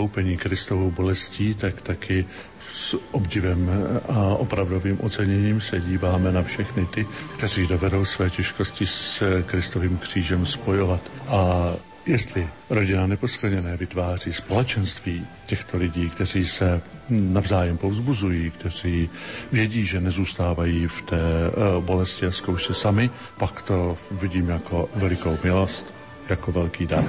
vystoupení 0.00 0.36
Kristovou 0.36 0.90
bolestí, 0.90 1.54
tak 1.54 1.82
taky 1.82 2.24
s 2.68 2.96
obdivem 3.10 3.70
a 4.08 4.34
opravdovým 4.34 4.98
oceněním 5.00 5.60
se 5.60 5.80
díváme 5.80 6.32
na 6.32 6.42
všechny 6.42 6.86
ty, 6.86 7.06
kteří 7.36 7.66
dovedou 7.66 8.04
své 8.04 8.30
těžkosti 8.30 8.86
s 8.86 9.22
Kristovým 9.46 9.98
křížem 9.98 10.46
spojovat. 10.46 11.00
A 11.28 11.70
Jestli 12.06 12.48
rodina 12.70 13.06
neposkvrněné 13.06 13.76
vytváří 13.76 14.32
společenství 14.32 15.26
těchto 15.46 15.76
lidí, 15.76 16.10
kteří 16.10 16.48
se 16.48 16.80
navzájem 17.08 17.76
povzbuzují, 17.76 18.50
kteří 18.50 19.10
vědí, 19.52 19.84
že 19.84 20.00
nezůstávají 20.00 20.86
v 20.86 21.02
té 21.02 21.20
eh, 21.20 21.80
bolesti 21.80 22.26
a 22.26 22.30
zkoušce 22.30 22.74
sami, 22.74 23.10
pak 23.38 23.62
to 23.62 23.98
vidím 24.10 24.48
jako 24.48 24.88
velikou 24.94 25.38
milost, 25.44 25.94
jako 26.28 26.52
velký 26.52 26.86
dar. 26.86 27.04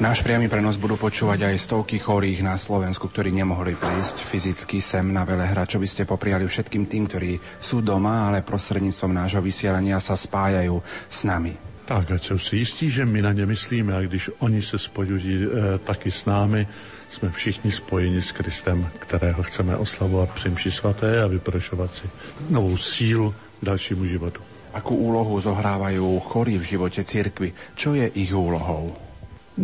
Náš 0.00 0.24
priamy 0.24 0.48
prenos 0.48 0.80
budú 0.80 0.96
počúvať 0.96 1.44
aj 1.44 1.60
stovky 1.60 2.00
chorých 2.00 2.40
na 2.40 2.56
Slovensku, 2.56 3.12
ktorí 3.12 3.36
nemohli 3.36 3.76
prísť 3.76 4.24
fyzicky 4.24 4.80
sem 4.80 5.04
na 5.04 5.28
Velehra. 5.28 5.68
Čo 5.68 5.76
by 5.76 5.84
ste 5.84 6.08
popriali 6.08 6.48
všetkým 6.48 6.88
tým, 6.88 7.04
ktorí 7.04 7.36
sú 7.60 7.84
doma, 7.84 8.24
ale 8.24 8.40
prostredníctvom 8.40 9.12
nášho 9.12 9.44
vysielania 9.44 10.00
sa 10.00 10.16
spájajú 10.16 10.80
s 11.04 11.28
nami? 11.28 11.52
Tak, 11.84 12.16
ať 12.16 12.22
jsou 12.24 12.38
si 12.40 12.56
jistí, 12.56 12.88
že 12.88 13.04
my 13.04 13.22
na 13.22 13.32
ně 13.32 13.44
myslíme 13.46 13.92
a 13.92 14.00
když 14.00 14.30
oni 14.40 14.62
se 14.62 14.78
spojují 14.80 15.44
e, 15.44 15.78
taky 15.84 16.10
s 16.10 16.24
námi, 16.24 16.64
jsme 17.08 17.30
všichni 17.30 17.70
spojeni 17.72 18.22
s 18.22 18.32
Kristem, 18.32 18.88
kterého 18.98 19.42
chceme 19.42 19.76
oslavovat 19.76 20.32
při 20.32 20.48
mši 20.48 20.70
svaté 20.70 21.22
a 21.22 21.26
vyprošovat 21.26 21.94
si 21.94 22.08
novou 22.48 22.76
sílu 22.76 23.34
dalšímu 23.62 24.06
životu. 24.08 24.40
Akú 24.72 24.96
úlohu 24.96 25.36
zohrávajú 25.40 26.24
chorí 26.24 26.56
v 26.56 26.62
životě 26.62 27.04
církvy? 27.04 27.52
Čo 27.76 27.94
je 27.94 28.06
ich 28.06 28.32
úlohou? 28.32 29.09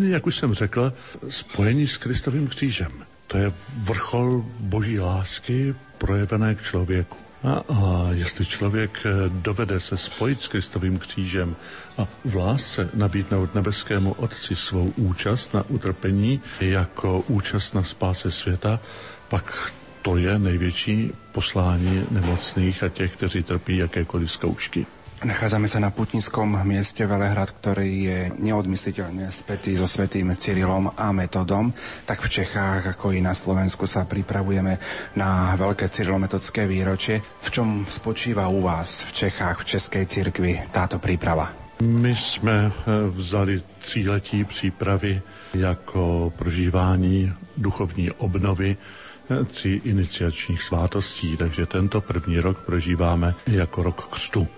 Jak 0.02 0.26
už 0.26 0.36
jsem 0.36 0.54
řekl, 0.54 0.92
spojení 1.28 1.86
s 1.86 1.96
Kristovým 1.96 2.48
křížem. 2.48 2.92
To 3.26 3.38
je 3.38 3.52
vrchol 3.76 4.44
boží 4.58 5.00
lásky 5.00 5.74
projevené 5.98 6.54
k 6.54 6.62
člověku. 6.62 7.16
A, 7.44 7.52
a 7.52 8.08
jestli 8.12 8.46
člověk 8.46 8.98
eh, 9.04 9.10
dovede 9.28 9.80
se 9.80 9.96
spojit 9.96 10.40
s 10.40 10.48
Kristovým 10.48 10.98
křížem 10.98 11.56
a 11.98 12.08
v 12.24 12.34
lásce 12.34 12.90
nabídnout 12.94 13.54
nebeskému 13.54 14.12
Otci 14.12 14.56
svou 14.56 14.92
účast 14.96 15.54
na 15.54 15.64
utrpení 15.68 16.40
jako 16.60 17.20
účast 17.20 17.74
na 17.74 17.84
spáse 17.84 18.30
světa, 18.30 18.80
pak 19.28 19.72
to 20.02 20.16
je 20.16 20.38
největší 20.38 21.12
poslání 21.32 22.06
nemocných 22.10 22.82
a 22.82 22.88
těch, 22.88 23.12
kteří 23.16 23.42
trpí 23.42 23.76
jakékoliv 23.76 24.32
zkoušky. 24.32 24.86
Nachádzame 25.16 25.64
sa 25.64 25.80
na 25.80 25.88
putnickom 25.88 26.60
mieste 26.68 27.08
Velehrad, 27.08 27.48
ktorý 27.48 27.88
je 28.04 28.18
neodmysliteľne 28.36 29.32
spätý 29.32 29.72
so 29.72 29.88
svetým 29.88 30.28
Cyrilom 30.36 30.92
a 30.92 31.08
Metodom. 31.08 31.72
Tak 32.04 32.20
v 32.20 32.28
Čechách, 32.28 32.92
ako 32.92 33.16
i 33.16 33.24
na 33.24 33.32
Slovensku 33.32 33.88
sa 33.88 34.04
pripravujeme 34.04 34.76
na 35.16 35.56
veľké 35.56 35.88
cyrilometodské 35.88 36.68
výročie. 36.68 37.24
V 37.40 37.48
čom 37.48 37.88
spočíva 37.88 38.44
u 38.52 38.60
vás 38.60 39.08
v 39.08 39.24
Čechách, 39.24 39.64
v 39.64 39.68
Českej 39.72 40.04
cirkvi 40.04 40.52
táto 40.68 41.00
príprava? 41.00 41.48
My 41.80 42.12
jsme 42.12 42.68
eh, 42.68 42.72
vzali 43.08 43.62
tříletí 43.80 44.44
přípravy 44.44 45.22
jako 45.54 46.32
prožívání 46.36 47.32
duchovní 47.56 48.10
obnovy 48.10 48.76
eh, 48.76 49.44
tří 49.44 49.80
iniciačních 49.84 50.62
svátostí, 50.62 51.36
takže 51.36 51.66
tento 51.66 52.00
první 52.00 52.40
rok 52.40 52.58
prožíváme 52.58 53.34
jako 53.46 53.82
rok 53.82 54.08
křtu. 54.12 54.48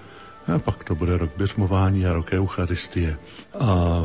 A 0.55 0.59
pak 0.59 0.85
to 0.85 0.95
bude 0.95 1.19
rok 1.19 1.31
běžmování 1.37 2.07
a 2.07 2.13
rok 2.13 2.33
Eucharistie. 2.33 3.17
A 3.61 4.01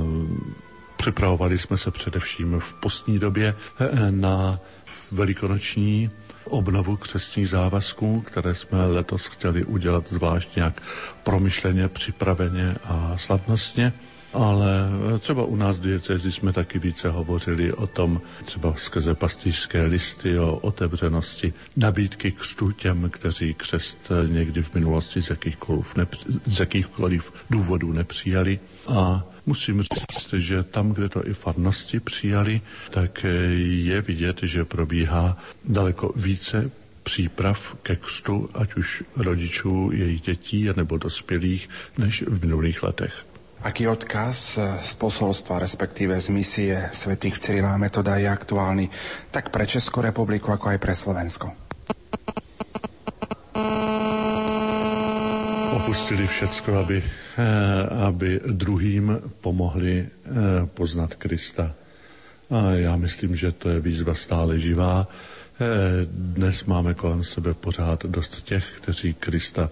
připravovali 0.97 1.57
jsme 1.57 1.77
se 1.77 1.91
především 1.91 2.59
v 2.59 2.73
postní 2.73 3.19
době 3.19 3.55
eh, 3.79 4.11
na 4.11 4.59
velikonoční 5.11 6.09
obnovu 6.45 6.97
křesních 6.97 7.49
závazků, 7.49 8.21
které 8.21 8.55
jsme 8.55 8.85
letos 8.85 9.25
chtěli 9.25 9.65
udělat 9.65 10.07
zvlášť 10.09 10.55
nějak 10.55 10.81
promyšleně, 11.23 11.87
připraveně 11.87 12.75
a 12.83 13.13
slavnostně. 13.17 13.93
Ale 14.33 14.89
třeba 15.19 15.45
u 15.45 15.55
nás 15.55 15.77
v 15.77 15.81
diecezi 15.81 16.31
jsme 16.31 16.53
taky 16.53 16.79
více 16.79 17.09
hovořili 17.09 17.73
o 17.73 17.87
tom, 17.87 18.21
třeba 18.45 18.73
skrze 18.77 19.15
pastýřské 19.15 19.85
listy, 19.85 20.39
o 20.39 20.55
otevřenosti 20.55 21.53
nabídky 21.77 22.31
křtu 22.31 22.71
těm, 22.71 23.09
kteří 23.09 23.53
křest 23.53 24.11
někdy 24.27 24.61
v 24.61 24.73
minulosti 24.73 25.21
z 25.21 25.29
jakýchkoliv, 25.29 25.95
nepři, 25.95 26.25
z 26.45 26.59
jakýchkoliv 26.59 27.33
důvodů 27.49 27.93
nepřijali. 27.93 28.59
A 28.87 29.23
musím 29.45 29.81
říct, 29.81 30.33
že 30.33 30.63
tam, 30.63 30.91
kde 30.91 31.09
to 31.09 31.27
i 31.27 31.33
farnosti 31.33 31.99
přijali, 31.99 32.61
tak 32.89 33.25
je 33.57 34.01
vidět, 34.01 34.39
že 34.43 34.65
probíhá 34.65 35.37
daleko 35.65 36.13
více 36.15 36.71
příprav 37.03 37.75
ke 37.83 37.95
křtu, 37.95 38.49
ať 38.53 38.75
už 38.75 39.03
rodičů, 39.15 39.89
jejich 39.93 40.21
dětí 40.21 40.69
nebo 40.75 40.97
dospělých, 40.97 41.69
než 41.97 42.23
v 42.27 42.41
minulých 42.41 42.83
letech. 42.83 43.25
Aký 43.63 43.87
odkaz 43.87 44.59
z 44.83 44.91
posolstva, 44.99 45.55
respektíve 45.63 46.11
z 46.19 46.27
misie 46.35 46.75
svätých 46.91 47.39
Cyrila 47.39 47.79
Metoda 47.79 48.19
je 48.19 48.27
aktuálny 48.27 48.91
tak 49.31 49.55
pre 49.55 49.63
Českú 49.63 50.03
republiku, 50.03 50.51
ako 50.51 50.75
aj 50.75 50.79
pre 50.83 50.91
Slovensko? 50.91 51.47
Opustili 55.79 56.27
všecko, 56.27 56.83
aby, 56.83 56.99
eh, 56.99 57.07
aby 58.03 58.43
druhým 58.51 59.31
pomohli 59.39 60.03
eh, 60.03 60.07
poznat 60.75 61.15
Krista. 61.15 61.71
A 62.51 62.71
já 62.83 62.95
myslím, 62.99 63.31
že 63.35 63.51
to 63.55 63.69
je 63.69 63.79
výzva 63.79 64.11
stále 64.11 64.59
živá. 64.59 65.07
Eh, 65.07 66.03
dnes 66.11 66.67
máme 66.67 66.93
kolem 66.99 67.23
sebe 67.23 67.53
pořád 67.55 68.03
dost 68.11 68.43
těch, 68.43 68.65
kteří 68.83 69.13
Krista 69.13 69.69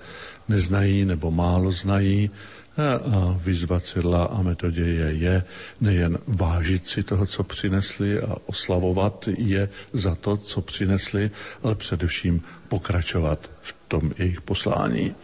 neznají 0.47 1.05
nebo 1.05 1.31
málo 1.31 1.71
znají 1.71 2.31
a 2.77 3.35
výzva 3.43 3.79
Cyrila 3.79 4.23
a 4.25 4.41
metoděje 4.41 5.13
je 5.13 5.43
nejen 5.81 6.17
vážit 6.27 6.87
si 6.87 7.03
toho, 7.03 7.25
co 7.25 7.43
přinesli 7.43 8.19
a 8.21 8.35
oslavovat 8.45 9.25
je 9.37 9.69
za 9.93 10.15
to, 10.15 10.37
co 10.37 10.61
přinesli, 10.61 11.31
ale 11.63 11.75
především 11.75 12.41
pokračovat 12.67 13.49
v 13.61 13.75
tom 13.87 14.11
jejich 14.17 14.41
poslání, 14.41 15.15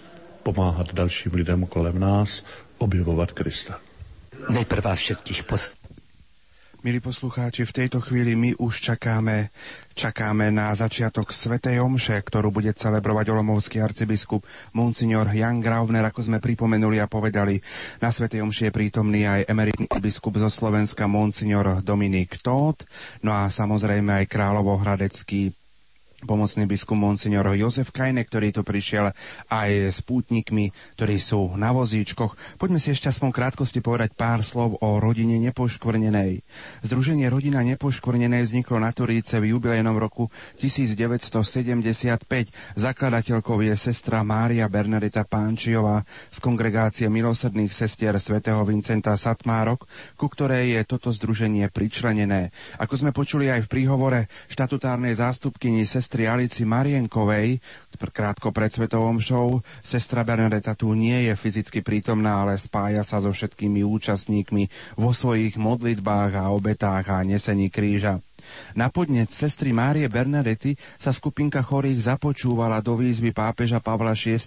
pomáhat 0.43 0.93
dalším 0.93 1.31
lidem 1.33 1.65
kolem 1.65 1.99
nás, 1.99 2.43
objevovat 2.77 3.31
Krista. 3.31 3.79
Nejprve 4.49 4.81
vás 4.81 4.99
všetkých 4.99 5.43
post- 5.43 5.76
Milí 6.87 7.03
poslucháči, 7.03 7.67
v 7.67 7.83
tejto 7.83 7.99
chvíli 7.99 8.39
my 8.39 8.55
už 8.63 8.79
čakáme, 8.79 9.51
čakáme 9.91 10.47
na 10.55 10.71
začiatok 10.71 11.35
Svetej 11.35 11.83
Omše, 11.83 12.15
ktorú 12.23 12.47
bude 12.47 12.71
celebrovať 12.71 13.27
olomovský 13.27 13.83
arcibiskup 13.83 14.47
Monsignor 14.71 15.27
Jan 15.27 15.59
Graubner, 15.59 16.07
ako 16.07 16.31
sme 16.31 16.39
pripomenuli 16.39 17.03
a 17.03 17.11
povedali. 17.11 17.59
Na 17.99 18.07
Svetej 18.07 18.39
Omši 18.39 18.71
je 18.71 18.77
prítomný 18.79 19.27
aj 19.27 19.51
emeritný 19.51 19.91
biskup 19.99 20.39
zo 20.39 20.47
Slovenska 20.47 21.11
Monsignor 21.11 21.83
Dominik 21.83 22.39
Tóth, 22.39 22.87
no 23.19 23.35
a 23.35 23.51
samozrejme 23.51 24.23
aj 24.23 24.31
kráľovohradecký 24.31 25.66
pomocný 26.27 26.67
biskup 26.67 26.99
Monsignor 26.99 27.47
Jozef 27.55 27.95
Kajne, 27.95 28.27
ktorý 28.27 28.51
tu 28.51 28.67
prišiel 28.67 29.15
aj 29.47 29.69
s 29.95 30.03
pútnikmi, 30.03 30.75
ktorí 30.99 31.15
sú 31.15 31.55
na 31.55 31.71
vozíčkoch. 31.71 32.59
Poďme 32.59 32.83
si 32.83 32.91
ešte 32.91 33.07
aspoň 33.07 33.31
krátkosti 33.31 33.79
povedať 33.79 34.11
pár 34.19 34.43
slov 34.43 34.83
o 34.83 34.99
rodine 34.99 35.39
nepoškvrnenej. 35.39 36.43
Združenie 36.83 37.31
Rodina 37.31 37.63
nepoškvrnenej 37.63 38.43
vzniklo 38.43 38.83
na 38.83 38.91
Turíce 38.91 39.39
v 39.39 39.55
jubilejnom 39.55 39.95
roku 39.95 40.27
1975. 40.59 42.17
Zakladateľkou 42.75 43.57
je 43.63 43.75
sestra 43.79 44.25
Mária 44.27 44.67
Bernadeta 44.67 45.23
Pánčiová 45.23 46.03
z 46.27 46.37
kongregácie 46.43 47.07
milosrdných 47.07 47.71
sestier 47.71 48.17
svätého 48.17 48.59
Vincenta 48.65 49.13
Satmárok, 49.13 49.85
ku 50.17 50.27
ktorej 50.27 50.75
je 50.75 50.81
toto 50.83 51.13
združenie 51.13 51.69
pričlenené. 51.69 52.49
Ako 52.81 52.97
sme 52.97 53.13
počuli 53.13 53.53
aj 53.53 53.69
v 53.69 53.71
príhovore 53.71 54.19
štatutárnej 54.49 55.13
zástupkyni 55.13 55.85
sestry 55.85 56.16
sestry 56.17 56.33
Alici 56.33 56.65
Marienkovej, 56.65 57.61
krátko 58.09 58.49
pred 58.49 58.73
Svetovom 58.73 59.21
show, 59.21 59.61
sestra 59.85 60.25
Bernadeta 60.25 60.73
tu 60.73 60.97
nie 60.97 61.29
je 61.29 61.37
fyzicky 61.37 61.85
prítomná, 61.85 62.41
ale 62.41 62.57
spája 62.57 63.05
sa 63.05 63.21
so 63.21 63.29
všetkými 63.29 63.85
účastníkmi 63.85 64.97
vo 64.97 65.13
svojich 65.13 65.61
modlitbách 65.61 66.41
a 66.41 66.49
obetách 66.49 67.05
a 67.13 67.21
nesení 67.21 67.69
kríža. 67.69 68.17
Na 68.73 68.89
podnet 68.89 69.29
sestry 69.29 69.75
Márie 69.75 70.07
Bernadety 70.07 70.73
sa 70.97 71.11
skupinka 71.11 71.59
chorých 71.61 72.09
započúvala 72.13 72.79
do 72.79 72.95
výzvy 72.97 73.35
pápeža 73.35 73.83
Pavla 73.83 74.15
VI, 74.15 74.39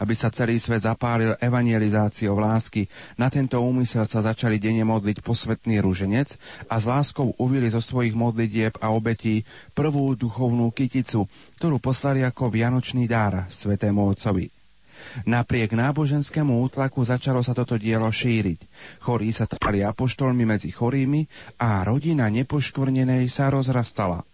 aby 0.00 0.14
sa 0.16 0.30
celý 0.30 0.56
svet 0.56 0.86
zapálil 0.86 1.34
evangelizáciou 1.42 2.38
lásky. 2.38 2.86
Na 3.18 3.28
tento 3.28 3.60
úmysel 3.60 4.06
sa 4.06 4.22
začali 4.22 4.62
denne 4.62 4.86
modliť 4.86 5.20
posvetný 5.20 5.82
ruženec 5.82 6.38
a 6.70 6.78
s 6.78 6.84
láskou 6.86 7.34
uvili 7.36 7.68
zo 7.68 7.82
svojich 7.82 8.14
modlitieb 8.16 8.78
a 8.78 8.94
obetí 8.94 9.42
prvú 9.74 10.14
duchovnú 10.14 10.70
kyticu, 10.70 11.26
ktorú 11.58 11.82
poslali 11.82 12.22
ako 12.22 12.48
vianočný 12.48 13.10
dár 13.10 13.50
svetému 13.50 14.12
otcovi. 14.12 14.61
Napriek 15.28 15.76
náboženskému 15.76 16.64
útlaku 16.64 17.04
začalo 17.04 17.44
sa 17.44 17.52
toto 17.52 17.76
dielo 17.76 18.08
šíriť. 18.08 18.60
Chorí 19.04 19.30
sa 19.30 19.44
stali 19.44 19.84
apoštolmi 19.84 20.44
medzi 20.48 20.72
chorými 20.72 21.26
a 21.60 21.84
rodina 21.84 22.26
nepoškvrnenej 22.32 23.28
sa 23.28 23.52
rozrastala. 23.52 24.24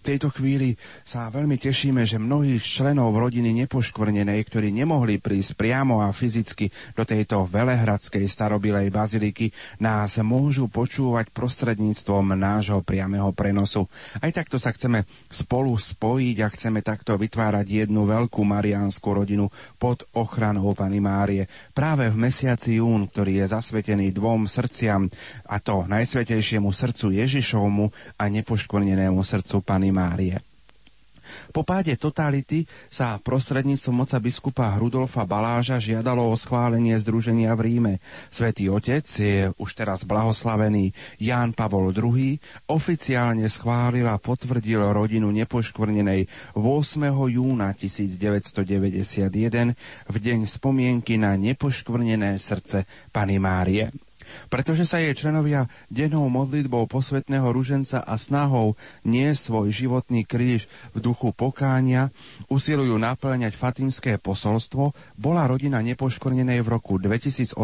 V 0.00 0.02
tejto 0.04 0.28
chvíli 0.34 0.74
sa 1.04 1.30
veľmi 1.30 1.56
tešíme, 1.56 2.02
že 2.04 2.20
mnohých 2.20 2.62
členov 2.62 3.14
rodiny 3.16 3.54
nepoškvrnenej, 3.64 4.40
ktorí 4.46 4.74
nemohli 4.74 5.22
prísť 5.22 5.56
priamo 5.58 6.02
a 6.04 6.12
fyzicky 6.12 6.70
do 6.94 7.02
tejto 7.06 7.46
velehradskej 7.48 8.24
starobilej 8.28 8.92
baziliky, 8.92 9.50
nás 9.82 10.18
môžu 10.20 10.68
počúvať 10.68 11.30
prostredníctvom 11.32 12.36
nášho 12.36 12.80
priameho 12.84 13.30
prenosu. 13.32 13.86
Aj 14.18 14.30
takto 14.30 14.58
sa 14.60 14.74
chceme 14.74 15.08
spolu 15.28 15.74
spojiť 15.78 16.36
a 16.44 16.48
chceme 16.52 16.80
takto 16.84 17.14
vytvárať 17.16 17.86
jednu 17.86 18.04
veľkú 18.04 18.42
mariánsku 18.42 19.06
rodinu 19.08 19.50
pod 19.76 20.04
ochranou 20.14 20.74
Pany 20.74 21.00
Márie. 21.02 21.44
Práve 21.72 22.10
v 22.10 22.16
mesiaci 22.18 22.78
jún, 22.78 23.06
ktorý 23.08 23.44
je 23.44 23.46
zasvetený 23.52 24.10
dvom 24.14 24.50
srdciam, 24.50 25.06
a 25.48 25.56
to 25.62 25.84
najsvetejšiemu 25.88 26.68
srdcu 26.70 27.14
Ježišovmu 27.18 27.86
a 28.18 28.24
nepoškvrnenému 28.28 29.20
srdcu 29.22 29.64
Pany 29.68 29.92
Márie. 29.92 30.40
Po 31.52 31.64
páde 31.64 31.92
totality 32.00 32.64
sa 32.88 33.20
prostredníctvom 33.20 34.04
moca 34.04 34.16
biskupa 34.16 34.72
Rudolfa 34.80 35.28
Baláža 35.28 35.76
žiadalo 35.76 36.24
o 36.24 36.34
schválenie 36.36 36.96
združenia 36.96 37.52
v 37.52 37.60
Ríme. 37.68 37.94
Svetý 38.32 38.72
Otec 38.72 39.04
je 39.04 39.52
už 39.56 39.70
teraz 39.76 40.08
blahoslavený 40.08 40.92
Ján 41.20 41.52
Pavol 41.52 41.92
II 41.92 42.40
oficiálne 42.68 43.44
schválil 43.48 44.08
a 44.08 44.16
potvrdil 44.16 44.80
rodinu 44.92 45.28
nepoškvrnenej 45.32 46.56
8. 46.56 47.12
júna 47.12 47.76
1991 47.76 49.76
v 50.08 50.16
deň 50.16 50.38
spomienky 50.48 51.20
na 51.20 51.36
nepoškvrnené 51.36 52.40
srdce 52.40 52.88
Pany 53.12 53.36
Márie 53.36 54.07
pretože 54.46 54.86
sa 54.86 55.02
jej 55.02 55.12
členovia 55.18 55.66
dennou 55.90 56.30
modlitbou 56.30 56.86
posvetného 56.86 57.50
ruženca 57.50 58.06
a 58.06 58.14
snahou 58.14 58.78
nie 59.02 59.34
svoj 59.34 59.74
životný 59.74 60.22
kríž 60.22 60.70
v 60.94 60.98
duchu 61.02 61.34
pokánia 61.34 62.14
usilujú 62.46 62.94
naplňať 62.96 63.58
fatimské 63.58 64.22
posolstvo, 64.22 64.94
bola 65.18 65.50
rodina 65.50 65.82
nepoškornenej 65.82 66.62
v 66.62 66.68
roku 66.70 66.96
2008 66.96 67.58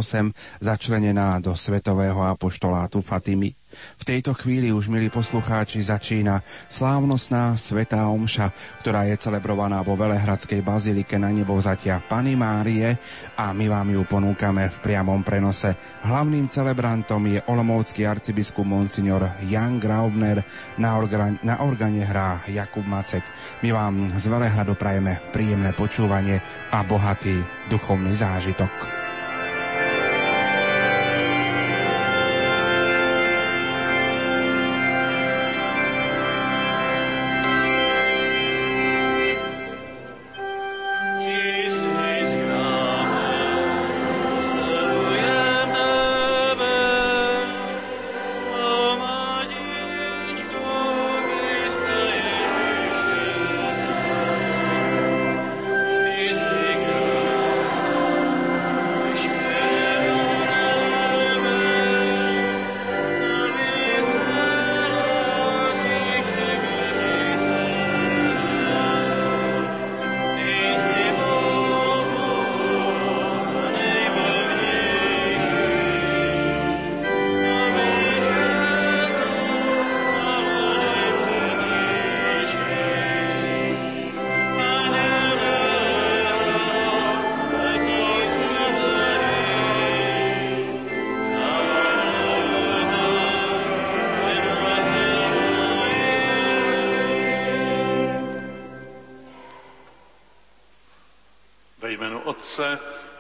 začlenená 0.60 1.38
do 1.40 1.54
svetového 1.54 2.26
apoštolátu 2.26 3.00
Fatimy. 3.00 3.63
V 3.74 4.04
tejto 4.06 4.34
chvíli 4.34 4.72
už, 4.72 4.88
milí 4.88 5.10
poslucháči, 5.10 5.82
začína 5.82 6.40
slávnostná 6.70 7.58
svetá 7.58 8.06
omša, 8.08 8.54
ktorá 8.80 9.06
je 9.10 9.20
celebrovaná 9.20 9.82
vo 9.82 9.98
Velehradskej 9.98 10.62
bazilike 10.62 11.20
na 11.20 11.30
nebo 11.34 11.58
vzatia 11.58 12.00
Pany 12.00 12.38
Márie 12.38 12.96
a 13.36 13.50
my 13.52 13.66
vám 13.68 13.88
ju 13.94 14.02
ponúkame 14.06 14.70
v 14.70 14.76
priamom 14.80 15.20
prenose. 15.20 15.74
Hlavným 16.06 16.46
celebrantom 16.48 17.22
je 17.28 17.40
olomoucký 17.50 18.06
arcibiskup 18.06 18.66
Monsignor 18.66 19.38
Jan 19.46 19.82
Graubner, 19.82 20.40
na, 20.78 20.96
organe, 20.96 21.38
na 21.42 21.60
organe 21.60 22.06
hrá 22.06 22.42
Jakub 22.48 22.86
Macek. 22.86 23.22
My 23.60 23.74
vám 23.74 24.14
z 24.16 24.24
Velehradu 24.30 24.78
prajeme 24.78 25.20
príjemné 25.30 25.74
počúvanie 25.74 26.40
a 26.72 26.80
bohatý 26.86 27.42
duchovný 27.68 28.14
zážitok. 28.14 29.03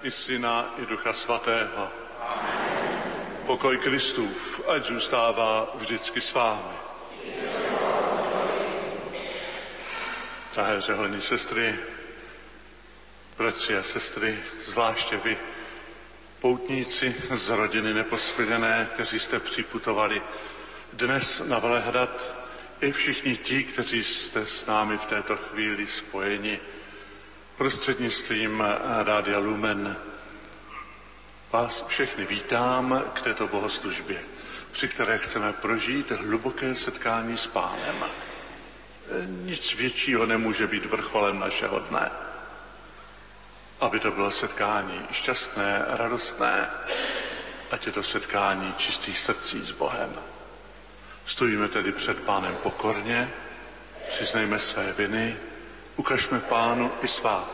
I 0.04 0.10
Syna, 0.10 0.74
i 0.82 0.86
Ducha 0.86 1.12
Svatého. 1.12 1.92
Pokoj 3.46 3.78
Kristův, 3.78 4.60
ať 4.68 4.86
zůstává 4.86 5.72
vždycky 5.74 6.20
s 6.20 6.34
vámi. 6.34 6.76
Drahé 10.54 10.80
řeholní 10.80 11.20
sestry, 11.20 11.74
bratři 13.38 13.76
a 13.76 13.82
sestry, 13.82 14.38
zvláště 14.60 15.16
vy, 15.16 15.38
poutníci 16.40 17.14
z 17.30 17.50
rodiny 17.50 17.94
neposvěděné, 17.94 18.88
kteří 18.94 19.18
jste 19.18 19.40
připutovali 19.40 20.22
dnes 20.92 21.42
na 21.46 21.58
Velehrad, 21.58 22.34
i 22.80 22.92
všichni 22.92 23.36
ti, 23.36 23.64
kteří 23.64 24.04
jste 24.04 24.46
s 24.46 24.66
námi 24.66 24.98
v 24.98 25.06
této 25.06 25.36
chvíli 25.36 25.86
spojeni 25.86 26.60
Prostřednictvím 27.56 28.64
Rádia 29.04 29.38
Lumen 29.38 29.96
vás 31.52 31.84
všechny 31.86 32.24
vítám 32.26 33.02
k 33.12 33.20
této 33.20 33.48
bohoslužbě, 33.48 34.20
při 34.72 34.88
které 34.88 35.18
chceme 35.18 35.52
prožít 35.52 36.10
hluboké 36.10 36.74
setkání 36.74 37.36
s 37.36 37.46
Pánem. 37.46 38.04
Nic 39.26 39.74
většího 39.74 40.26
nemůže 40.26 40.66
být 40.66 40.86
vrcholem 40.86 41.38
našeho 41.38 41.78
dne. 41.78 42.10
Aby 43.80 44.00
to 44.00 44.10
bylo 44.10 44.30
setkání 44.30 45.06
šťastné, 45.10 45.84
radostné, 45.88 46.70
ať 47.70 47.86
je 47.86 47.92
to 47.92 48.02
setkání 48.02 48.74
čistých 48.76 49.18
srdcí 49.18 49.60
s 49.60 49.70
Bohem. 49.70 50.12
Stojíme 51.26 51.68
tedy 51.68 51.92
před 51.92 52.18
Pánem 52.18 52.56
pokorně, 52.62 53.30
přiznejme 54.08 54.58
své 54.58 54.92
viny, 54.92 55.36
Ukažme 55.96 56.40
pánu 56.40 56.90
i 57.02 57.08
svá, 57.08 57.44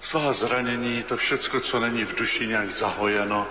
svá 0.00 0.32
zranění, 0.32 1.02
to 1.02 1.16
všecko, 1.16 1.60
co 1.60 1.80
není 1.80 2.04
v 2.04 2.14
duši 2.14 2.46
nějak 2.46 2.70
zahojeno 2.70 3.46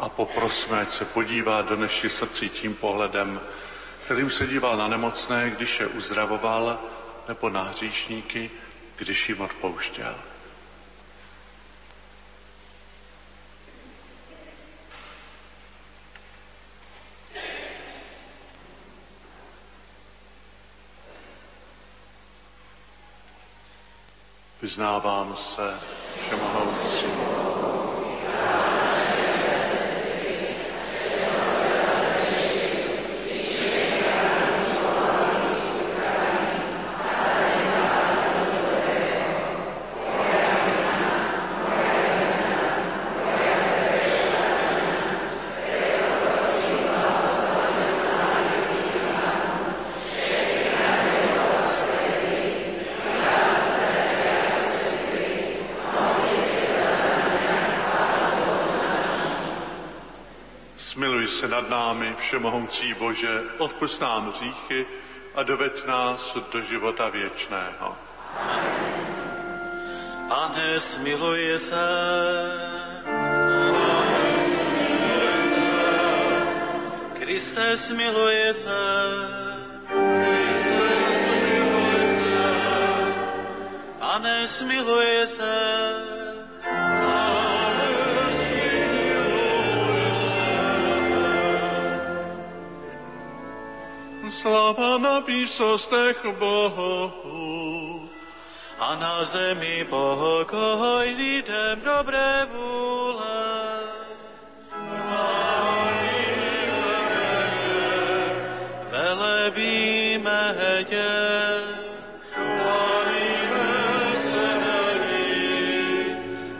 a 0.00 0.08
poprosme, 0.08 0.80
ať 0.80 0.90
se 0.90 1.04
podívá 1.04 1.62
do 1.62 1.76
našich 1.76 2.12
srdcí 2.12 2.48
tím 2.48 2.74
pohledem, 2.74 3.40
kterým 4.04 4.30
se 4.30 4.46
díval 4.46 4.76
na 4.76 4.88
nemocné, 4.88 5.50
když 5.50 5.80
je 5.80 5.86
uzdravoval, 5.86 6.78
nebo 7.28 7.50
na 7.50 7.62
hříšníky, 7.62 8.50
když 8.96 9.28
jim 9.28 9.40
odpouštěl. 9.40 10.14
Vyznávám 24.62 25.34
se 25.36 25.78
nad 61.52 61.68
námi, 61.68 62.14
všemohoucí 62.18 62.94
Bože, 62.94 63.42
odpust 63.58 64.00
nám 64.00 64.28
hříchy 64.28 64.86
a 65.34 65.42
doveď 65.42 65.86
nás 65.86 66.36
do 66.52 66.60
života 66.60 67.08
věčného. 67.08 67.96
Pane, 70.28 70.80
smiluj 70.80 71.58
se. 71.58 71.88
Kriste, 77.12 77.76
smiluj 77.76 78.34
se. 78.52 78.80
Pane, 83.98 84.48
smiluj 84.48 85.26
se. 85.26 86.11
Slava 94.42 94.98
na 94.98 95.22
výsostech 95.22 96.18
Bohu 96.34 97.14
a 98.74 98.98
na 98.98 99.22
zemi 99.22 99.86
pokoj 99.86 101.06
lidem 101.14 101.78
dobré 101.78 102.42
vůle. 102.50 103.38
Velebíme 108.90 110.56
tě, 110.90 111.10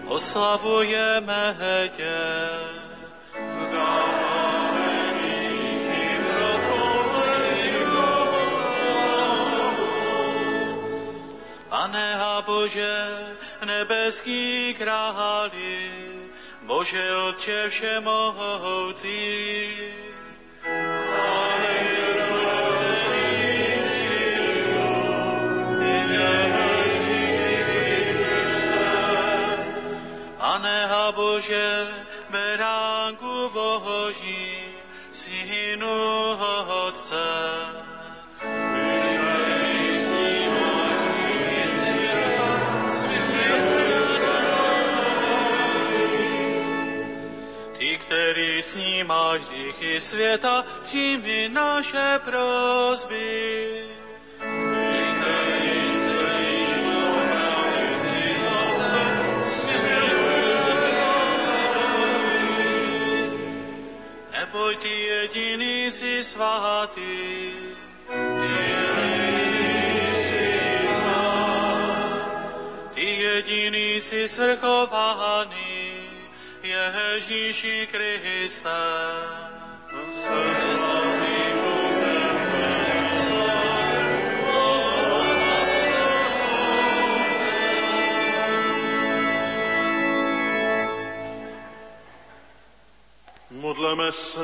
oslavujeme 0.07 1.59
tě. 1.99 2.62
Bože, 12.63 12.95
nebeský 13.67 14.71
králi, 14.79 15.91
Bože 16.63 17.03
Otče 17.27 17.67
všemohoucí, 17.75 19.19
a 30.39 31.11
Bože, 31.11 31.89
beránku 32.31 33.51
Boží, 33.51 34.71
Synu 35.11 36.39
Otce, 36.87 37.82
světa, 50.01 50.65
přijmi 50.83 51.49
naše 51.53 52.21
smiluj 52.97 53.93
Neboj 64.53 64.77
ty 64.77 64.89
jediný 64.89 65.91
si 65.91 66.25
svatý, 66.25 67.53
ty 72.95 73.07
jediný 73.17 74.01
si 74.01 74.29
svrchovaný, 74.29 76.05
Ježíši 76.63 77.89
Kriste. 77.91 79.42
Modleme 93.51 94.13
se. 94.13 94.41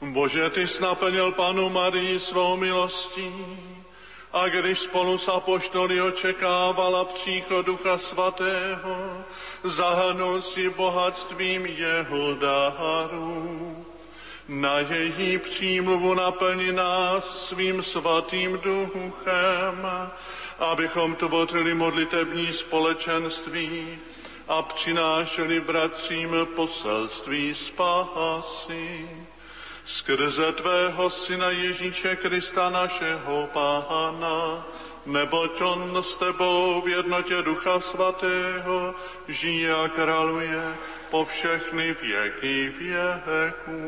Bože, 0.00 0.50
ty 0.50 0.66
jsi 0.66 0.82
naplnil 0.82 1.32
panu 1.32 1.68
Marii 1.70 2.18
svou 2.20 2.56
milostí 2.56 3.32
a 4.32 4.48
když 4.48 4.78
spolu 4.78 5.18
s 5.18 5.28
apoštoly 5.28 6.02
očekávala 6.02 7.04
příchod 7.04 7.66
Ducha 7.66 7.98
Svatého, 7.98 9.24
zahrnul 9.64 10.42
si 10.42 10.70
bohatstvím 10.70 11.66
jeho 11.66 12.34
dáru. 12.34 13.86
Na 14.48 14.78
její 14.78 15.38
přímluvu 15.38 16.14
naplni 16.14 16.72
nás 16.72 17.46
svým 17.48 17.82
svatým 17.82 18.58
duchem, 18.58 19.88
abychom 20.58 21.14
tvořili 21.14 21.74
modlitební 21.74 22.52
společenství 22.52 23.98
a 24.48 24.62
přinášeli 24.62 25.60
bratřím 25.60 26.30
poselství 26.56 27.54
spásy. 27.54 29.08
Skrze 29.90 30.52
tvého 30.52 31.10
syna 31.10 31.50
Ježíše 31.50 32.16
Krista 32.16 32.70
našeho 32.70 33.50
Pána, 33.50 34.62
neboť 35.02 35.60
on 35.66 35.98
s 35.98 36.14
tebou 36.14 36.78
v 36.80 36.88
jednotě 36.88 37.42
Ducha 37.42 37.80
Svatého 37.80 38.94
žije 39.28 39.74
a 39.74 39.88
králuje 39.88 40.62
po 41.10 41.24
všechny 41.24 41.96
věky 42.02 42.72
věků. 42.78 43.82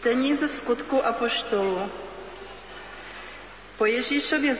Čtení 0.00 0.34
ze 0.34 0.48
skutku 0.48 1.06
apoštolů. 1.06 1.90
Po 3.78 3.86
Ježíšově 3.86 4.54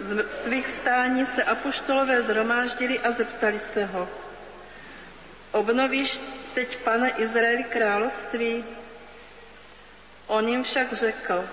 z 0.00 0.12
mrtvých 0.12 0.68
stání 0.68 1.26
se 1.26 1.44
apoštolové 1.44 2.22
zhromáždili 2.22 2.98
a 2.98 3.10
zeptali 3.10 3.58
se 3.58 3.84
ho. 3.84 4.08
Obnovíš 5.52 6.20
teď, 6.54 6.76
pane 6.76 7.10
Izraeli, 7.10 7.64
království? 7.64 8.64
On 10.26 10.48
jim 10.48 10.62
však 10.62 10.92
řekl, 10.92 11.44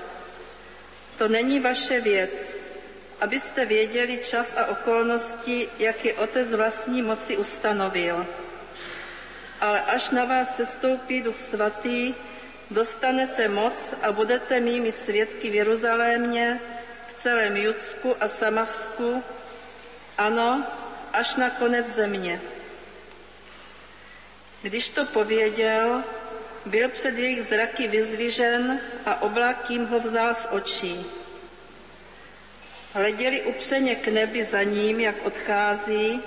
to 1.17 1.27
není 1.27 1.59
vaše 1.59 1.99
věc, 1.99 2.55
abyste 3.21 3.65
věděli 3.65 4.19
čas 4.23 4.53
a 4.57 4.65
okolnosti, 4.65 5.69
jak 5.79 6.05
je 6.05 6.13
otec 6.13 6.53
vlastní 6.53 7.01
moci 7.01 7.37
ustanovil. 7.37 8.27
Ale 9.61 9.81
až 9.81 10.09
na 10.09 10.25
vás 10.25 10.55
sestoupí 10.55 11.21
duch 11.21 11.37
svatý, 11.37 12.15
dostanete 12.71 13.47
moc 13.47 13.93
a 14.01 14.11
budete 14.11 14.59
mými 14.59 14.91
svědky 14.91 15.49
v 15.49 15.55
Jeruzalémě, 15.55 16.59
v 17.07 17.13
celém 17.13 17.57
Judsku 17.57 18.15
a 18.19 18.27
Samařsku, 18.27 19.23
ano, 20.17 20.67
až 21.13 21.35
na 21.35 21.49
konec 21.49 21.87
země. 21.87 22.41
Když 24.61 24.89
to 24.89 25.05
pověděl, 25.05 26.03
byl 26.65 26.89
před 26.89 27.17
jejich 27.17 27.43
zraky 27.43 27.87
vyzdvižen 27.87 28.79
a 29.05 29.21
oblak 29.21 29.69
jim 29.69 29.85
ho 29.85 29.99
vzal 29.99 30.35
z 30.35 30.47
očí. 30.51 31.05
Hleděli 32.93 33.41
upřeně 33.41 33.95
k 33.95 34.07
nebi 34.07 34.43
za 34.43 34.63
ním, 34.63 34.99
jak 34.99 35.15
odchází, 35.25 36.21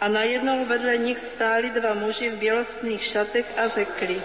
A 0.00 0.08
najednou 0.08 0.64
vedle 0.64 0.96
nich 0.96 1.18
stáli 1.20 1.70
dva 1.70 1.94
muži 1.94 2.32
v 2.32 2.40
bělostných 2.40 3.04
šatech 3.04 3.46
a 3.56 3.68
řekli, 3.68 4.22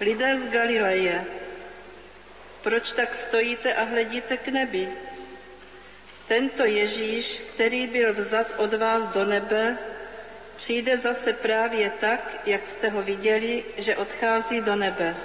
lidé 0.00 0.38
z 0.38 0.44
Galileje, 0.44 1.24
proč 2.62 2.92
tak 2.92 3.14
stojíte 3.14 3.74
a 3.74 3.84
hledíte 3.84 4.36
k 4.36 4.48
nebi? 4.48 4.88
Tento 6.28 6.64
Ježíš, 6.64 7.42
který 7.54 7.86
byl 7.86 8.14
vzat 8.14 8.46
od 8.56 8.74
vás 8.74 9.08
do 9.08 9.24
nebe, 9.24 9.78
přijde 10.56 10.98
zase 10.98 11.32
právě 11.32 11.90
tak, 11.90 12.40
jak 12.46 12.66
jste 12.66 12.88
ho 12.88 13.02
viděli, 13.02 13.64
že 13.78 13.96
odchází 13.96 14.60
do 14.60 14.76
nebe. 14.76 15.16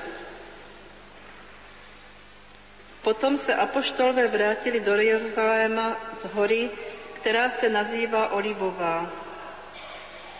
Potom 3.01 3.37
se 3.37 3.55
apoštolové 3.55 4.27
vrátili 4.27 4.79
do 4.79 4.95
Jeruzaléma 4.95 5.97
z 6.21 6.33
hory, 6.33 6.69
která 7.13 7.49
se 7.49 7.69
nazývá 7.69 8.31
Olivová. 8.31 9.20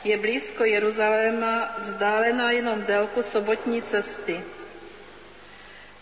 Je 0.03 0.17
blízko 0.17 0.63
Jeruzaléma, 0.65 1.75
vzdálená 1.77 2.51
jenom 2.51 2.81
délku 2.81 3.22
sobotní 3.22 3.81
cesty. 3.81 4.43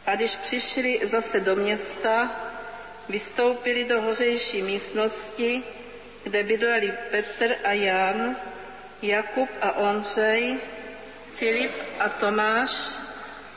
A 0.06 0.16
když 0.16 0.36
přišli 0.36 1.00
zase 1.04 1.40
do 1.40 1.56
města, 1.56 2.32
vystoupili 3.10 3.84
do 3.84 4.02
hořejší 4.02 4.62
místnosti, 4.62 5.64
kde 6.24 6.44
bydleli 6.44 6.94
Petr 7.12 7.56
a 7.64 7.72
Jan, 7.72 8.36
Jakub 9.02 9.50
a 9.62 9.72
Ondřej, 9.72 10.60
Filip 11.36 11.72
a 12.00 12.10
Tomáš, 12.10 13.00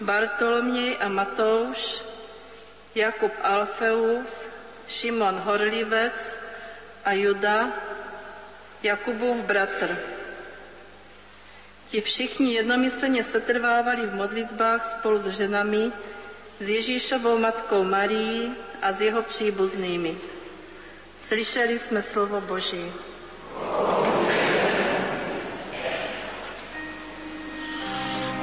Bartoloměj 0.00 0.96
a 1.00 1.08
Matouš, 1.08 2.02
Jakub 2.94 3.32
Alfeův, 3.42 4.26
Šimon 4.88 5.34
Horlivec 5.34 6.36
a 7.04 7.12
Juda, 7.12 7.72
Jakubův 8.82 9.36
bratr. 9.36 10.21
Ti 11.92 12.00
všichni 12.00 12.54
jednomyslně 12.54 13.24
setrvávali 13.24 14.06
v 14.06 14.14
modlitbách 14.14 14.90
spolu 14.90 15.18
s 15.18 15.26
ženami, 15.28 15.92
s 16.60 16.68
Ježíšovou 16.68 17.38
matkou 17.38 17.84
Marií 17.84 18.54
a 18.82 18.92
s 18.92 19.00
jeho 19.00 19.22
příbuznými. 19.22 20.16
Slyšeli 21.20 21.78
jsme 21.78 22.02
slovo 22.02 22.40
Boží. 22.40 22.92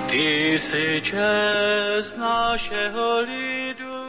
Ty 0.09 0.59
jsi 0.59 1.01
čest 1.03 2.17
našeho 2.17 3.19
lidu, 3.21 4.08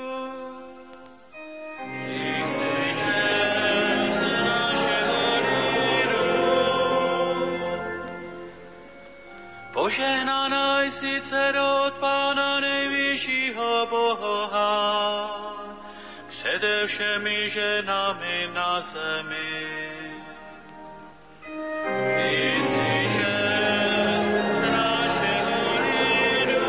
Požehnaná 9.73 10.83
jsi 10.83 11.21
dcero 11.21 11.85
od 11.87 11.95
Pána 11.95 12.61
nejvyššího 12.61 13.87
Boha, 13.91 15.31
přede 16.29 16.87
všemi 16.87 17.51
ženami 17.51 18.51
na 18.55 18.81
zemi. 18.81 19.91
Ty 22.17 22.59
našeho 24.71 25.79
lidu. 25.83 26.61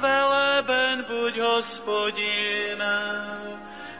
Veleben 0.00 1.04
buď 1.08 1.38
hospodin, 1.38 2.84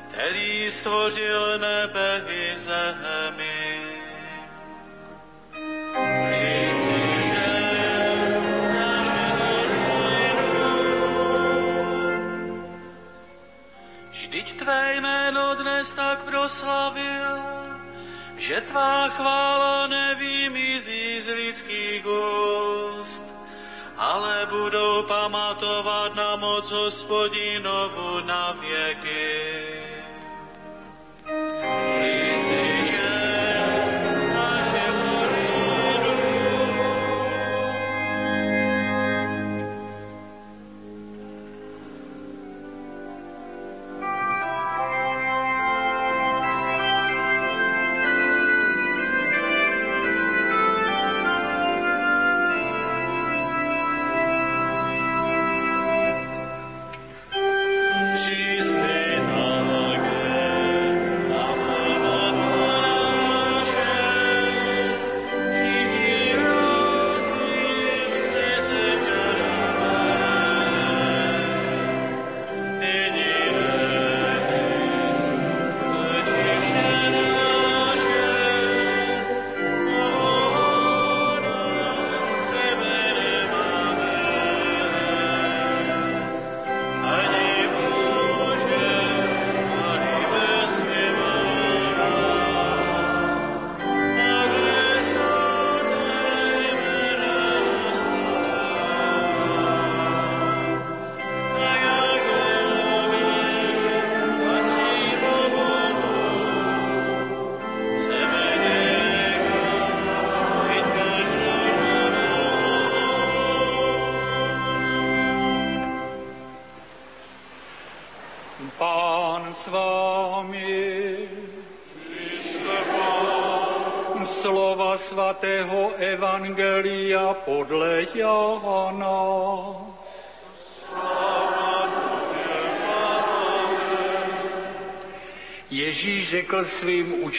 který 0.09 0.71
stvořil 0.71 1.59
nebe 1.59 2.25
i 2.29 2.59
zemi. 2.59 3.86
Tak 16.47 16.53
proslavil, 16.53 17.43
že 18.39 18.61
tvá 18.71 19.09
chvála 19.09 19.87
nevymizí 19.87 21.21
z 21.21 21.35
lidských 21.35 22.07
úst, 22.07 23.23
ale 23.99 24.47
budou 24.47 25.03
pamatovat 25.03 26.15
na 26.15 26.37
moc 26.37 26.71
hospodinovu 26.71 28.21
na 28.23 28.55
věky. 28.63 29.76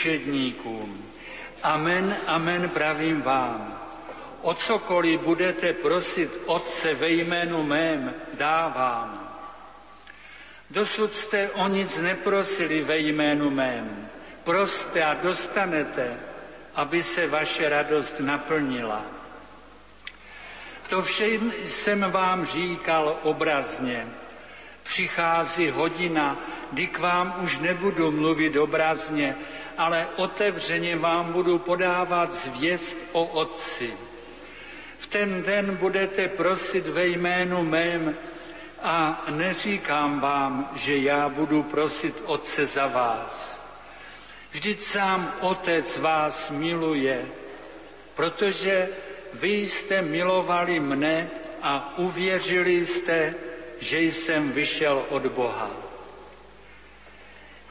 Učedníkům, 0.08 1.04
Amen, 1.64 2.16
amen 2.28 2.70
pravím 2.70 3.22
vám, 3.22 3.80
o 4.42 4.54
cokoliv 4.54 5.20
budete 5.20 5.74
prosit 5.74 6.32
Otce 6.46 6.94
ve 6.94 7.10
jménu 7.10 7.64
mém, 7.64 8.14
dávám. 8.34 9.38
Dosud 10.70 11.14
jste 11.14 11.50
o 11.50 11.68
nic 11.68 11.98
neprosili 11.98 12.84
ve 12.84 12.98
jménu 12.98 13.50
mém. 13.50 14.08
Proste 14.44 15.04
a 15.04 15.14
dostanete, 15.14 16.20
aby 16.76 17.04
se 17.04 17.28
vaše 17.28 17.70
radost 17.70 18.20
naplnila. 18.20 19.02
To 20.90 21.02
vše 21.02 21.28
jsem 21.64 22.12
vám 22.12 22.46
říkal 22.46 23.20
obrazně. 23.24 24.08
Přichází 24.84 25.70
hodina, 25.70 26.38
kdy 26.72 26.88
k 26.88 27.00
vám 27.00 27.36
už 27.42 27.58
nebudu 27.58 28.12
mluvit 28.12 28.56
obrazně, 28.56 29.36
ale 29.78 30.08
otevřeně 30.16 30.96
vám 30.96 31.34
budu 31.34 31.60
podávat 31.60 32.32
zvěst 32.32 32.98
o 33.12 33.26
Otci. 33.26 33.94
V 34.98 35.08
ten 35.08 35.44
den 35.44 35.76
budete 35.76 36.28
prosit 36.28 36.88
ve 36.88 37.08
jménu 37.08 37.64
mém 37.64 38.16
a 38.84 39.26
neříkám 39.30 40.20
vám, 40.20 40.72
že 40.76 40.98
já 40.98 41.30
budu 41.30 41.64
prosit 41.64 42.24
Otce 42.26 42.66
za 42.66 42.88
vás. 42.88 43.62
Vždyť 44.52 44.82
sám 44.82 45.34
Otec 45.40 45.98
vás 45.98 46.50
miluje, 46.50 47.26
protože 48.16 48.90
vy 49.34 49.50
jste 49.50 50.02
milovali 50.02 50.80
mne 50.80 51.30
a 51.62 51.94
uvěřili 51.98 52.86
jste, 52.86 53.34
že 53.80 54.00
jsem 54.00 54.52
vyšel 54.52 55.06
od 55.10 55.26
Boha. 55.26 55.87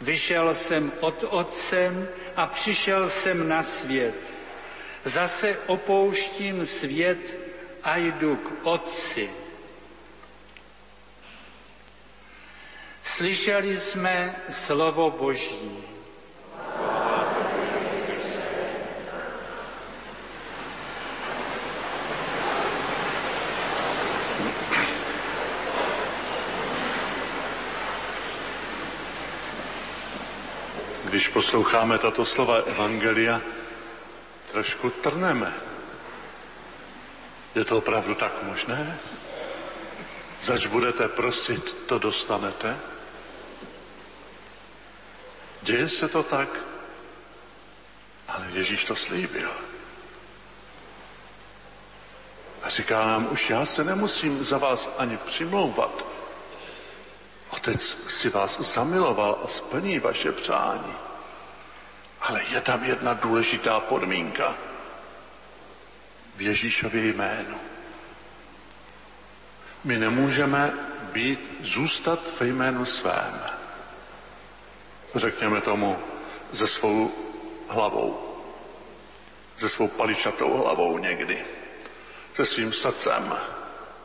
Vyšel 0.00 0.54
jsem 0.54 0.92
od 1.00 1.24
Otcem 1.30 2.08
a 2.36 2.46
přišel 2.46 3.10
jsem 3.10 3.48
na 3.48 3.62
svět. 3.62 4.34
Zase 5.04 5.58
opouštím 5.66 6.66
svět 6.66 7.36
a 7.82 7.96
jdu 7.96 8.36
k 8.36 8.52
Otci. 8.66 9.30
Slyšeli 13.02 13.80
jsme 13.80 14.36
slovo 14.50 15.10
Boží. 15.10 15.95
Když 31.16 31.28
posloucháme 31.28 31.98
tato 31.98 32.24
slova 32.24 32.56
Evangelia, 32.56 33.40
trošku 34.52 34.90
trneme. 34.90 35.52
Je 37.54 37.64
to 37.64 37.78
opravdu 37.78 38.14
tak 38.14 38.42
možné? 38.42 38.98
Zač 40.40 40.66
budete 40.66 41.08
prosit, 41.08 41.76
to 41.86 41.98
dostanete? 41.98 42.76
Děje 45.62 45.88
se 45.88 46.08
to 46.08 46.22
tak? 46.22 46.48
Ale 48.28 48.46
Ježíš 48.52 48.84
to 48.84 48.96
slíbil. 48.96 49.50
A 52.62 52.68
říká 52.68 53.06
nám, 53.06 53.28
už 53.30 53.50
já 53.50 53.64
se 53.64 53.84
nemusím 53.84 54.44
za 54.44 54.58
vás 54.58 54.90
ani 54.98 55.16
přimlouvat. 55.16 56.04
Otec 57.50 57.98
si 58.08 58.28
vás 58.28 58.60
zamiloval 58.60 59.40
a 59.44 59.46
splní 59.46 59.98
vaše 59.98 60.32
přání. 60.32 61.05
Ale 62.26 62.42
je 62.48 62.60
tam 62.60 62.84
jedna 62.84 63.14
důležitá 63.14 63.80
podmínka. 63.80 64.54
V 66.36 66.42
Ježíšově 66.42 67.06
jménu. 67.06 67.60
My 69.84 69.98
nemůžeme 69.98 70.72
být, 71.12 71.56
zůstat 71.60 72.40
ve 72.40 72.46
jménu 72.46 72.84
svém. 72.84 73.40
Řekněme 75.14 75.60
tomu 75.60 75.98
ze 76.52 76.66
svou 76.66 77.12
hlavou, 77.68 78.36
ze 79.58 79.68
svou 79.68 79.88
paličatou 79.88 80.56
hlavou 80.56 80.98
někdy, 80.98 81.44
se 82.34 82.46
svým 82.46 82.72
srdcem, 82.72 83.32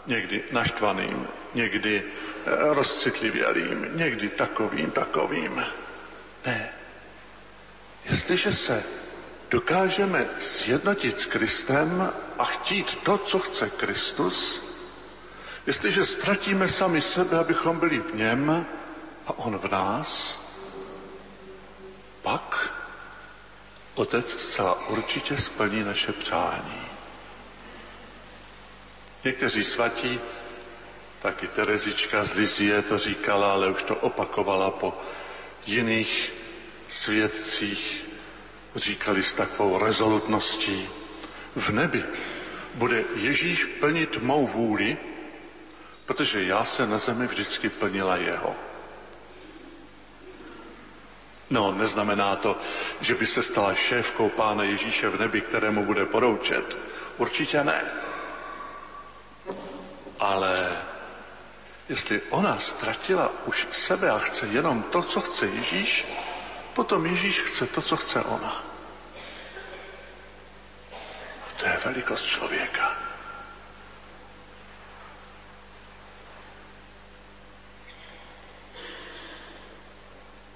někdy 0.07 0.43
naštvaným, 0.51 1.27
někdy 1.53 2.03
eh, 2.03 2.49
rozcitlivělým, 2.73 3.89
někdy 3.93 4.29
takovým, 4.29 4.91
takovým. 4.91 5.65
Ne, 6.45 6.73
Jestliže 8.05 8.53
se 8.53 8.83
dokážeme 9.49 10.27
sjednotit 10.39 11.19
s 11.19 11.25
Kristem 11.25 12.11
a 12.37 12.45
chtít 12.45 12.95
to, 13.03 13.17
co 13.17 13.39
chce 13.39 13.69
Kristus, 13.69 14.61
jestliže 15.67 16.05
ztratíme 16.05 16.67
sami 16.67 17.01
sebe, 17.01 17.39
abychom 17.39 17.79
byli 17.79 17.99
v 17.99 18.15
něm 18.15 18.65
a 19.27 19.37
on 19.37 19.57
v 19.57 19.71
nás, 19.71 20.41
pak 22.21 22.73
Otec 23.95 24.29
zcela 24.31 24.87
určitě 24.87 25.37
splní 25.37 25.83
naše 25.83 26.11
přání. 26.11 26.81
Někteří 29.23 29.63
svatí, 29.63 30.19
taky 31.21 31.47
Terezička 31.47 32.23
z 32.23 32.33
Lizie 32.33 32.81
to 32.81 32.97
říkala, 32.97 33.51
ale 33.51 33.69
už 33.69 33.83
to 33.83 33.95
opakovala 33.95 34.71
po 34.71 34.97
jiných 35.65 36.33
svědcích 36.91 38.05
říkali 38.75 39.23
s 39.23 39.33
takovou 39.33 39.79
rezolutností, 39.79 40.89
v 41.55 41.69
nebi 41.69 42.03
bude 42.73 43.03
Ježíš 43.15 43.65
plnit 43.65 44.17
mou 44.21 44.47
vůli, 44.47 44.97
protože 46.05 46.43
já 46.43 46.63
se 46.63 46.87
na 46.87 46.97
zemi 46.97 47.27
vždycky 47.27 47.69
plnila 47.69 48.17
jeho. 48.17 48.55
No, 51.49 51.71
neznamená 51.71 52.35
to, 52.35 52.57
že 53.01 53.15
by 53.15 53.25
se 53.25 53.43
stala 53.43 53.75
šéfkou 53.75 54.29
pána 54.29 54.63
Ježíše 54.63 55.09
v 55.09 55.19
nebi, 55.19 55.41
kterému 55.41 55.85
bude 55.85 56.05
poroučet. 56.05 56.77
Určitě 57.17 57.63
ne. 57.63 57.81
Ale 60.19 60.77
jestli 61.89 62.21
ona 62.29 62.59
ztratila 62.59 63.31
už 63.45 63.67
sebe 63.71 64.11
a 64.11 64.19
chce 64.19 64.47
jenom 64.47 64.83
to, 64.83 65.03
co 65.03 65.21
chce 65.21 65.45
Ježíš, 65.45 66.07
Potom 66.73 67.05
Ježíš 67.05 67.41
chce 67.41 67.65
to, 67.67 67.81
co 67.81 67.97
chce 67.97 68.21
ona. 68.21 68.63
To 71.57 71.65
je 71.65 71.77
velikost 71.85 72.25
člověka. 72.25 72.97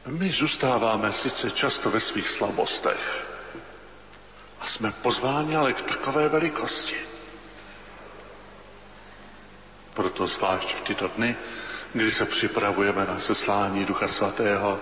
My 0.06 0.30
zůstáváme 0.30 1.14
sice 1.14 1.52
často 1.52 1.92
ve 1.92 2.00
svých 2.00 2.30
slabostech 2.30 3.26
a 4.60 4.66
jsme 4.66 4.92
pozváni 4.92 5.56
ale 5.56 5.74
k 5.74 5.82
takové 5.82 6.30
velikosti. 6.30 6.96
Proto 9.94 10.28
zvlášť 10.28 10.76
v 10.76 10.82
tyto 10.82 11.08
dny, 11.08 11.36
kdy 11.94 12.12
se 12.12 12.26
připravujeme 12.26 13.06
na 13.06 13.20
seslání 13.20 13.86
Ducha 13.86 14.08
Svatého, 14.08 14.80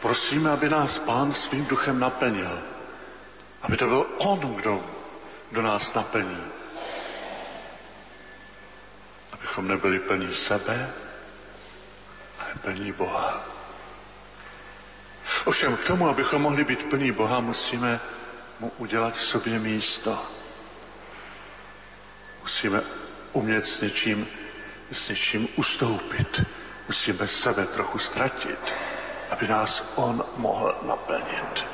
Prosíme, 0.00 0.50
aby 0.50 0.68
nás 0.68 0.98
Pán 0.98 1.32
svým 1.32 1.66
duchem 1.66 1.98
naplnil. 1.98 2.62
Aby 3.62 3.76
to 3.76 3.86
byl 3.86 4.06
On, 4.18 4.54
kdo, 4.54 4.84
kdo 5.50 5.62
nás 5.62 5.94
naplní. 5.94 6.38
Abychom 9.32 9.68
nebyli 9.68 9.98
plní 9.98 10.34
sebe, 10.34 10.90
ale 12.38 12.50
plní 12.62 12.92
Boha. 12.92 13.44
Ovšem 15.44 15.76
k 15.76 15.84
tomu, 15.84 16.08
abychom 16.08 16.42
mohli 16.42 16.64
být 16.64 16.88
plní 16.90 17.12
Boha, 17.12 17.40
musíme 17.40 18.00
mu 18.60 18.72
udělat 18.78 19.16
v 19.16 19.24
sobě 19.24 19.58
místo. 19.58 20.26
Musíme 22.42 22.82
umět 23.32 23.66
s 23.66 23.80
něčím, 23.80 24.28
s 24.92 25.08
něčím 25.08 25.48
ustoupit. 25.56 26.42
Musíme 26.88 27.28
sebe 27.28 27.66
trochu 27.66 27.98
ztratit 27.98 28.74
aby 29.30 29.48
nás 29.48 29.84
on 29.96 30.24
mohl 30.36 30.74
naplnit. 30.82 31.66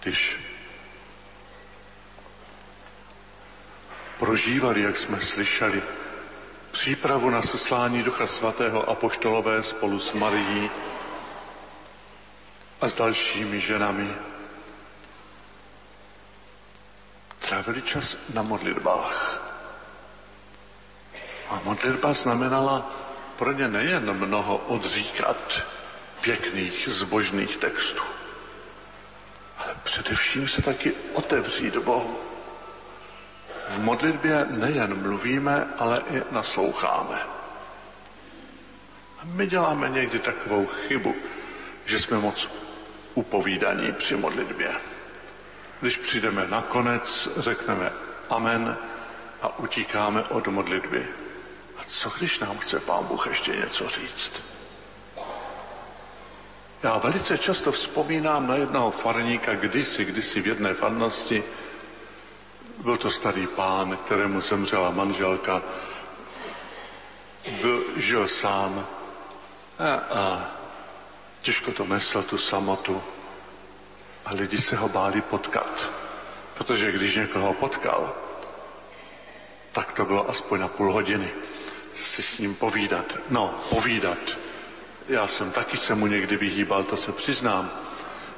Když 0.00 0.40
prožívali, 4.18 4.82
jak 4.82 4.96
jsme 4.96 5.20
slyšeli, 5.20 5.82
přípravu 6.70 7.30
na 7.30 7.42
seslání 7.42 8.02
Ducha 8.02 8.26
Svatého 8.26 8.90
apoštolové 8.90 9.62
spolu 9.62 9.98
s 9.98 10.12
Marií 10.12 10.70
a 12.80 12.88
s 12.88 12.96
dalšími 12.96 13.60
ženami. 13.60 14.14
Trávili 17.38 17.82
čas 17.82 18.16
na 18.34 18.42
modlitbách. 18.42 19.33
A 21.50 21.60
modlitba 21.64 22.12
znamenala 22.12 22.90
pro 23.36 23.52
ně 23.52 23.68
nejen 23.68 24.12
mnoho 24.12 24.56
odříkat 24.56 25.62
pěkných, 26.20 26.88
zbožných 26.90 27.56
textů, 27.56 28.02
ale 29.58 29.76
především 29.82 30.48
se 30.48 30.62
taky 30.62 30.92
otevřít 31.12 31.76
Bohu. 31.76 32.18
V 33.68 33.78
modlitbě 33.78 34.46
nejen 34.50 35.02
mluvíme, 35.02 35.66
ale 35.78 36.02
i 36.10 36.22
nasloucháme. 36.30 37.18
A 39.18 39.22
my 39.24 39.46
děláme 39.46 39.88
někdy 39.88 40.18
takovou 40.18 40.66
chybu, 40.66 41.14
že 41.84 41.98
jsme 41.98 42.18
moc 42.18 42.50
upovídaní 43.14 43.92
při 43.92 44.16
modlitbě. 44.16 44.72
Když 45.80 45.96
přijdeme 45.96 46.46
na 46.48 46.62
konec, 46.62 47.28
řekneme 47.36 47.92
amen 48.30 48.76
a 49.42 49.58
utíkáme 49.58 50.22
od 50.22 50.46
modlitby. 50.46 51.23
Co 51.94 52.10
když 52.10 52.38
nám 52.38 52.58
chce 52.58 52.80
pán 52.80 53.04
Bůh 53.04 53.26
ještě 53.26 53.56
něco 53.56 53.88
říct? 53.88 54.32
Já 56.82 56.98
velice 56.98 57.38
často 57.38 57.72
vzpomínám 57.72 58.46
na 58.46 58.56
jednoho 58.56 58.90
farníka 58.90 59.54
kdysi, 59.54 60.04
kdysi 60.04 60.40
v 60.40 60.46
jedné 60.46 60.74
farnosti. 60.74 61.44
Byl 62.78 62.96
to 62.96 63.10
starý 63.10 63.46
pán, 63.46 63.98
kterému 64.04 64.40
zemřela 64.40 64.90
manželka. 64.90 65.62
byl, 67.62 67.84
žil 67.96 68.28
sám 68.28 68.86
a, 69.78 69.94
a 69.94 70.50
těžko 71.42 71.72
to 71.72 71.86
nesl, 71.86 72.22
tu 72.22 72.38
samotu. 72.38 73.02
A 74.24 74.34
lidi 74.34 74.58
se 74.58 74.76
ho 74.76 74.88
báli 74.88 75.20
potkat, 75.20 75.90
protože 76.54 76.92
když 76.92 77.16
někoho 77.16 77.54
potkal, 77.54 78.14
tak 79.72 79.92
to 79.92 80.04
bylo 80.04 80.30
aspoň 80.30 80.60
na 80.60 80.68
půl 80.68 80.92
hodiny 80.92 81.30
si 81.94 82.22
s 82.22 82.38
ním 82.38 82.54
povídat. 82.54 83.16
No, 83.30 83.54
povídat. 83.70 84.38
Já 85.08 85.26
jsem 85.26 85.50
taky 85.50 85.76
se 85.76 85.94
mu 85.94 86.06
někdy 86.06 86.36
vyhýbal, 86.36 86.84
to 86.84 86.96
se 86.96 87.12
přiznám. 87.12 87.70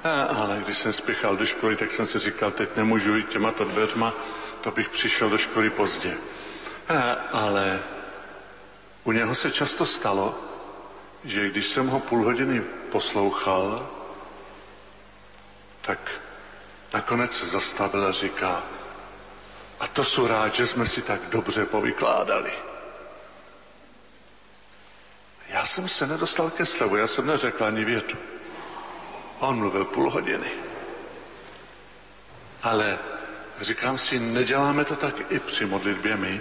A, 0.04 0.22
ale 0.22 0.60
když 0.64 0.78
jsem 0.78 0.92
spěchal 0.92 1.36
do 1.36 1.46
školy, 1.46 1.76
tak 1.76 1.92
jsem 1.92 2.06
si 2.06 2.18
říkal, 2.18 2.50
teď 2.50 2.76
nemůžu 2.76 3.16
jít 3.16 3.28
těma 3.28 3.52
to 3.52 3.64
dveřma, 3.64 4.12
to 4.60 4.70
bych 4.70 4.88
přišel 4.88 5.30
do 5.30 5.38
školy 5.38 5.70
pozdě. 5.70 6.16
A, 6.88 7.12
ale 7.32 7.82
u 9.04 9.12
něho 9.12 9.34
se 9.34 9.50
často 9.50 9.86
stalo, 9.86 10.38
že 11.24 11.48
když 11.50 11.66
jsem 11.66 11.86
ho 11.86 12.00
půl 12.00 12.24
hodiny 12.24 12.62
poslouchal, 12.90 13.90
tak 15.82 16.10
nakonec 16.92 17.32
se 17.32 17.46
zastavil 17.46 18.06
a 18.06 18.12
říká, 18.12 18.62
a 19.80 19.86
to 19.86 20.04
jsou 20.04 20.26
rád, 20.26 20.54
že 20.54 20.66
jsme 20.66 20.86
si 20.86 21.02
tak 21.02 21.20
dobře 21.28 21.66
povykládali. 21.66 22.52
Já 25.48 25.66
jsem 25.66 25.88
se 25.88 26.06
nedostal 26.06 26.50
ke 26.50 26.66
slovu, 26.66 26.96
já 26.96 27.06
jsem 27.06 27.26
neřekl 27.26 27.64
ani 27.64 27.84
větu. 27.84 28.16
On 29.38 29.58
mluvil 29.58 29.84
půl 29.84 30.10
hodiny. 30.10 30.50
Ale 32.62 32.98
říkám 33.60 33.98
si, 33.98 34.18
neděláme 34.18 34.84
to 34.84 34.96
tak 34.96 35.32
i 35.32 35.38
při 35.38 35.66
modlitbě 35.66 36.16
my? 36.16 36.40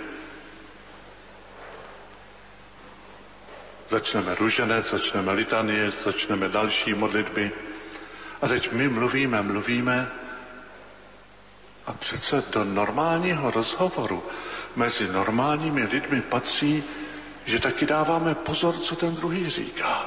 Začneme 3.88 4.36
ruženec, 4.36 4.90
začneme 4.90 5.32
litanie, 5.32 5.92
začneme 5.92 6.50
další 6.50 6.94
modlitby. 6.94 7.52
A 8.42 8.48
teď 8.48 8.72
my 8.72 8.90
mluvíme, 8.90 9.42
mluvíme 9.42 10.12
a 11.86 11.94
přece 11.94 12.44
do 12.52 12.64
normálního 12.64 13.52
rozhovoru 13.52 14.24
mezi 14.76 15.08
normálními 15.08 15.84
lidmi 15.84 16.22
patří, 16.22 16.84
že 17.46 17.60
taky 17.60 17.86
dáváme 17.86 18.36
pozor, 18.36 18.78
co 18.78 18.96
ten 18.96 19.16
druhý 19.16 19.50
říká. 19.50 20.06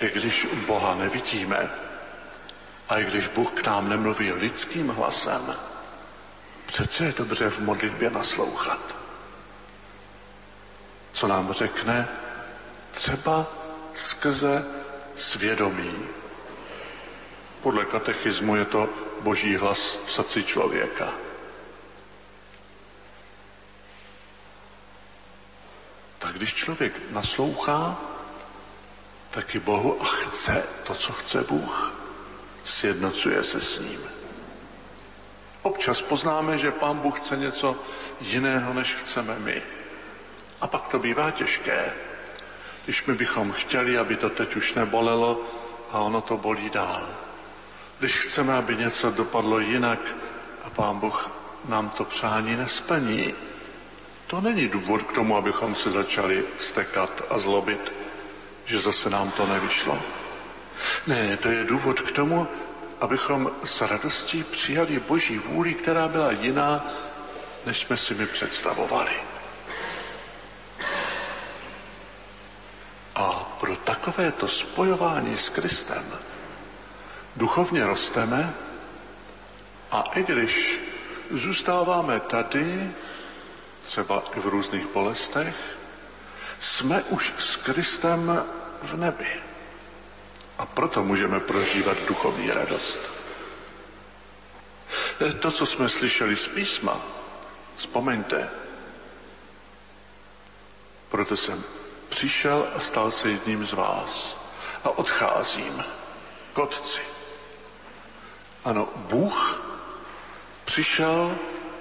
I 0.00 0.10
když 0.10 0.46
Boha 0.66 0.94
nevidíme, 0.94 1.70
a 2.88 2.98
i 2.98 3.04
když 3.04 3.28
Bůh 3.28 3.50
k 3.50 3.66
nám 3.66 3.88
nemluví 3.88 4.32
lidským 4.32 4.88
hlasem, 4.88 5.54
přece 6.66 7.04
je 7.04 7.14
dobře 7.16 7.50
v 7.50 7.58
modlitbě 7.58 8.10
naslouchat. 8.10 8.96
Co 11.12 11.26
nám 11.26 11.52
řekne, 11.52 12.08
třeba 12.90 13.46
skrze 13.94 14.64
svědomí. 15.16 15.94
Podle 17.60 17.84
katechismu 17.84 18.56
je 18.56 18.64
to 18.64 18.88
boží 19.20 19.56
hlas 19.56 19.98
v 20.06 20.12
srdci 20.12 20.44
člověka. 20.44 21.23
Tak 26.24 26.32
když 26.36 26.54
člověk 26.54 26.92
naslouchá, 27.10 27.96
taky 29.30 29.58
Bohu 29.58 30.02
a 30.02 30.04
chce 30.04 30.64
to, 30.86 30.94
co 30.94 31.12
chce 31.12 31.44
Bůh, 31.48 31.92
sjednocuje 32.64 33.44
se 33.44 33.60
s 33.60 33.78
ním. 33.78 34.00
Občas 35.62 36.02
poznáme, 36.02 36.58
že 36.58 36.70
Pán 36.70 36.98
Bůh 36.98 37.20
chce 37.20 37.36
něco 37.36 37.76
jiného, 38.20 38.74
než 38.74 38.94
chceme 38.94 39.36
my. 39.38 39.62
A 40.60 40.66
pak 40.66 40.88
to 40.88 40.98
bývá 40.98 41.30
těžké, 41.30 41.92
když 42.84 43.06
my 43.06 43.14
bychom 43.14 43.52
chtěli, 43.52 43.98
aby 43.98 44.16
to 44.16 44.30
teď 44.30 44.56
už 44.56 44.74
nebolelo 44.74 45.40
a 45.90 45.98
ono 45.98 46.20
to 46.20 46.36
bolí 46.36 46.70
dál. 46.70 47.08
Když 47.98 48.18
chceme, 48.18 48.54
aby 48.54 48.76
něco 48.76 49.10
dopadlo 49.10 49.58
jinak 49.58 50.00
a 50.64 50.70
Pán 50.70 50.98
Bůh 50.98 51.30
nám 51.68 51.88
to 51.88 52.04
přání 52.04 52.56
nesplní, 52.56 53.34
to 54.26 54.40
není 54.40 54.68
důvod 54.68 55.02
k 55.02 55.12
tomu, 55.12 55.36
abychom 55.36 55.74
se 55.74 55.90
začali 55.90 56.44
stekat 56.56 57.22
a 57.30 57.38
zlobit, 57.38 57.92
že 58.64 58.80
zase 58.80 59.10
nám 59.10 59.30
to 59.30 59.46
nevyšlo. 59.46 60.02
Ne, 61.06 61.36
to 61.36 61.48
je 61.48 61.64
důvod 61.64 62.00
k 62.00 62.12
tomu, 62.12 62.48
abychom 63.00 63.50
s 63.64 63.80
radostí 63.80 64.44
přijali 64.44 65.00
Boží 65.00 65.38
vůli, 65.38 65.74
která 65.74 66.08
byla 66.08 66.30
jiná, 66.32 66.86
než 67.66 67.78
jsme 67.78 67.96
si 67.96 68.14
mi 68.14 68.26
představovali. 68.26 69.12
A 73.14 73.32
pro 73.60 73.76
takovéto 73.76 74.48
spojování 74.48 75.36
s 75.36 75.48
Kristem 75.48 76.04
duchovně 77.36 77.86
rosteme 77.86 78.54
a 79.90 80.04
i 80.14 80.22
když 80.22 80.82
zůstáváme 81.30 82.20
tady, 82.20 82.92
třeba 83.84 84.22
i 84.36 84.40
v 84.40 84.46
různých 84.46 84.86
bolestech, 84.86 85.56
jsme 86.60 87.02
už 87.02 87.32
s 87.38 87.56
Kristem 87.56 88.44
v 88.82 88.96
nebi. 88.96 89.42
A 90.58 90.66
proto 90.66 91.04
můžeme 91.04 91.40
prožívat 91.40 91.98
duchovní 92.08 92.50
radost. 92.50 93.10
To, 95.40 95.50
co 95.50 95.66
jsme 95.66 95.88
slyšeli 95.88 96.36
z 96.36 96.48
písma, 96.48 97.00
vzpomeňte, 97.76 98.50
proto 101.08 101.36
jsem 101.36 101.64
přišel 102.08 102.68
a 102.74 102.80
stal 102.80 103.10
se 103.10 103.30
jedním 103.30 103.66
z 103.66 103.72
vás 103.72 104.36
a 104.84 104.90
odcházím 104.90 105.84
k 106.52 106.58
Otci. 106.58 107.00
Ano, 108.64 108.88
Bůh 108.96 109.62
přišel 110.64 111.36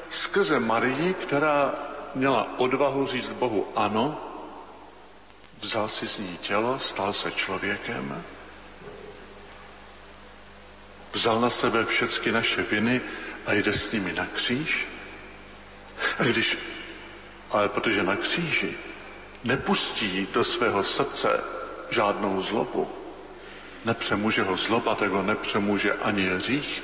skrze 0.09 0.59
Marii, 0.59 1.13
která 1.13 1.73
měla 2.15 2.59
odvahu 2.59 3.07
říct 3.07 3.31
Bohu 3.31 3.67
ano, 3.75 4.19
vzal 5.61 5.89
si 5.89 6.07
z 6.07 6.19
ní 6.19 6.37
tělo, 6.41 6.79
stal 6.79 7.13
se 7.13 7.31
člověkem, 7.31 8.23
vzal 11.13 11.41
na 11.41 11.49
sebe 11.49 11.85
všechny 11.85 12.31
naše 12.31 12.61
viny 12.61 13.01
a 13.45 13.53
jde 13.53 13.73
s 13.73 13.91
nimi 13.91 14.13
na 14.13 14.25
kříž. 14.25 14.87
A 16.19 16.23
když, 16.23 16.57
ale 17.51 17.69
protože 17.69 18.03
na 18.03 18.15
kříži 18.15 18.77
nepustí 19.43 20.27
do 20.33 20.43
svého 20.43 20.83
srdce 20.83 21.43
žádnou 21.89 22.41
zlobu, 22.41 22.89
nepřemůže 23.85 24.43
ho 24.43 24.57
zloba, 24.57 24.95
tak 24.95 25.11
ho 25.11 25.23
nepřemůže 25.23 25.93
ani 25.93 26.29
hřích, 26.29 26.83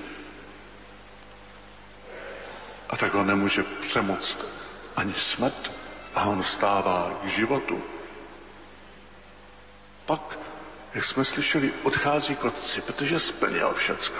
a 2.90 2.98
tak 2.98 3.14
ho 3.14 3.24
nemůže 3.24 3.64
přemoct 3.64 4.59
ani 5.00 5.14
smrt 5.16 5.72
a 6.16 6.28
on 6.28 6.44
stává 6.44 7.12
k 7.24 7.28
životu. 7.28 7.84
Pak, 10.06 10.40
jak 10.94 11.06
jsme 11.06 11.26
slyšeli, 11.26 11.74
odchází 11.84 12.36
k 12.36 12.46
otci, 12.46 12.82
protože 12.82 13.20
splnil 13.20 13.74
všecko. 13.74 14.20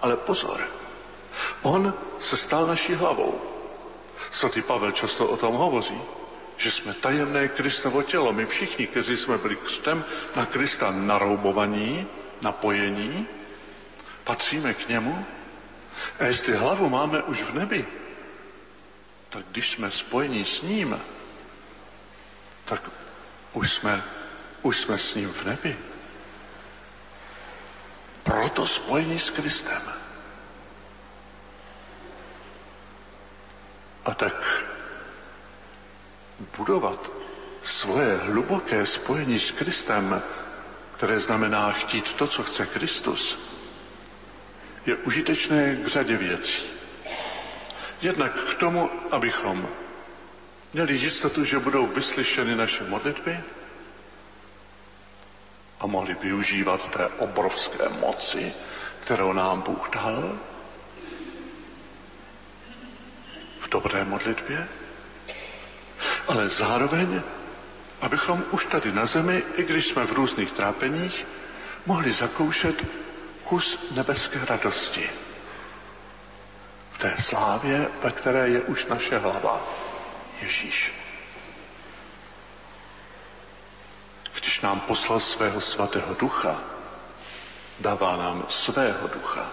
Ale 0.00 0.16
pozor, 0.16 0.64
on 1.62 1.94
se 2.18 2.36
stal 2.36 2.66
naší 2.66 2.94
hlavou. 2.94 3.40
Svatý 4.30 4.62
Pavel 4.62 4.92
často 4.92 5.26
o 5.26 5.36
tom 5.36 5.54
hovoří, 5.54 6.00
že 6.56 6.70
jsme 6.70 6.94
tajemné 6.94 7.48
Kristovo 7.48 8.02
tělo. 8.02 8.32
My 8.32 8.46
všichni, 8.46 8.86
kteří 8.86 9.16
jsme 9.16 9.38
byli 9.38 9.56
křtem 9.56 10.04
na 10.36 10.46
Krista 10.46 10.90
naroubovaní, 10.90 12.06
napojení, 12.40 13.26
patříme 14.24 14.74
k 14.74 14.88
němu. 14.88 15.24
A 16.18 16.24
jestli 16.24 16.56
hlavu 16.56 16.88
máme 16.88 17.22
už 17.22 17.42
v 17.42 17.54
nebi, 17.54 17.86
tak 19.28 19.44
když 19.50 19.70
jsme 19.70 19.90
spojeni 19.90 20.44
s 20.44 20.62
ním, 20.62 21.00
tak 22.64 22.90
už 23.52 23.72
jsme, 23.72 24.04
už 24.62 24.80
jsme 24.80 24.98
s 24.98 25.14
ním 25.14 25.32
v 25.32 25.44
nebi. 25.44 25.76
Proto 28.22 28.66
spojení 28.66 29.18
s 29.18 29.30
Kristem. 29.30 29.82
A 34.04 34.14
tak 34.14 34.64
budovat 36.56 37.10
svoje 37.62 38.16
hluboké 38.16 38.86
spojení 38.86 39.40
s 39.40 39.50
Kristem, 39.50 40.22
které 40.96 41.20
znamená 41.20 41.72
chtít 41.72 42.14
to, 42.14 42.26
co 42.26 42.42
chce 42.42 42.66
Kristus, 42.66 43.38
je 44.86 44.96
užitečné 44.96 45.76
k 45.76 45.86
řadě 45.86 46.16
věcí. 46.16 46.77
Jednak 48.02 48.32
k 48.32 48.54
tomu, 48.54 48.90
abychom 49.10 49.68
měli 50.72 50.94
jistotu, 50.94 51.44
že 51.44 51.58
budou 51.58 51.86
vyslyšeny 51.86 52.56
naše 52.56 52.84
modlitby 52.84 53.40
a 55.80 55.86
mohli 55.86 56.14
využívat 56.14 56.90
té 56.90 57.06
obrovské 57.06 57.88
moci, 57.88 58.52
kterou 59.00 59.32
nám 59.32 59.62
Bůh 59.62 59.90
dal 59.90 60.38
v 63.60 63.68
dobré 63.68 64.04
modlitbě. 64.04 64.68
ale 66.28 66.48
zároveň, 66.48 67.22
abychom 68.00 68.44
už 68.50 68.64
tady 68.64 68.92
na 68.92 69.06
zemi, 69.06 69.42
i 69.56 69.62
když 69.62 69.86
jsme 69.86 70.06
v 70.06 70.12
různých 70.12 70.52
trápeních, 70.52 71.26
mohli 71.86 72.12
zakoušet 72.12 72.84
kus 73.44 73.78
nebeské 73.90 74.44
radosti. 74.44 75.10
Té 76.98 77.14
slávě, 77.18 77.88
ve 78.02 78.10
které 78.10 78.48
je 78.48 78.60
už 78.62 78.86
naše 78.86 79.18
hlava, 79.18 79.60
Ježíš. 80.42 80.94
Když 84.34 84.60
nám 84.60 84.80
poslal 84.80 85.20
svého 85.20 85.60
svatého 85.60 86.14
ducha, 86.14 86.60
dává 87.80 88.16
nám 88.16 88.44
svého 88.48 89.08
ducha. 89.08 89.50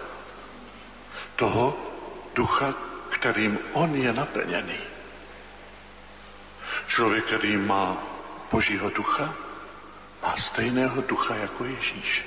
Toho 1.36 1.76
ducha, 2.34 2.74
kterým 3.10 3.58
on 3.72 3.94
je 3.94 4.12
naplněný. 4.12 4.78
Člověk, 6.86 7.24
který 7.24 7.56
má 7.56 7.96
Božího 8.50 8.90
ducha, 8.90 9.34
má 10.22 10.36
stejného 10.36 11.02
ducha 11.02 11.34
jako 11.34 11.64
Ježíš. 11.64 12.26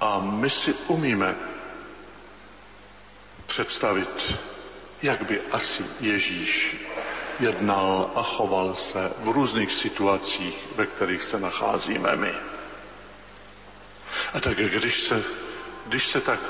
A 0.00 0.18
my 0.18 0.50
si 0.50 0.74
umíme 0.74 1.53
představit, 3.46 4.38
jak 5.02 5.22
by 5.22 5.40
asi 5.52 5.84
Ježíš 6.00 6.76
jednal 7.40 8.10
a 8.14 8.22
choval 8.22 8.74
se 8.74 9.12
v 9.18 9.28
různých 9.28 9.72
situacích, 9.72 10.66
ve 10.76 10.86
kterých 10.86 11.22
se 11.22 11.38
nacházíme 11.38 12.16
my. 12.16 12.32
A 14.34 14.40
tak 14.40 14.56
když 14.56 15.02
se, 15.02 15.22
když 15.86 16.06
se 16.06 16.20
tak 16.20 16.40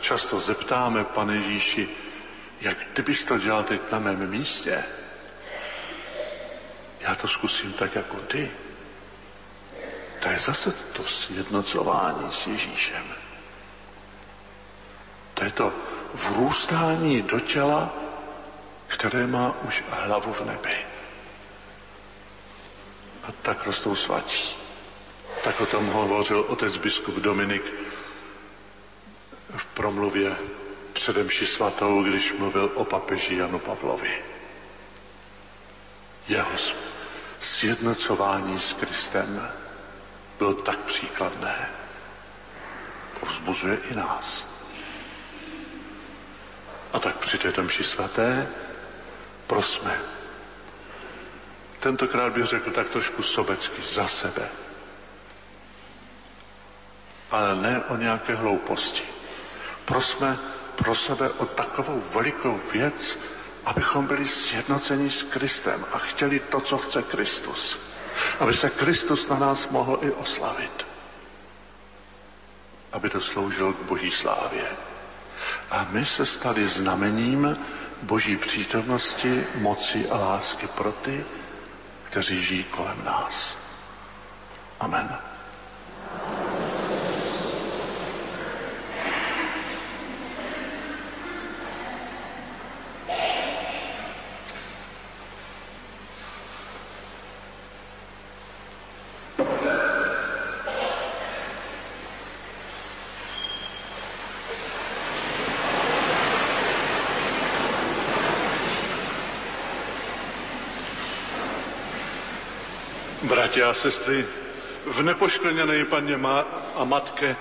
často 0.00 0.40
zeptáme, 0.40 1.04
pane 1.04 1.36
Ježíši, 1.36 1.88
jak 2.60 2.84
ty 2.84 3.02
bys 3.02 3.24
to 3.24 3.38
dělal 3.38 3.64
teď 3.64 3.80
na 3.92 3.98
mém 3.98 4.30
místě, 4.30 4.84
já 7.00 7.14
to 7.14 7.28
zkusím 7.28 7.72
tak 7.72 7.94
jako 7.94 8.16
ty. 8.16 8.50
To 10.20 10.28
je 10.28 10.38
zase 10.38 10.72
to 10.72 11.04
sjednocování 11.04 12.32
s 12.32 12.46
Ježíšem. 12.46 13.04
To 15.34 15.44
je 15.44 15.50
to 15.50 15.72
vrůstání 16.18 17.22
do 17.22 17.40
těla, 17.40 17.92
které 18.86 19.26
má 19.26 19.54
už 19.62 19.84
hlavu 19.90 20.32
v 20.32 20.40
nebi. 20.40 20.76
A 23.22 23.32
tak 23.42 23.66
rostou 23.66 23.94
svatí. 23.94 24.56
Tak 25.44 25.60
o 25.60 25.66
tom 25.66 25.86
hovořil 25.86 26.40
otec 26.48 26.76
biskup 26.76 27.14
Dominik 27.14 27.62
v 29.56 29.66
promluvě 29.66 30.36
předemši 30.92 31.46
svatou, 31.46 32.02
když 32.02 32.32
mluvil 32.32 32.70
o 32.74 32.84
papeži 32.84 33.36
Janu 33.36 33.58
Pavlovi. 33.58 34.24
Jeho 36.28 36.50
sjednocování 37.40 38.60
s 38.60 38.72
Kristem 38.72 39.50
bylo 40.38 40.54
tak 40.54 40.78
příkladné. 40.78 41.70
Povzbuzuje 43.20 43.78
i 43.90 43.94
nás. 43.94 44.57
A 46.92 46.98
tak 46.98 47.16
při 47.16 47.38
této 47.38 47.62
mši 47.62 47.84
svaté 47.84 48.48
prosme. 49.46 50.00
Tentokrát 51.80 52.32
bych 52.32 52.44
řekl 52.44 52.70
tak 52.70 52.88
trošku 52.88 53.22
sobecky 53.22 53.82
za 53.82 54.08
sebe. 54.08 54.48
Ale 57.30 57.56
ne 57.56 57.84
o 57.88 57.96
nějaké 57.96 58.34
hlouposti. 58.34 59.02
Prosme 59.84 60.38
pro 60.76 60.94
sebe 60.94 61.30
o 61.30 61.46
takovou 61.46 62.00
velikou 62.00 62.60
věc, 62.72 63.18
abychom 63.64 64.06
byli 64.06 64.28
sjednoceni 64.28 65.10
s 65.10 65.22
Kristem 65.22 65.86
a 65.92 65.98
chtěli 65.98 66.40
to, 66.40 66.60
co 66.60 66.78
chce 66.78 67.02
Kristus. 67.02 67.78
Aby 68.40 68.54
se 68.54 68.70
Kristus 68.70 69.28
na 69.28 69.38
nás 69.38 69.68
mohl 69.68 69.98
i 70.02 70.10
oslavit. 70.10 70.86
Aby 72.92 73.10
to 73.10 73.20
sloužilo 73.20 73.72
k 73.72 73.82
boží 73.82 74.10
slávě. 74.10 74.87
A 75.70 75.86
my 75.90 76.04
se 76.04 76.26
stali 76.26 76.66
znamením 76.66 77.58
boží 78.02 78.36
přítomnosti, 78.36 79.44
moci 79.54 80.08
a 80.10 80.16
lásky 80.18 80.66
pro 80.66 80.92
ty, 80.92 81.24
kteří 82.04 82.42
žijí 82.42 82.64
kolem 82.64 83.04
nás. 83.04 83.56
Amen. 84.80 85.18
Bratia 113.28 113.57
a 113.68 113.74
sestry, 113.74 114.26
v 114.86 115.02
nepoškvrněné 115.02 115.84
paně 115.84 116.20
a 116.74 116.84
matke, 116.84 117.36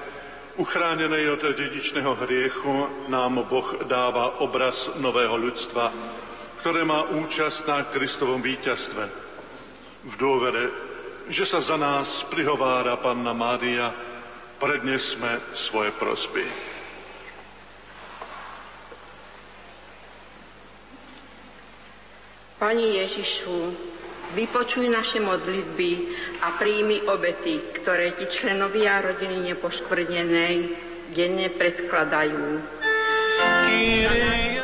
uchráněné 0.56 1.32
od 1.32 1.40
dědičného 1.58 2.16
hriechu, 2.16 2.88
nám 3.08 3.44
Boh 3.50 3.76
dává 3.84 4.40
obraz 4.40 4.90
nového 4.96 5.36
lidstva, 5.36 5.94
které 6.60 6.84
má 6.84 7.04
účast 7.04 7.68
na 7.68 7.84
Kristovom 7.84 8.42
vítězstve. 8.42 9.10
V 10.04 10.18
důvede, 10.18 10.70
že 11.28 11.46
se 11.46 11.62
za 11.62 11.78
nás 11.78 12.24
prihovára 12.24 12.96
Panna 12.96 13.34
Mária, 13.34 13.94
prednesme 14.60 15.42
svoje 15.54 15.92
prosby. 15.92 16.46
Pani 22.60 22.96
Ježišu, 22.98 23.78
Vypočuj 24.36 24.92
naše 24.92 25.24
modlitby 25.24 25.92
a 26.44 26.60
príjmi 26.60 27.08
obety, 27.08 27.63
ktoré 27.80 28.12
ti 28.20 28.28
členovia 28.28 29.00
rodiny 29.00 29.54
nepoškvrnenej 29.54 30.56
denne 31.16 31.48
predkladajú. 31.56 32.46
Kyrie, 33.38 34.57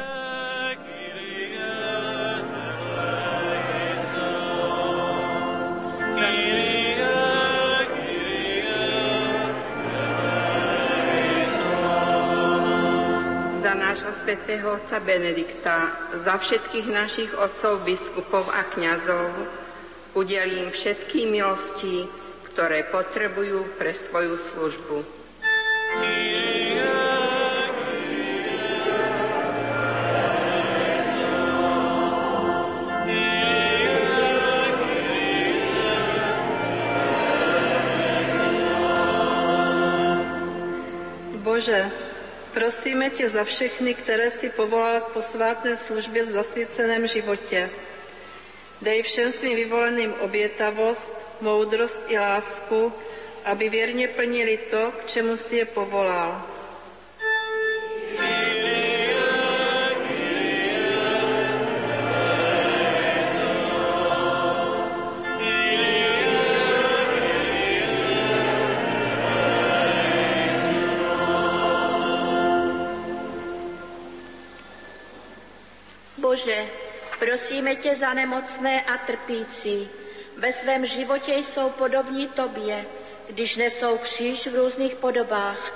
svätého 14.34 14.82
otca 14.82 14.98
Benedikta, 14.98 15.94
za 16.26 16.42
všetkých 16.42 16.90
našich 16.90 17.38
otcov, 17.38 17.86
biskupov 17.86 18.50
a 18.50 18.66
kňazov, 18.66 19.30
udelím 20.18 20.74
všetky 20.74 21.30
milosti, 21.30 22.10
ktoré 22.50 22.82
potrebujú 22.90 23.78
pre 23.78 23.94
svoju 23.94 24.34
službu. 24.42 24.98
Bože, 41.46 41.86
prosíme 42.54 43.10
tě 43.10 43.30
za 43.30 43.44
všechny, 43.44 43.94
které 43.94 44.32
si 44.32 44.50
povolal 44.50 45.02
k 45.02 45.14
posvátné 45.14 45.78
službě 45.78 46.24
v 46.24 46.30
zasvěceném 46.32 47.08
životě 47.08 47.70
Dej 48.84 49.00
všem 49.02 49.32
svým 49.32 49.56
vyvoleným 49.56 50.14
obětavost, 50.20 51.14
moudrost 51.42 52.04
i 52.08 52.20
lásku, 52.20 52.94
aby 53.46 53.70
věrně 53.70 54.08
plnili 54.08 54.58
to, 54.58 54.92
k 54.92 55.08
čemu 55.08 55.38
si 55.38 55.56
je 55.56 55.66
povolal. 55.66 56.53
Bože, 76.44 76.66
Prosíme 77.20 77.76
tě 77.76 77.96
za 77.96 78.14
nemocné 78.14 78.82
a 78.82 78.98
trpící. 78.98 79.90
Ve 80.38 80.54
svém 80.54 80.86
životě 80.86 81.34
jsou 81.34 81.70
podobní 81.70 82.28
tobě, 82.28 82.86
když 83.30 83.56
nesou 83.56 83.98
kříž 83.98 84.48
v 84.48 84.56
různých 84.56 84.96
podobách. 84.96 85.72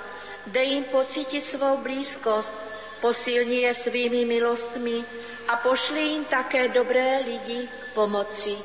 Dej 0.46 0.68
jim 0.68 0.84
pocítit 0.84 1.44
svou 1.44 1.76
blízkost, 1.76 2.54
posilni 3.00 3.60
je 3.60 3.74
svými 3.74 4.24
milostmi 4.24 5.04
a 5.48 5.56
pošli 5.56 6.00
jim 6.00 6.24
také 6.24 6.68
dobré 6.68 7.18
lidi 7.18 7.68
k 7.68 7.94
pomoci. 7.94 8.56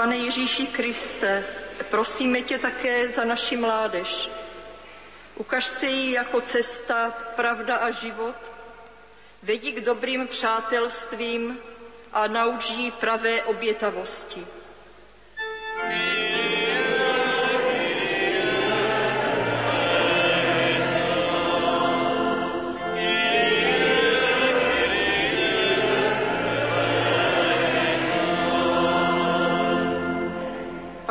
Pane 0.00 0.16
Ježíši 0.16 0.66
Kriste, 0.66 1.44
prosíme 1.90 2.40
tě 2.40 2.58
také 2.58 3.08
za 3.08 3.24
naši 3.24 3.56
mládež. 3.56 4.30
Ukaž 5.36 5.66
se 5.66 5.86
jí 5.86 6.12
jako 6.12 6.40
cesta, 6.40 7.10
pravda 7.36 7.76
a 7.76 7.90
život. 7.90 8.36
Vedi 9.42 9.72
k 9.72 9.84
dobrým 9.84 10.28
přátelstvím 10.28 11.58
a 12.12 12.26
nauč 12.26 12.70
jí 12.70 12.90
pravé 12.90 13.42
obětavosti. 13.42 14.46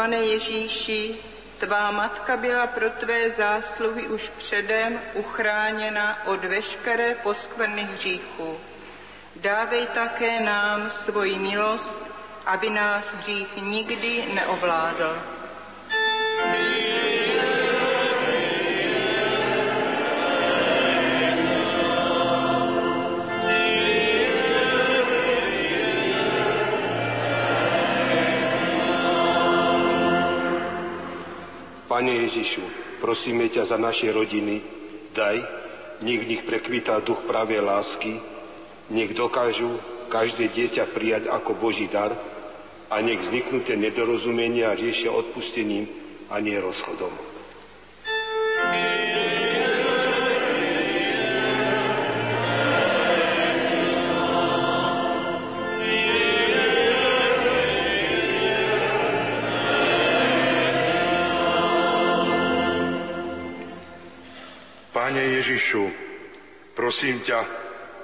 Pane 0.10 0.26
Ježíši, 0.26 1.16
tvá 1.58 1.92
matka 1.92 2.38
byla 2.38 2.68
pro 2.68 2.90
tvé 2.90 3.30
zásluhy 3.30 4.08
už 4.08 4.32
předem 4.38 5.00
uchráněna 5.14 6.26
od 6.26 6.46
veškeré 6.46 7.16
poskvrny 7.16 7.84
hříchu. 7.84 8.58
Dávej 9.36 9.88
také 9.88 10.40
nám 10.40 10.90
svoji 10.90 11.40
milost, 11.40 11.98
aby 12.46 12.70
nás 12.70 13.14
hřích 13.14 13.58
nikdy 13.62 14.26
neovládl. 14.34 15.39
Pane 32.00 32.32
Ježišu, 32.32 32.64
prosíme 33.04 33.52
ťa 33.52 33.68
za 33.68 33.76
naše 33.76 34.08
rodiny, 34.16 34.64
daj, 35.12 35.36
nech 36.00 36.24
v 36.24 36.32
nich 36.32 36.48
prekvítá 36.48 37.04
duch 37.04 37.28
pravé 37.28 37.60
lásky, 37.60 38.24
nech 38.88 39.12
dokážu 39.12 39.68
každé 40.08 40.48
dieťa 40.48 40.96
prijať 40.96 41.28
ako 41.28 41.60
Boží 41.60 41.92
dar 41.92 42.16
a 42.88 43.04
nech 43.04 43.20
vzniknuté 43.20 43.76
nedorozumenia 43.76 44.80
riešia 44.80 45.12
odpustením 45.12 45.92
a 46.32 46.40
nie 46.40 46.56
rozchodom. 46.56 47.12
Pane 65.10 65.42
Ježišu, 65.42 65.90
prosím 66.78 67.26
ťa, 67.26 67.42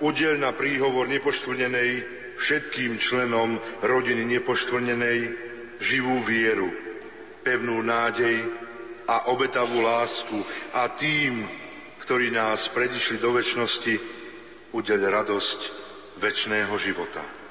udel 0.02 0.42
na 0.42 0.58
príhovor 0.58 1.06
nepoštvrnenej 1.06 2.02
všetkým 2.34 2.98
členom 2.98 3.62
rodiny 3.86 4.26
nepoštvrnenej 4.26 5.18
živú 5.86 6.18
vieru, 6.26 6.66
pevnú 7.46 7.78
nádej 7.86 8.42
a 9.06 9.30
obetavú 9.30 9.86
lásku 9.86 10.34
a 10.74 10.90
tým, 10.98 11.46
ktorí 12.02 12.34
nás 12.34 12.74
predišli 12.74 13.22
do 13.22 13.38
väčšnosti, 13.38 13.94
udel 14.74 15.06
radosť 15.06 15.60
väčšného 16.18 16.74
života. 16.82 17.45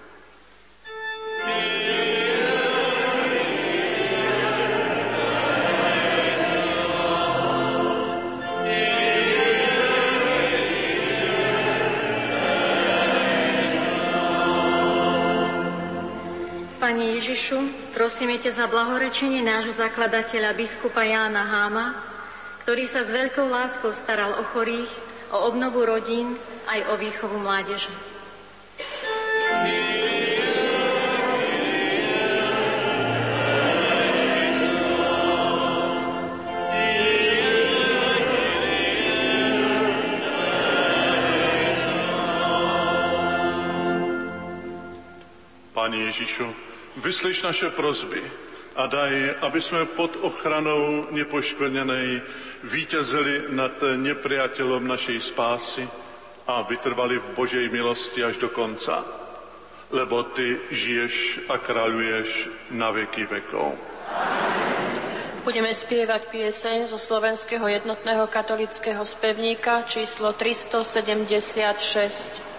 Pane 16.95 17.19
Ježišu, 17.19 17.91
prosíme 17.91 18.39
ťa 18.39 18.55
za 18.55 18.67
blahorečenie 18.71 19.43
nášho 19.43 19.75
zakladateľa 19.75 20.55
biskupa 20.55 21.03
Jána 21.03 21.43
Háma, 21.43 21.91
ktorý 22.63 22.87
sa 22.87 23.03
s 23.03 23.11
veľkou 23.11 23.51
láskou 23.51 23.91
staral 23.91 24.31
o 24.39 24.47
chorých, 24.55 24.87
o 25.35 25.43
obnovu 25.43 25.83
rodín 25.83 26.39
aj 26.71 26.87
o 26.87 26.95
výchovu 26.95 27.43
mládeže. 27.43 27.91
Pane 45.75 45.99
Ježíšu, 46.07 46.74
vyslyš 46.97 47.43
naše 47.43 47.71
prozby 47.71 48.23
a 48.77 48.87
daj, 48.87 49.35
aby 49.41 49.63
jsme 49.63 49.85
pod 49.85 50.19
ochranou 50.21 51.07
nepoškvrněnej 51.11 52.23
vítězili 52.65 53.43
nad 53.49 53.73
nepriateľom 53.97 54.87
našej 54.87 55.21
spásy 55.21 55.89
a 56.47 56.63
vytrvali 56.63 57.19
v 57.19 57.31
Božej 57.37 57.69
milosti 57.69 58.25
až 58.25 58.37
do 58.37 58.49
konca. 58.49 59.05
Lebo 59.95 60.23
Ty 60.23 60.59
žiješ 60.71 61.41
a 61.49 61.59
kráľuješ 61.59 62.51
na 62.75 62.91
veky 62.91 63.31
vekov. 63.31 63.79
Budeme 65.45 65.77
spievať 65.77 66.33
pieseň 66.33 66.89
zo 66.89 66.97
slovenského 66.97 67.69
jednotného 67.69 68.25
katolického 68.33 69.05
spevníka 69.05 69.85
číslo 69.85 70.33
376. 70.33 72.54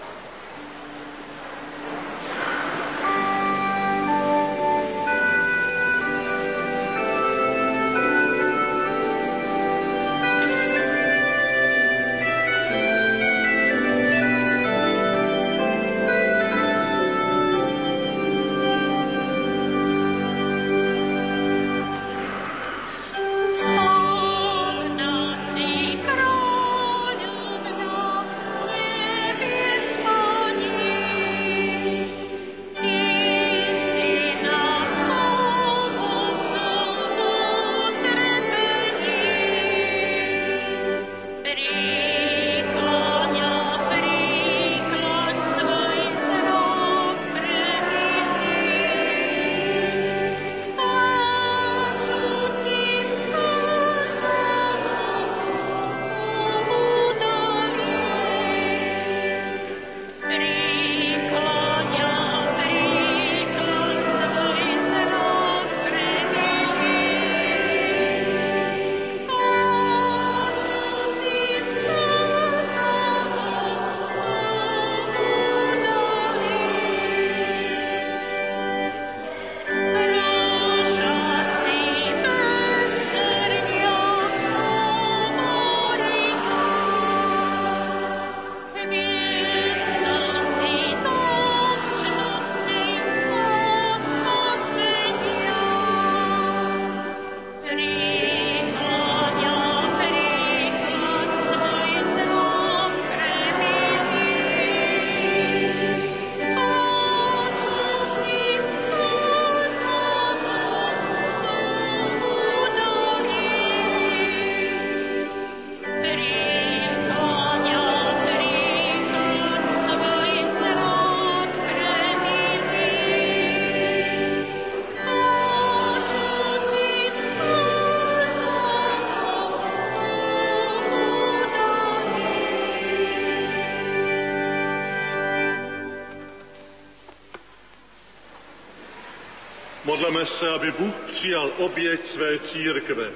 Modleme 140.06 140.26
se, 140.26 140.50
aby 140.50 140.72
Bůh 140.72 140.94
přijal 141.06 141.50
oběť 141.58 142.06
své 142.06 142.38
církve 142.38 143.10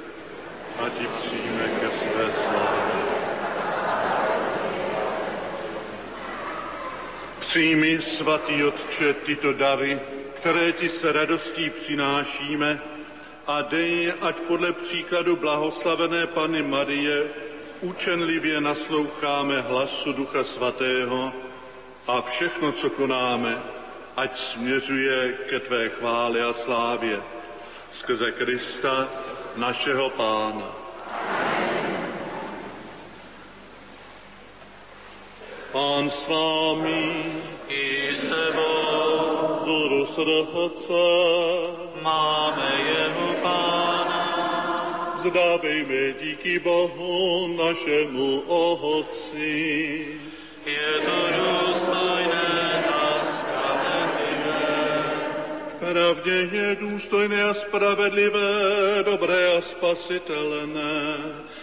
a 0.78 0.88
ti 0.88 1.07
přijme 1.18 1.70
ke 1.80 1.88
své 1.88 2.30
slávě. 2.30 3.03
Přijmi, 7.38 8.03
svatý 8.03 8.64
Otče, 8.64 9.14
tyto 9.14 9.53
dary, 9.53 10.01
které 10.34 10.72
ti 10.72 10.88
se 10.88 11.12
radostí 11.12 11.70
přinášíme 11.70 12.80
a 13.47 13.62
dej, 13.62 14.12
ať 14.20 14.36
podle 14.36 14.72
příkladu 14.72 15.36
blahoslavené 15.36 16.26
Pany 16.26 16.62
Marie 16.62 17.24
učenlivě 17.80 18.61
nasloucháme 18.61 19.61
hlasu 19.61 20.12
Ducha 20.12 20.45
Svatého 20.45 21.32
a 22.07 22.22
všechno, 22.22 22.72
co 22.72 22.91
konáme, 22.91 23.59
ať 24.21 24.39
směřuje 24.39 25.33
ke 25.49 25.61
tvé 25.61 25.89
chvále 25.89 26.45
a 26.45 26.53
slávě. 26.53 27.21
Skrze 27.91 28.33
Krista, 28.33 29.09
našeho 29.57 30.11
Pána. 30.11 30.73
Pán 35.73 36.11
s 36.11 36.29
vámi. 36.29 37.33
I 37.68 38.14
s 38.14 38.29
tebou. 38.29 39.57
Vzhůru 39.61 40.07
srdce. 40.07 41.03
Máme 42.03 42.73
jeho 42.87 43.35
Pána. 43.43 44.23
Zdávejme 45.23 46.12
díky 46.21 46.59
Bohu 46.59 47.47
našemu 47.57 48.41
Otci. 48.41 50.07
Je 50.66 50.93
to 51.07 51.18
důstojné 51.37 52.50
Pravdě 55.91 56.49
je 56.53 56.76
důstojné 56.80 57.43
a 57.43 57.55
spravedlivé, 57.55 58.51
dobré 59.05 59.57
a 59.57 59.61
spasitelné. 59.61 61.16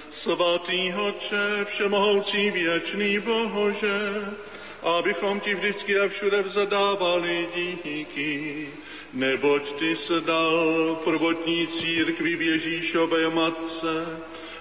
Svatý 0.09 0.91
Hoče, 0.91 1.65
všemohoucí 1.65 2.51
věčný 2.51 3.19
Bože, 3.19 4.25
abychom 4.83 5.39
ti 5.39 5.55
vždycky 5.55 5.99
a 5.99 6.07
všude 6.07 6.41
vzadávali 6.41 7.47
díky, 7.83 8.67
neboť 9.13 9.73
ty 9.79 9.95
se 9.95 10.21
dal 10.21 10.97
prvotní 11.03 11.67
církvi 11.67 12.35
v 12.35 12.41
Ježíšové 12.41 13.29
matce, 13.29 14.19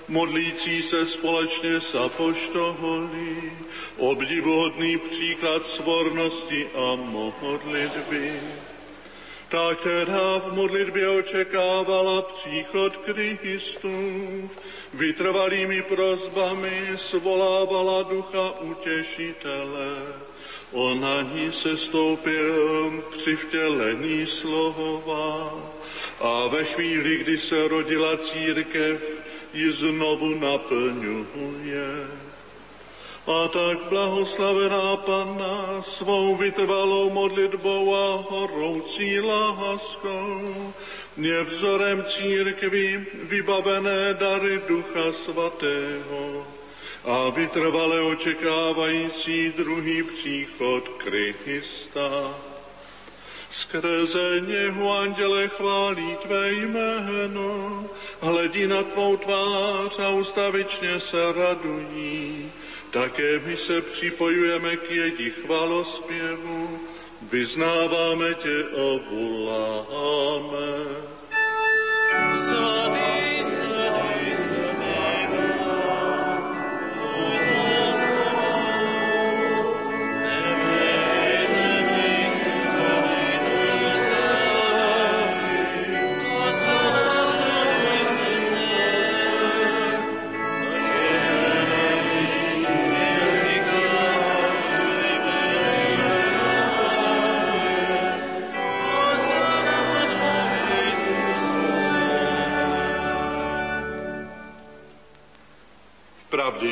modlící 0.09 0.83
se 0.83 1.07
společně 1.07 1.81
s 1.81 1.95
apoštoholy, 1.95 3.53
obdivuhodný 3.97 4.99
příklad 4.99 5.67
svornosti 5.67 6.67
a 6.75 6.95
modlitby. 6.95 8.33
Ta, 9.49 9.75
která 9.75 10.39
v 10.39 10.53
modlitbě 10.53 11.09
očekávala 11.09 12.23
příchod 12.23 12.97
Kristův, 12.97 14.51
vytrvalými 14.95 15.83
prozbami 15.83 16.93
svolávala 16.97 18.03
ducha 18.03 18.53
utěšitele. 18.61 19.91
Ona 20.73 21.23
ní 21.23 21.53
se 21.53 21.77
stoupil 21.77 23.05
při 23.11 23.37
vtělení 23.37 24.27
slova 24.27 25.55
a 26.21 26.47
ve 26.47 26.65
chvíli, 26.65 27.17
kdy 27.17 27.39
se 27.39 27.69
rodila 27.69 28.17
církev, 28.17 29.01
ji 29.55 29.73
znovu 29.73 30.35
naplňuje. 30.35 32.26
A 33.27 33.49
tak 33.49 33.91
blahoslavená 33.91 34.97
Panna 34.97 35.83
svou 35.83 36.37
vytrvalou 36.37 37.11
modlitbou 37.11 37.95
a 37.95 38.23
horoucí 38.31 39.21
láskou 39.21 40.75
je 41.17 41.43
vzorem 41.45 42.05
církvy 42.05 43.07
vybavené 43.23 44.15
dary 44.15 44.61
Ducha 44.69 45.13
Svatého 45.13 46.47
a 47.05 47.31
vytrvale 47.31 48.01
očekávající 48.01 49.53
druhý 49.57 50.03
příchod 50.03 50.89
Krista. 50.89 52.35
Skrze 53.51 54.41
něho, 54.47 54.99
anděle, 54.99 55.49
chválí 55.49 56.17
tvé 56.23 56.53
jméno, 56.53 57.85
hledí 58.21 58.67
na 58.67 58.83
tvou 58.83 59.17
tvář 59.17 59.99
a 59.99 60.09
ustavičně 60.09 61.01
se 61.01 61.33
radují. 61.33 62.53
Také 62.97 63.39
my 63.39 63.57
se 63.57 63.81
připojujeme 63.81 64.77
k 64.77 64.91
jedi 64.91 65.31
chvalospěvu, 65.31 66.81
vyznáváme 67.23 68.35
tě 68.35 68.65
a 68.65 69.01
voláme. 69.11 70.67
Svatý, 72.35 72.86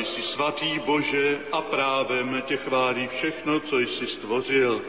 Jsi 0.05 0.21
svatý 0.21 0.79
Bože 0.79 1.39
a 1.51 1.61
právem 1.61 2.43
tě 2.45 2.57
chválí 2.57 3.07
všechno, 3.07 3.59
co 3.59 3.79
jsi 3.79 4.07
stvořil. 4.07 4.81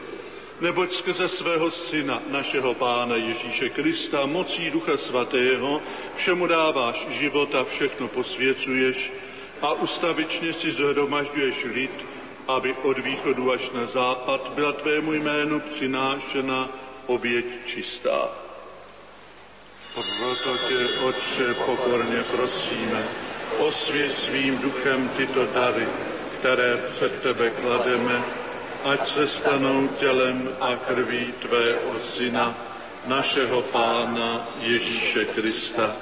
Neboť 0.61 0.93
skrze 0.93 1.27
svého 1.27 1.71
syna, 1.71 2.21
našeho 2.29 2.73
pána 2.73 3.15
Ježíše 3.15 3.69
Krista, 3.69 4.25
mocí 4.25 4.69
Ducha 4.69 4.97
Svatého, 4.97 5.81
všemu 6.15 6.47
dáváš 6.47 7.07
život 7.09 7.55
a 7.55 7.63
všechno 7.63 8.07
posvěcuješ 8.07 9.11
a 9.61 9.73
ustavičně 9.73 10.53
si 10.53 10.71
zhromažďuješ 10.71 11.63
lid, 11.63 12.05
aby 12.47 12.73
od 12.73 12.99
východu 12.99 13.51
až 13.51 13.71
na 13.71 13.85
západ 13.85 14.51
byla 14.55 14.71
tvému 14.71 15.13
jménu 15.13 15.59
přinášena 15.59 16.69
oběť 17.05 17.45
čistá. 17.65 18.29
Proto 19.93 20.57
tě, 20.67 20.99
Otče, 20.99 21.53
pokorně 21.53 22.23
prosíme, 22.35 23.07
osvěť 23.57 24.11
svým 24.15 24.57
duchem 24.57 25.09
tyto 25.09 25.45
dary, 25.45 25.87
které 26.39 26.77
před 26.77 27.21
tebe 27.21 27.49
klademe, 27.49 28.23
ať 28.83 29.07
se 29.07 29.27
stanou 29.27 29.87
tělem 29.87 30.49
a 30.59 30.75
krví 30.75 31.33
tvého 31.41 31.99
syna, 31.99 32.55
našeho 33.05 33.61
pána 33.61 34.49
Ježíše 34.59 35.25
Krista. 35.25 35.95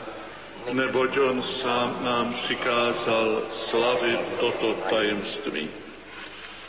Neboť 0.72 1.18
on 1.18 1.42
sám 1.42 2.00
nám 2.02 2.34
přikázal 2.34 3.42
slavit 3.52 4.20
toto 4.40 4.74
tajemství. 4.90 5.70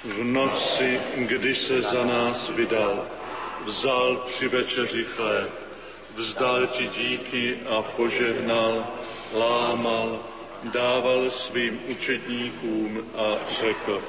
V 0.04 0.24
noci, 0.24 1.00
kdy 1.14 1.54
se 1.54 1.82
za 1.82 2.04
nás 2.04 2.48
vydal, 2.48 3.06
vzal 3.64 4.16
při 4.26 4.48
večeři 4.48 5.04
chléb, 5.04 5.50
vzdal 6.16 6.66
ti 6.66 6.86
díky 6.88 7.58
a 7.68 7.82
požehnal, 7.82 8.86
lámal, 9.34 10.18
dával 10.62 11.30
svým 11.30 11.80
učedníkům 11.88 13.10
a 13.14 13.34
řekl, 13.60 14.02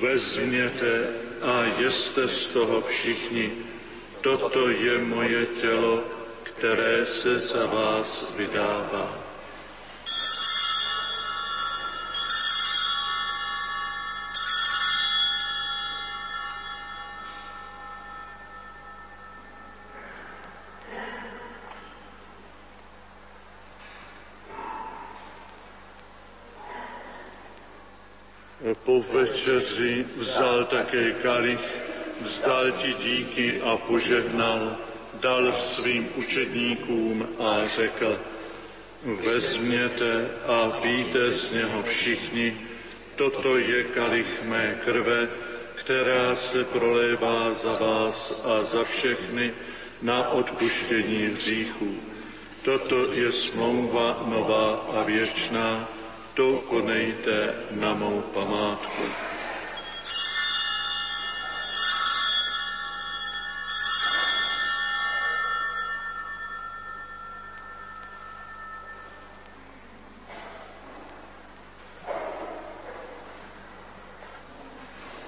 vezměte 0.00 1.08
a 1.42 1.64
jeste 1.78 2.28
z 2.28 2.52
toho 2.52 2.80
všichni, 2.80 3.52
toto 4.20 4.68
je 4.68 4.98
moje 4.98 5.46
tělo, 5.46 6.04
které 6.42 7.06
se 7.06 7.38
za 7.38 7.66
vás 7.66 8.34
vydává. 8.34 9.25
Večeři 29.12 30.06
vzal 30.16 30.64
také 30.64 31.12
kalich, 31.12 31.60
vzdal 32.20 32.70
ti 32.70 32.94
díky 32.94 33.60
a 33.60 33.76
požehnal, 33.76 34.76
dal 35.20 35.52
svým 35.52 36.08
učedníkům 36.16 37.28
a 37.38 37.66
řekl, 37.66 38.18
vezměte 39.04 40.28
a 40.46 40.70
píte 40.70 41.32
z 41.32 41.52
něho 41.52 41.82
všichni, 41.82 42.60
toto 43.16 43.58
je 43.58 43.84
kalich 43.84 44.42
mé 44.42 44.78
krve, 44.84 45.28
která 45.74 46.36
se 46.36 46.64
prolévá 46.64 47.52
za 47.62 47.72
vás 47.72 48.44
a 48.44 48.62
za 48.62 48.84
všechny 48.84 49.52
na 50.02 50.28
odpuštění 50.28 51.26
hříchů. 51.26 51.94
Toto 52.62 53.12
je 53.12 53.32
smlouva 53.32 54.24
nová 54.26 54.86
a 54.96 55.02
věčná, 55.02 55.88
to 56.36 56.60
konejte 56.68 57.54
na 57.80 57.94
mou 57.94 58.20
památku. 58.20 59.02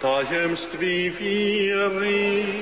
tajemství 0.00 1.10
víry. 1.10 2.57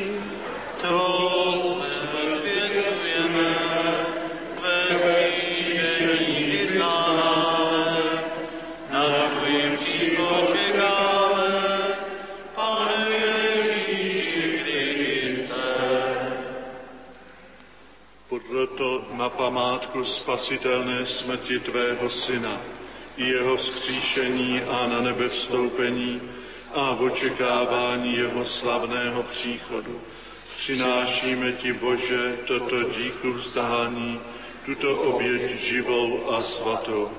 Na 19.26 19.30
památku 19.30 20.04
spasitelné 20.04 21.06
smrti 21.06 21.58
Tvého 21.58 22.10
Syna, 22.10 22.60
jeho 23.16 23.56
vzkříšení 23.56 24.62
a 24.62 24.86
na 24.86 25.00
nebe 25.00 25.28
vstoupení, 25.28 26.20
a 26.74 26.94
v 26.94 27.02
očekávání 27.02 28.16
jeho 28.16 28.44
slavného 28.44 29.22
příchodu. 29.22 30.00
Přinášíme 30.56 31.52
ti, 31.52 31.72
Bože, 31.72 32.36
toto 32.46 32.82
díku 32.82 33.32
vzdání, 33.32 34.20
tuto 34.64 34.96
oběť 34.96 35.50
živou 35.50 36.32
a 36.32 36.40
svatou. 36.40 37.10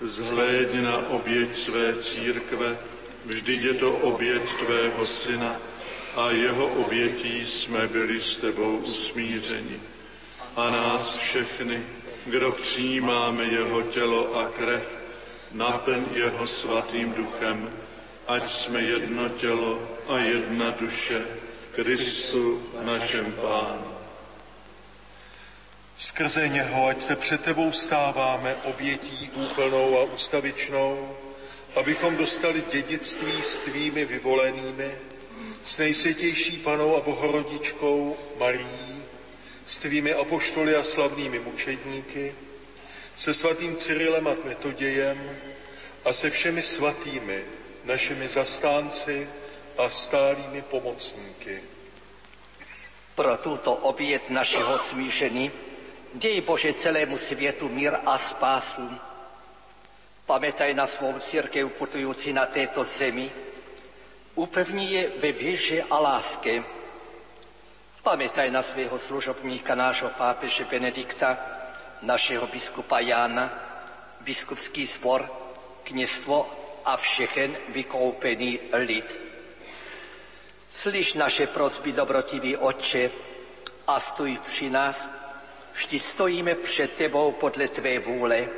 Zhlédni 0.00 0.82
na 0.82 1.08
oběť 1.08 1.56
své 1.56 1.94
církve, 2.00 2.78
vždyť 3.24 3.62
je 3.62 3.74
to 3.74 3.92
oběť 3.92 4.42
tvého 4.64 5.06
syna 5.06 5.56
a 6.16 6.30
jeho 6.30 6.66
obětí 6.66 7.46
jsme 7.46 7.88
byli 7.88 8.20
s 8.20 8.36
tebou 8.36 8.76
usmířeni. 8.76 9.93
A 10.56 10.70
nás 10.70 11.16
všechny, 11.16 11.82
kdo 12.26 12.52
přijímáme 12.52 13.44
jeho 13.44 13.82
tělo 13.82 14.36
a 14.36 14.48
krev, 14.48 14.88
naplň 15.52 16.04
jeho 16.12 16.46
svatým 16.46 17.12
duchem, 17.12 17.70
ať 18.26 18.52
jsme 18.52 18.80
jedno 18.80 19.28
tělo 19.28 19.78
a 20.08 20.18
jedna 20.18 20.70
duše, 20.70 21.26
Kristu 21.74 22.62
našem 22.82 23.32
Pánu. 23.32 23.94
Skrze 25.96 26.48
něho, 26.48 26.86
ať 26.86 27.00
se 27.00 27.16
před 27.16 27.40
tebou 27.40 27.72
stáváme 27.72 28.56
obětí 28.64 29.30
úplnou 29.34 29.98
a 29.98 30.02
ustavičnou, 30.02 31.16
abychom 31.76 32.16
dostali 32.16 32.64
dědictví 32.72 33.42
s 33.42 33.58
tvými 33.58 34.04
vyvolenými, 34.04 34.94
s 35.64 35.78
nejsvětější 35.78 36.56
panou 36.58 36.96
a 36.96 37.00
bohorodičkou 37.00 38.16
Marí, 38.38 38.83
s 39.66 39.78
tvými 39.78 40.14
apoštoly 40.14 40.76
a 40.76 40.84
slavnými 40.84 41.38
mučedníky, 41.38 42.34
se 43.14 43.34
svatým 43.34 43.76
Cyrilem 43.76 44.28
a 44.28 44.34
Metodějem 44.44 45.38
a 46.04 46.12
se 46.12 46.30
všemi 46.30 46.62
svatými, 46.62 47.44
našimi 47.84 48.28
zastánci 48.28 49.28
a 49.78 49.90
stálými 49.90 50.62
pomocníky. 50.62 51.62
Pro 53.14 53.36
tuto 53.36 53.74
oběd 53.74 54.30
našeho 54.30 54.78
smíšení 54.78 55.50
dej 56.14 56.40
Bože 56.40 56.74
celému 56.74 57.18
světu 57.18 57.68
mír 57.68 57.94
a 58.06 58.18
spásu. 58.18 58.90
Pamätaj 60.26 60.74
na 60.74 60.86
svou 60.86 61.18
církev 61.18 61.72
putující 61.72 62.32
na 62.32 62.46
této 62.46 62.84
zemi, 62.84 63.30
upevni 64.34 64.92
je 64.92 65.10
ve 65.18 65.32
víře 65.32 65.84
a 65.90 65.98
láske. 65.98 66.64
Pamätaj 68.04 68.52
na 68.52 68.60
svého 68.60 69.00
služobníka, 69.00 69.72
nášho 69.72 70.12
pápeže 70.12 70.68
Benedikta, 70.68 71.40
našeho 72.04 72.44
biskupa 72.52 73.00
Jána, 73.00 73.48
biskupský 74.20 74.86
sbor, 74.86 75.24
kněstvo 75.82 76.44
a 76.84 76.96
všechen 76.96 77.56
vykoupený 77.68 78.60
lid. 78.72 79.08
Slyš 80.68 81.14
naše 81.14 81.46
prosby, 81.46 81.92
dobrotivý 81.92 82.56
Otče, 82.56 83.10
a 83.86 84.00
stůj 84.00 84.38
při 84.44 84.70
nás, 84.70 85.08
vždy 85.72 86.00
stojíme 86.00 86.54
před 86.54 86.92
tebou 86.92 87.32
podle 87.32 87.68
tvé 87.68 87.98
vůle. 87.98 88.48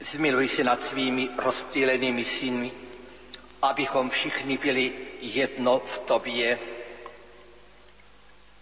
Zmiluj 0.00 0.48
se 0.48 0.64
nad 0.64 0.82
svými 0.82 1.28
rozptýlenými 1.36 2.24
synmi, 2.24 2.72
abychom 3.62 4.10
všichni 4.10 4.58
byli 4.58 4.92
jedno 5.20 5.78
v 5.78 5.98
tobě. 5.98 6.58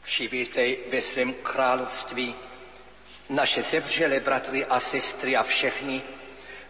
Přivítej 0.03 0.78
ve 0.90 1.03
svém 1.03 1.34
království 1.34 2.34
naše 3.28 3.62
zemřelé 3.62 4.20
bratry 4.20 4.64
a 4.64 4.80
sestry 4.80 5.36
a 5.36 5.42
všechny, 5.42 6.03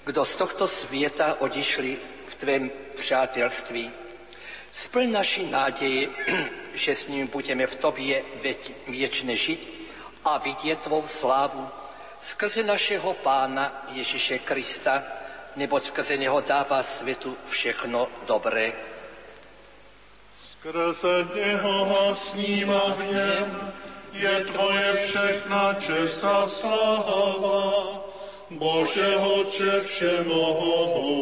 kdo 0.05 0.25
z 0.25 0.37
tohto 0.37 0.69
světa 0.69 1.37
odišli 1.41 1.99
v 2.27 2.35
tvém 2.35 2.71
přátelství. 2.97 3.91
Splň 4.75 5.13
naši 5.13 5.47
náději, 5.47 6.09
že 6.75 6.97
s 6.97 7.07
ním 7.09 7.27
budeme 7.27 7.67
v 7.67 7.77
tobě 7.77 8.23
věčně 8.89 9.37
žít 9.37 9.89
a 10.25 10.39
vidět 10.39 10.81
tvou 10.81 11.07
slávu 11.07 11.69
skrze 12.23 12.63
našeho 12.63 13.15
Pána 13.15 13.85
Ježíše 13.89 14.39
Krista, 14.39 15.03
nebo 15.57 15.81
skrze 15.81 16.17
něho 16.17 16.41
dává 16.41 16.83
světu 16.83 17.37
všechno 17.47 18.09
dobré. 18.27 18.73
Skrze 20.63 21.27
něho 21.35 22.09
a 22.09 22.15
s 22.15 22.35
ním 22.35 22.71
a 22.71 22.95
v 22.99 23.13
něm 23.13 23.73
je 24.13 24.45
tvoje 24.45 24.97
všechna 25.07 25.75
čest 25.75 26.25
a 26.25 26.49
sláva 26.49 28.03
Bože 28.51 29.17
Otče 29.17 29.81
všemohoucí, 29.81 31.13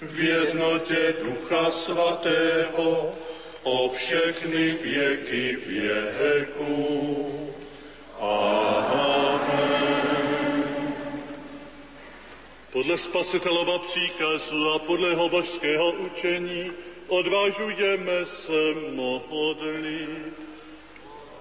v 0.00 0.18
jednotě 0.18 1.14
Ducha 1.24 1.70
Svatého, 1.70 3.14
o 3.62 3.88
všechny 3.88 4.72
věky 4.72 5.56
věků. 5.66 7.54
Amen. 8.20 9.72
Podle 12.72 12.98
spasitelova 12.98 13.78
příkazu 13.78 14.70
a 14.70 14.78
podle 14.78 15.08
jeho 15.08 15.28
božského 15.28 15.92
učení 15.92 16.72
odvážujeme 17.12 18.24
se 18.24 18.62
modlit. 18.94 20.32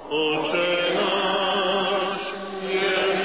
Oče 0.09 0.95
náš, 0.95 2.22
jsi 3.15 3.20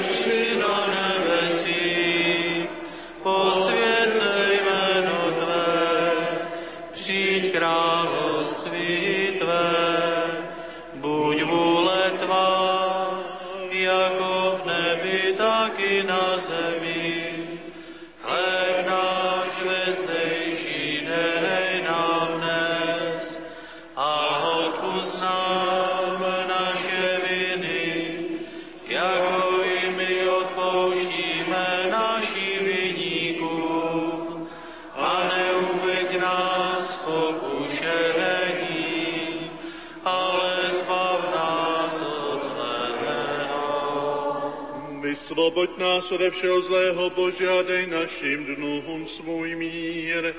Vysvoboď 45.47 45.77
nás 45.77 46.11
ode 46.11 46.29
všeho 46.29 46.61
zlého, 46.61 47.09
Bože, 47.09 47.47
a 47.47 47.61
dej 47.61 47.87
našim 47.87 48.55
dnům 48.55 49.07
svůj 49.07 49.55
mír. 49.55 50.33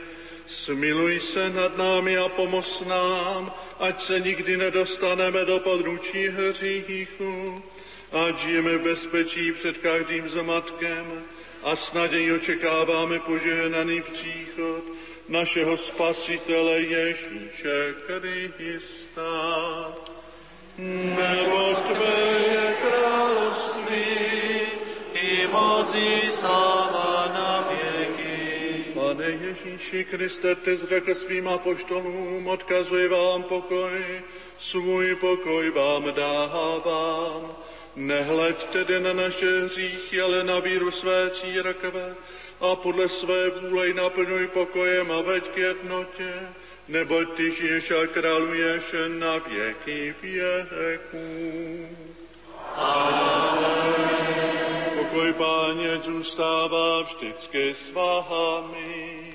Smiluj 0.47 1.21
se 1.21 1.51
nad 1.51 1.77
námi 1.77 2.19
a 2.19 2.29
pomoz 2.29 2.85
nám, 2.85 3.53
ať 3.79 4.03
se 4.03 4.21
nikdy 4.21 4.57
nedostaneme 4.57 5.45
do 5.45 5.59
područí 5.61 6.29
hříchu, 6.29 7.63
ať 8.13 8.39
žijeme 8.39 8.79
v 8.79 8.83
bezpečí 8.83 9.53
před 9.53 9.79
každým 9.79 10.29
zmatkem 10.29 11.25
a 11.63 11.77
s 11.77 11.93
nadějí 11.93 12.33
očekáváme 12.33 13.19
požehnaný 13.19 14.03
příchod 14.03 14.85
našeho 15.29 15.77
Spasitele 15.77 16.81
Ježíše 16.81 17.95
Krista. 18.07 19.33
Nebo 20.79 21.75
Tvé 21.75 22.48
moci 25.89 26.31
sláva 26.31 27.33
na 27.33 27.69
věky. 27.71 28.85
Pane 28.95 29.25
Ježíši 29.25 30.05
Kriste, 30.05 30.55
ty 30.55 30.77
zřekl 30.77 31.15
svým 31.15 31.49
apoštolům, 31.49 32.47
odkazuji 32.49 33.09
vám 33.09 33.43
pokoj, 33.43 34.23
svůj 34.59 35.15
pokoj 35.15 35.71
vám 35.71 36.15
dávám. 36.15 37.57
Nehleď 37.97 38.65
tedy 38.65 39.01
na 39.01 39.13
naše 39.13 39.61
hříchy, 39.61 40.21
ale 40.21 40.45
na 40.45 40.61
víru 40.61 40.91
své 40.91 41.31
církve 41.31 42.15
a 42.61 42.77
podle 42.77 43.09
své 43.09 43.51
vůle 43.51 43.93
naplňuj 43.93 44.47
pokojem 44.47 45.13
a 45.13 45.21
veď 45.21 45.49
k 45.49 45.57
jednotě, 45.57 46.35
neboť 46.89 47.29
ty 47.37 47.51
žiješ 47.53 47.91
a 47.91 48.07
králuješ 48.07 48.95
na 49.09 49.39
věky 49.39 50.15
věků. 50.23 51.89
Pokoj 55.19 55.33
páně 55.33 55.99
zůstává 55.99 57.03
vždycky 57.03 57.75
s 57.75 57.93
vámi. 57.93 59.35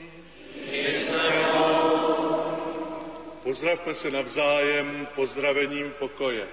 Pozdravme 3.44 3.96
se 3.96 4.12
navzájem 4.12 5.08
pozdravením 5.16 5.94
pokoje. 6.00 6.48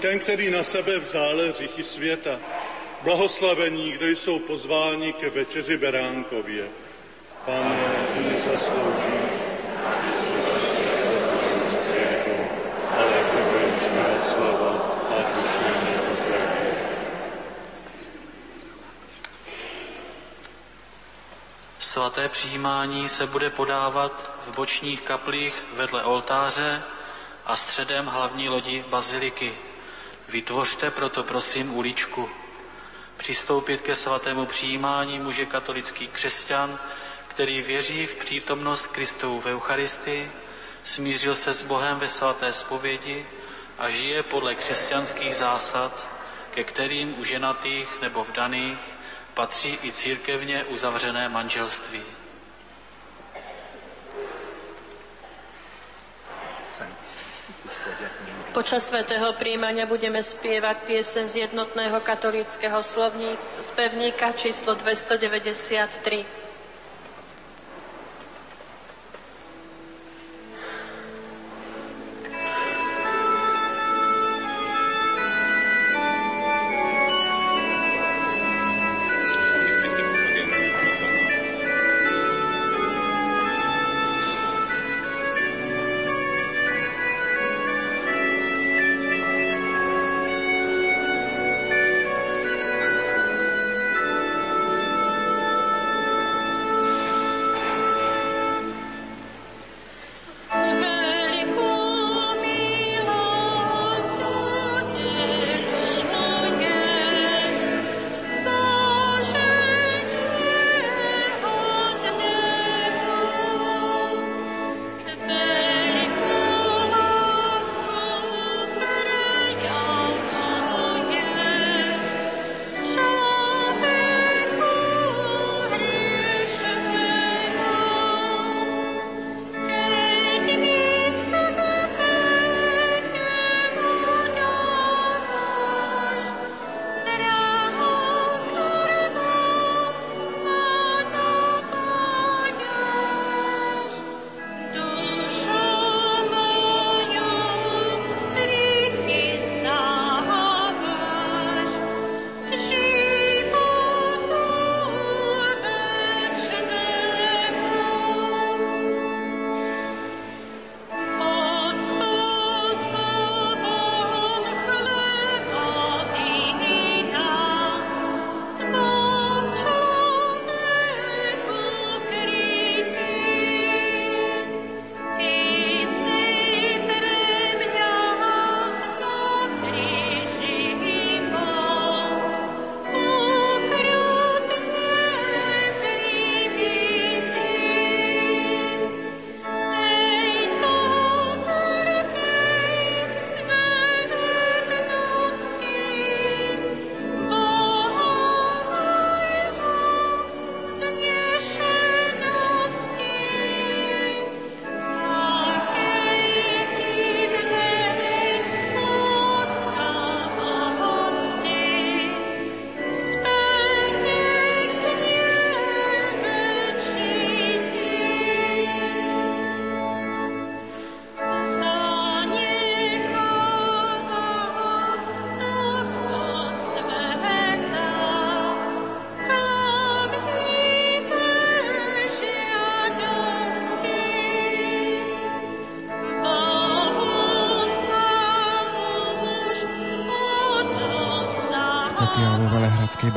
Ten, 0.00 0.18
který 0.18 0.50
na 0.50 0.62
sebe 0.62 0.98
vzal 0.98 1.36
hříchy 1.48 1.82
světa. 1.82 2.40
Blahoslavení, 3.02 3.92
kdo 3.92 4.06
jsou 4.06 4.38
pozváni 4.38 5.12
ke 5.12 5.30
večeři 5.30 5.76
Beránkově. 5.76 6.64
Pane, 7.44 8.06
slova 14.24 14.98
a 15.10 15.36
Svaté 21.78 22.28
přijímání 22.28 23.08
se 23.08 23.26
bude 23.26 23.50
podávat 23.50 24.30
v 24.46 24.56
bočních 24.56 25.02
kaplích 25.02 25.54
vedle 25.72 26.04
oltáře 26.04 26.82
a 27.46 27.56
středem 27.56 28.06
hlavní 28.06 28.48
lodi 28.48 28.84
baziliky. 28.88 29.54
Vytvořte 30.28 30.90
proto 30.90 31.22
prosím 31.22 31.74
uličku. 31.74 32.30
Přistoupit 33.16 33.80
ke 33.80 33.94
svatému 33.94 34.46
přijímání 34.46 35.18
může 35.18 35.46
katolický 35.46 36.06
křesťan, 36.08 36.78
který 37.28 37.62
věří 37.62 38.06
v 38.06 38.16
přítomnost 38.16 38.86
Kristovu 38.86 39.40
v 39.40 39.46
Eucharistii, 39.46 40.30
smířil 40.84 41.34
se 41.34 41.52
s 41.52 41.62
Bohem 41.62 41.98
ve 41.98 42.08
svaté 42.08 42.52
spovědi 42.52 43.26
a 43.78 43.90
žije 43.90 44.22
podle 44.22 44.54
křesťanských 44.54 45.36
zásad, 45.36 46.06
ke 46.50 46.64
kterým 46.64 47.20
u 47.20 47.24
ženatých 47.24 47.88
nebo 48.02 48.24
vdaných 48.24 48.78
patří 49.34 49.78
i 49.82 49.92
církevně 49.92 50.64
uzavřené 50.64 51.28
manželství. 51.28 52.02
Počas 58.56 58.88
svätého 58.88 59.36
príjmania 59.36 59.84
budeme 59.84 60.16
spievať 60.24 60.88
piesen 60.88 61.28
z 61.28 61.44
jednotného 61.44 62.00
katolického 62.00 62.80
slovník, 62.80 63.36
spevníka 63.60 64.32
číslo 64.32 64.72
293. 64.72 66.45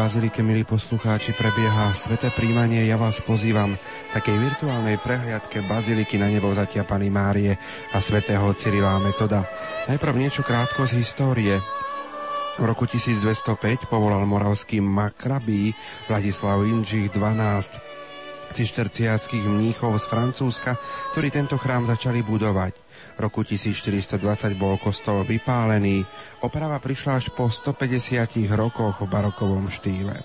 bazilike, 0.10 0.41
milí 0.41 0.66
poslucháči, 0.66 1.38
prebieha 1.38 1.93
sveté 1.93 2.34
príjmanie. 2.34 2.82
Ja 2.82 2.97
vás 2.97 3.22
pozývam 3.22 3.78
takej 4.10 4.41
virtuálnej 4.41 4.97
prehliadke 4.97 5.62
baziliky 5.62 6.18
na 6.18 6.34
nebo 6.34 6.49
zatia 6.57 6.82
Pany 6.82 7.14
Márie 7.14 7.53
a 7.93 8.01
svätého 8.01 8.49
Cyrila 8.57 8.97
Metoda. 8.97 9.45
Najprv 9.86 10.18
niečo 10.18 10.41
krátko 10.41 10.89
z 10.89 10.97
histórie. 10.97 11.62
V 12.57 12.64
roku 12.66 12.89
1205 12.89 13.86
povolal 13.86 14.26
moravský 14.26 14.82
makrabí 14.82 15.78
Vladislav 16.10 16.66
Inžich 16.66 17.14
12 17.14 17.78
cisterciáckých 18.49 19.45
mníchov 19.45 19.93
z 20.01 20.10
Francúzska, 20.10 20.82
ktorí 21.14 21.30
tento 21.30 21.62
chrám 21.62 21.86
začali 21.86 22.26
budovať 22.26 22.89
roku 23.20 23.44
1420 23.44 24.16
bol 24.56 24.80
kostol 24.80 25.28
vypálený. 25.28 26.08
Oprava 26.40 26.80
prišla 26.80 27.20
až 27.20 27.28
po 27.36 27.52
150 27.52 28.48
rokoch 28.56 29.04
v 29.04 29.08
barokovom 29.12 29.68
štýle. 29.68 30.24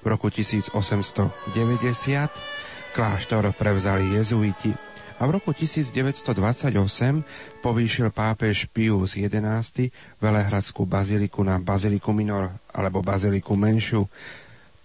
V 0.00 0.06
roku 0.08 0.32
1890 0.32 1.36
kláštor 2.96 3.44
prevzali 3.52 4.16
jezuiti 4.16 4.72
a 5.20 5.28
v 5.28 5.36
roku 5.36 5.52
1928 5.52 6.72
povýšil 7.60 8.08
pápež 8.08 8.72
Pius 8.72 9.20
XI 9.20 9.92
Velehradskú 10.16 10.88
baziliku 10.88 11.44
na 11.44 11.60
baziliku 11.60 12.16
minor 12.16 12.48
alebo 12.72 13.04
baziliku 13.04 13.52
menšiu. 13.52 14.08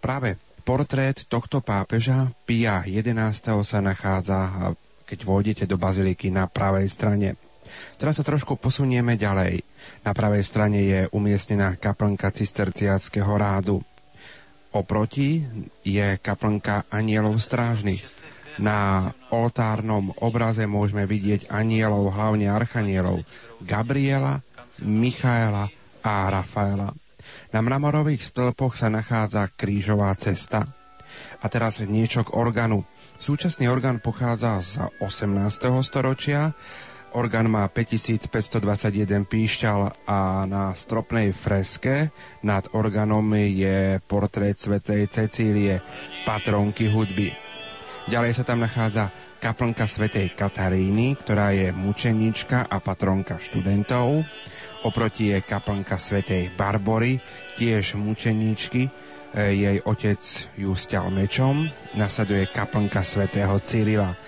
Práve 0.04 0.36
portrét 0.68 1.24
tohto 1.32 1.64
pápeža 1.64 2.36
Pia 2.44 2.84
XI 2.84 3.32
sa 3.64 3.80
nachádza 3.80 4.76
keď 5.06 5.20
vôjdete 5.22 5.64
do 5.70 5.78
baziliky 5.78 6.34
na 6.34 6.50
pravej 6.50 6.90
strane. 6.90 7.38
Teraz 7.96 8.20
sa 8.20 8.28
trošku 8.28 8.60
posunieme 8.60 9.16
ďalej. 9.16 9.64
Na 10.04 10.12
pravej 10.12 10.44
strane 10.44 10.80
je 10.84 11.00
umiestnená 11.16 11.80
kaplnka 11.80 12.30
cisterciáckého 12.32 13.32
rádu. 13.40 13.80
Oproti 14.76 15.40
je 15.88 16.20
kaplnka 16.20 16.84
anielov 16.92 17.40
strážnych. 17.40 18.04
Na 18.60 19.12
oltárnom 19.32 20.16
obraze 20.24 20.64
môžeme 20.64 21.04
vidieť 21.04 21.52
anielov, 21.52 22.12
hlavne 22.12 22.48
archanielov 22.48 23.24
Gabriela, 23.64 24.40
Michaela 24.84 25.72
a 26.04 26.28
Rafaela. 26.32 26.92
Na 27.52 27.60
mramorových 27.64 28.24
stĺpoch 28.24 28.76
sa 28.76 28.92
nachádza 28.92 29.48
krížová 29.56 30.12
cesta. 30.20 30.68
A 31.40 31.46
teraz 31.48 31.80
niečo 31.80 32.28
k 32.28 32.36
organu. 32.36 32.84
Súčasný 33.16 33.72
orgán 33.72 34.04
pochádza 34.04 34.60
z 34.60 34.72
18. 35.00 35.72
storočia 35.88 36.52
Orgán 37.16 37.48
má 37.48 37.64
5521 37.72 39.24
píšťal 39.24 40.04
a 40.04 40.44
na 40.44 40.76
stropnej 40.76 41.32
freske 41.32 42.12
nad 42.44 42.68
orgánom 42.76 43.24
je 43.40 44.04
portrét 44.04 44.60
svätej 44.60 45.08
Cecílie, 45.08 45.80
patronky 46.28 46.92
hudby. 46.92 47.32
Ďalej 48.12 48.36
sa 48.36 48.44
tam 48.44 48.68
nachádza 48.68 49.16
kaplnka 49.40 49.88
svätej 49.88 50.36
Kataríny, 50.36 51.16
ktorá 51.16 51.56
je 51.56 51.72
mučenička 51.72 52.68
a 52.68 52.84
patronka 52.84 53.40
študentov. 53.40 54.28
Oproti 54.84 55.32
je 55.32 55.40
kaplnka 55.40 55.96
svätej 55.96 56.52
Barbory, 56.60 57.24
tiež 57.56 57.96
mučeničky, 57.96 58.86
e, 58.86 58.92
jej 59.56 59.78
otec 59.88 60.20
ju 60.60 60.76
stial 60.76 61.08
mečom. 61.16 61.72
Nasleduje 61.96 62.52
kaplnka 62.52 63.08
svätého 63.08 63.56
Cyrila. 63.64 64.20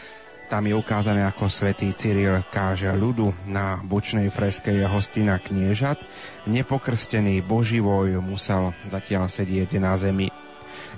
Tam 0.47 0.63
je 0.63 0.71
ukázané, 0.71 1.27
ako 1.27 1.51
svätý 1.51 1.91
Cyril 1.91 2.39
káže 2.47 2.87
ľudu. 2.95 3.35
Na 3.51 3.83
bočnej 3.83 4.31
freske 4.31 4.71
je 4.71 4.87
hostina 4.87 5.43
kniežat. 5.43 5.99
Nepokrstený 6.47 7.43
Boživoj 7.43 8.23
musel 8.23 8.71
zatiaľ 8.87 9.27
sedieť 9.27 9.75
na 9.75 9.99
zemi. 9.99 10.31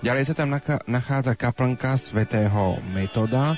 Ďalej 0.05 0.29
sa 0.29 0.37
tam 0.37 0.53
nachádza 0.85 1.33
kaplnka 1.33 1.97
svätého 1.97 2.77
Metoda. 2.93 3.57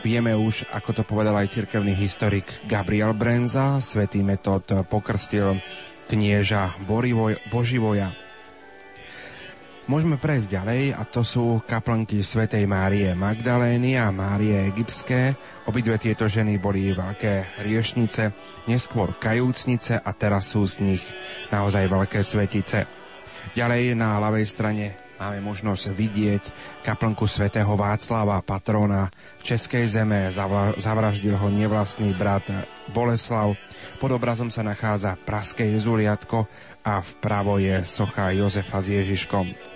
vieme 0.00 0.32
už, 0.32 0.64
ako 0.72 0.90
to 0.96 1.02
povedal 1.04 1.36
aj 1.36 1.52
cirkevný 1.52 1.92
historik 1.92 2.48
Gabriel 2.64 3.12
Brenza, 3.12 3.76
svätý 3.84 4.24
Metod 4.24 4.64
pokrstil 4.88 5.60
knieža 6.08 6.72
Boživoja. 7.52 8.25
Môžeme 9.86 10.18
prejsť 10.18 10.50
ďalej 10.50 10.98
a 10.98 11.06
to 11.06 11.22
sú 11.22 11.62
kaplnky 11.62 12.18
svätej 12.18 12.66
Márie 12.66 13.06
Magdalény 13.14 13.94
a 13.94 14.10
Márie 14.10 14.66
Egyptské. 14.66 15.38
Obidve 15.70 15.94
tieto 16.02 16.26
ženy 16.26 16.58
boli 16.58 16.90
veľké 16.90 17.62
riešnice, 17.62 18.34
neskôr 18.66 19.14
kajúcnice 19.14 19.94
a 20.02 20.10
teraz 20.10 20.50
sú 20.50 20.66
z 20.66 20.82
nich 20.82 21.04
naozaj 21.54 21.86
veľké 21.86 22.18
svetice. 22.18 22.82
Ďalej 23.54 23.94
na 23.94 24.18
ľavej 24.18 24.46
strane 24.50 24.98
máme 25.22 25.38
možnosť 25.54 25.94
vidieť 25.94 26.42
kaplnku 26.82 27.30
svätého 27.30 27.70
Václava, 27.78 28.42
patrona 28.42 29.06
Českej 29.38 29.86
zeme. 29.86 30.34
Zavraždil 30.82 31.38
ho 31.38 31.46
nevlastný 31.46 32.10
brat 32.10 32.42
Boleslav. 32.90 33.54
Pod 34.02 34.10
obrazom 34.10 34.50
sa 34.50 34.66
nachádza 34.66 35.14
praské 35.14 35.70
jezuliatko 35.78 36.50
a 36.82 36.98
vpravo 36.98 37.62
je 37.62 37.86
socha 37.86 38.34
Jozefa 38.34 38.82
s 38.82 38.90
Ježiškom. 38.90 39.75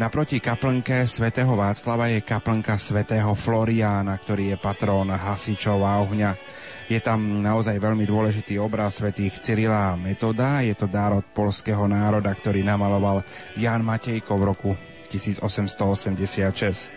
Naproti 0.00 0.40
kaplnke 0.40 1.04
svätého 1.04 1.52
Václava 1.52 2.08
je 2.08 2.24
kaplnka 2.24 2.80
svätého 2.80 3.36
Floriána, 3.36 4.16
ktorý 4.16 4.48
je 4.48 4.56
patrón 4.56 5.12
hasičov 5.12 5.84
a 5.84 6.00
ohňa. 6.00 6.40
Je 6.88 6.96
tam 7.04 7.44
naozaj 7.44 7.76
veľmi 7.76 8.08
dôležitý 8.08 8.56
obraz 8.56 8.96
svätých 8.96 9.36
Cyrila 9.44 9.92
a 9.92 10.00
Metoda. 10.00 10.64
Je 10.64 10.72
to 10.72 10.88
dár 10.88 11.20
od 11.20 11.28
polského 11.36 11.84
národa, 11.84 12.32
ktorý 12.32 12.64
namaloval 12.64 13.20
Jan 13.60 13.84
Matejko 13.84 14.40
v 14.40 14.42
roku 14.48 14.72
1886. 15.12 16.88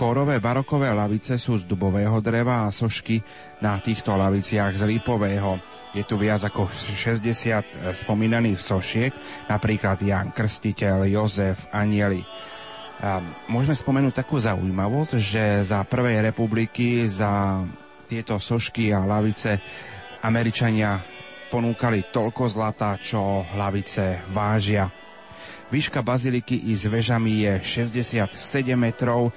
Chórové 0.00 0.40
barokové 0.40 0.88
lavice 0.96 1.36
sú 1.36 1.60
z 1.60 1.68
dubového 1.68 2.24
dreva 2.24 2.64
a 2.64 2.72
sošky 2.72 3.20
na 3.60 3.76
týchto 3.84 4.16
laviciach 4.16 4.80
z 4.80 4.88
lípového. 4.88 5.60
Je 5.90 6.06
tu 6.06 6.14
viac 6.14 6.46
ako 6.46 6.70
60 6.70 7.26
eh, 7.26 7.62
spomínaných 7.90 8.62
sošiek, 8.62 9.12
napríklad 9.50 9.98
Jan 9.98 10.30
Krstiteľ, 10.30 11.10
Jozef, 11.10 11.74
Anieli. 11.74 12.22
A 13.00 13.18
môžeme 13.48 13.72
spomenúť 13.72 14.22
takú 14.22 14.36
zaujímavosť, 14.36 15.12
že 15.16 15.44
za 15.64 15.80
prvej 15.88 16.20
republiky 16.20 17.08
za 17.08 17.64
tieto 18.04 18.36
sošky 18.36 18.92
a 18.92 19.08
lavice 19.08 19.56
Američania 20.20 21.00
ponúkali 21.48 22.12
toľko 22.12 22.44
zlata, 22.46 23.00
čo 23.00 23.42
hlavice 23.56 24.28
vážia. 24.30 24.92
Výška 25.72 26.04
baziliky 26.04 26.68
i 26.68 26.76
s 26.76 26.84
vežami 26.86 27.46
je 27.46 27.54
67 27.88 28.36
metrov, 28.76 29.32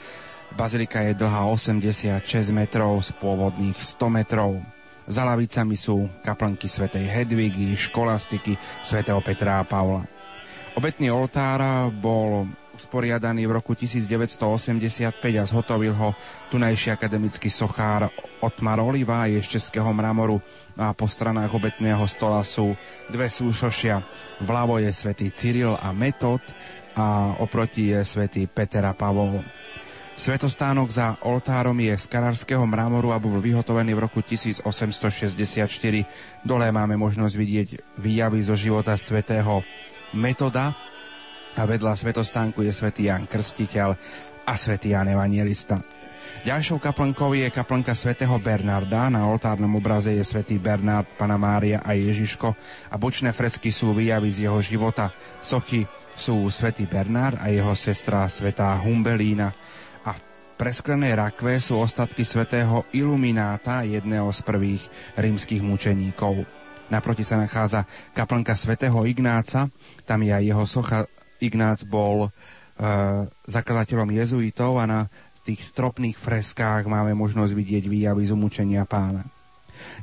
bazilika 0.53 1.05
je 1.07 1.13
dlhá 1.15 1.47
86 1.47 2.19
metrov 2.51 2.99
z 2.99 3.15
pôvodných 3.17 3.77
100 3.79 4.09
metrov. 4.11 4.72
Za 5.03 5.27
lavicami 5.27 5.75
sú 5.75 6.07
kaplnky 6.23 6.71
svätej 6.71 7.03
Hedvigy, 7.03 7.75
školastiky 7.75 8.55
svätého 8.79 9.19
Petra 9.19 9.59
a 9.59 9.67
Pavla. 9.67 10.07
Obetný 10.73 11.11
oltár 11.11 11.91
bol 11.91 12.47
usporiadaný 12.73 13.45
v 13.45 13.53
roku 13.53 13.77
1985 13.77 15.13
a 15.37 15.43
zhotovil 15.45 15.93
ho 15.93 16.17
tunajší 16.49 16.95
akademický 16.97 17.51
sochár 17.51 18.09
Otmar 18.41 18.81
Oliva, 18.81 19.29
je 19.29 19.43
z 19.43 19.59
českého 19.59 19.87
mramoru 19.93 20.41
a 20.75 20.91
po 20.97 21.05
stranách 21.05 21.53
obetného 21.53 22.01
stola 22.09 22.41
sú 22.41 22.73
dve 23.07 23.29
súsošia. 23.29 24.01
Vľavo 24.41 24.81
je 24.81 24.89
svätý 24.89 25.29
Cyril 25.29 25.77
a 25.77 25.93
Metod 25.93 26.41
a 26.97 27.37
oproti 27.37 27.93
je 27.93 28.01
svätý 28.01 28.49
Peter 28.49 28.81
a 28.81 28.97
Pavol. 28.97 29.45
Svetostánok 30.14 30.93
za 30.93 31.18
oltárom 31.26 31.74
je 31.82 31.97
z 31.97 32.05
karárskeho 32.05 32.61
mramoru 32.70 33.09
a 33.09 33.18
bol 33.18 33.41
vyhotovený 33.41 33.97
v 33.97 34.03
roku 34.05 34.22
1864. 34.22 34.61
Dole 36.45 36.70
máme 36.70 36.93
možnosť 37.01 37.34
vidieť 37.34 37.70
výjavy 37.97 38.45
zo 38.45 38.53
života 38.53 38.93
svätého 38.93 39.66
Metoda 40.14 40.78
a 41.57 41.61
vedľa 41.66 41.97
svetostánku 41.97 42.61
je 42.61 42.70
svätý 42.70 43.09
Jan 43.09 43.26
Krstiteľ 43.26 43.89
a 44.45 44.53
svätý 44.53 44.93
Jan 44.93 45.09
Evangelista. 45.09 45.82
Ďalšou 46.45 46.78
kaplnkou 46.78 47.34
je 47.34 47.49
kaplnka 47.49 47.97
svätého 47.97 48.38
Bernarda. 48.38 49.09
Na 49.09 49.26
oltárnom 49.26 49.82
obraze 49.82 50.14
je 50.14 50.22
svätý 50.22 50.61
Bernard, 50.61 51.09
Pana 51.18 51.41
Mária 51.41 51.82
a 51.82 51.97
Ježiško 51.97 52.53
a 52.93 52.95
bočné 53.01 53.34
fresky 53.34 53.74
sú 53.74 53.97
výjavy 53.97 54.30
z 54.30 54.45
jeho 54.45 54.61
života. 54.61 55.09
Sochy 55.41 55.89
sú 56.14 56.45
svätý 56.53 56.86
Bernard 56.86 57.41
a 57.41 57.49
jeho 57.49 57.74
sestra 57.74 58.30
svätá 58.30 58.78
Humbelína 58.78 59.49
presklenej 60.55 61.17
rakve 61.17 61.57
sú 61.59 61.81
ostatky 61.81 62.21
svätého 62.23 62.85
Ilumináta, 62.93 63.83
jedného 63.83 64.29
z 64.29 64.39
prvých 64.45 64.83
rímskych 65.17 65.59
mučeníkov. 65.59 66.45
Naproti 66.93 67.25
sa 67.25 67.41
nachádza 67.41 67.89
kaplnka 68.13 68.53
svätého 68.53 69.01
Ignáca, 69.09 69.67
tam 70.05 70.19
je 70.21 70.31
aj 70.31 70.43
jeho 70.45 70.65
socha. 70.69 70.99
Ignác 71.43 71.83
bol 71.83 72.27
e, 72.27 72.29
zakladateľom 73.51 74.15
jezuitov 74.15 74.79
a 74.79 74.87
na 74.87 74.99
tých 75.43 75.59
stropných 75.59 76.15
freskách 76.15 76.87
máme 76.87 77.11
možnosť 77.17 77.51
vidieť 77.51 77.83
výjavy 77.91 78.23
z 78.23 78.31
umúčenia 78.31 78.87
pána. 78.87 79.27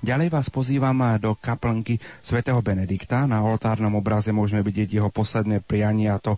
Ďalej 0.04 0.28
vás 0.28 0.52
pozývam 0.52 1.00
do 1.16 1.32
kaplnky 1.40 1.96
svätého 2.20 2.60
Benedikta. 2.60 3.24
Na 3.24 3.40
oltárnom 3.40 3.96
obraze 3.96 4.28
môžeme 4.34 4.60
vidieť 4.60 5.00
jeho 5.00 5.08
posledné 5.08 5.64
prianie 5.64 6.12
a 6.12 6.20
to 6.20 6.36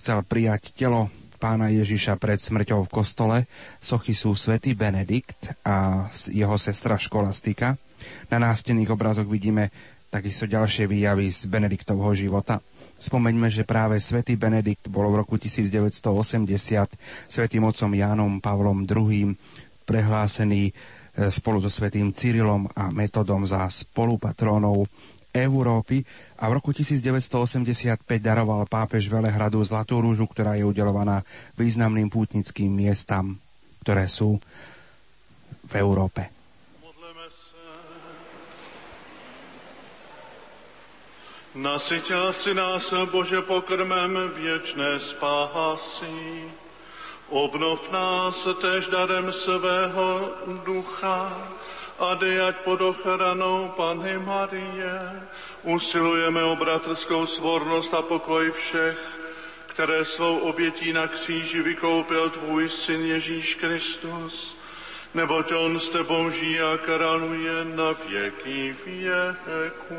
chcel 0.00 0.24
prijať 0.24 0.72
telo 0.72 1.12
pána 1.38 1.70
Ježiša 1.70 2.18
pred 2.18 2.42
smrťou 2.42 2.84
v 2.84 2.92
kostole. 2.92 3.36
Sochy 3.78 4.12
sú 4.12 4.34
svätý 4.34 4.74
Benedikt 4.74 5.54
a 5.62 6.10
jeho 6.28 6.58
sestra 6.58 6.98
Školastika. 6.98 7.78
Na 8.28 8.42
nástených 8.42 8.90
obrazoch 8.90 9.30
vidíme 9.30 9.70
takisto 10.10 10.50
ďalšie 10.50 10.90
výjavy 10.90 11.30
z 11.30 11.46
Benediktovho 11.46 12.10
života. 12.18 12.58
Spomeňme, 12.98 13.46
že 13.46 13.62
práve 13.62 14.02
svätý 14.02 14.34
Benedikt 14.34 14.90
bol 14.90 15.06
v 15.14 15.22
roku 15.22 15.38
1980 15.38 16.02
svätým 17.30 17.62
otcom 17.62 17.94
Jánom 17.94 18.42
Pavlom 18.42 18.82
II 18.82 19.38
prehlásený 19.86 20.68
e, 20.68 20.72
spolu 21.30 21.62
so 21.62 21.70
svätým 21.70 22.10
Cyrilom 22.10 22.66
a 22.74 22.90
Metodom 22.90 23.46
za 23.46 23.64
spolupatrónov 23.70 24.90
Európy 25.38 26.02
a 26.38 26.50
v 26.50 26.52
roku 26.58 26.74
1985 26.74 28.02
daroval 28.18 28.66
pápež 28.66 29.06
Velehradu 29.06 29.62
Zlatú 29.62 30.02
rúžu, 30.02 30.26
ktorá 30.26 30.58
je 30.58 30.66
udelovaná 30.66 31.22
významným 31.54 32.10
pútnickým 32.10 32.74
miestam, 32.74 33.38
ktoré 33.86 34.10
sú 34.10 34.42
v 35.68 35.72
Európe. 35.78 36.38
Nasytil 41.58 42.30
si 42.30 42.54
nás, 42.54 42.94
Bože, 43.10 43.42
pokrmem 43.42 44.30
věčné 44.36 45.00
spásy. 45.00 46.46
Obnov 47.28 47.90
nás 47.90 48.46
tež 48.62 48.88
darem 48.88 49.32
svého 49.34 50.32
ducha, 50.62 51.28
a 51.98 52.14
dejať 52.14 52.56
pod 52.62 52.80
ochranou 52.80 53.74
Pany 53.76 54.18
Marie. 54.18 55.22
Usilujeme 55.62 56.44
o 56.44 56.56
bratrskou 56.56 57.26
svornost 57.26 57.94
a 57.94 58.02
pokoj 58.02 58.50
všech, 58.50 58.98
které 59.66 60.04
svou 60.04 60.38
obětí 60.38 60.92
na 60.92 61.06
kříži 61.06 61.62
vykoupil 61.62 62.30
tvůj 62.30 62.68
syn 62.68 63.04
Ježíš 63.04 63.54
Kristus, 63.54 64.56
neboť 65.14 65.52
on 65.52 65.80
s 65.80 65.88
tebou 65.88 66.30
žije 66.30 66.62
a 66.62 66.76
králuje 66.78 67.64
na 67.64 67.92
věky 68.08 68.74
věků. 68.86 69.98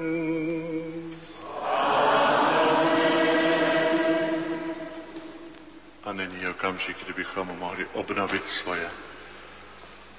A 6.04 6.14
není 6.14 6.47
okamžik, 6.47 6.97
kdybychom 7.04 7.47
mohli 7.60 7.88
obnovit 7.93 8.45
svoje, 8.45 8.89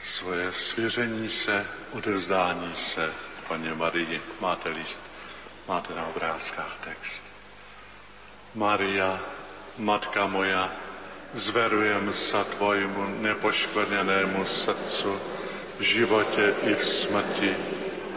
svoje 0.03 0.53
svěření 0.53 1.29
se, 1.29 1.67
odevzdání 1.93 2.73
se 2.75 3.13
paně 3.49 3.75
Marii. 3.75 4.21
Máte 4.41 4.69
list, 4.69 5.01
máte 5.69 5.95
na 5.95 6.07
obrázkách 6.07 6.77
text. 6.85 7.25
Maria, 8.55 9.21
Matka 9.79 10.27
moja, 10.27 10.69
zverujem 11.35 12.13
sa 12.13 12.45
Tvojmu 12.45 13.23
nepoškvrněnému 13.23 14.45
srdcu 14.45 15.21
v 15.79 15.83
životě 15.83 16.55
i 16.63 16.75
v 16.75 16.85
smrti, 16.85 17.57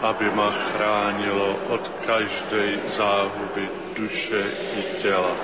aby 0.01 0.29
ma 0.33 0.51
chránilo 0.51 1.55
od 1.69 1.91
každej 2.05 2.79
záhuby 2.97 3.69
duše 3.95 4.43
i 4.75 5.01
těla. 5.01 5.35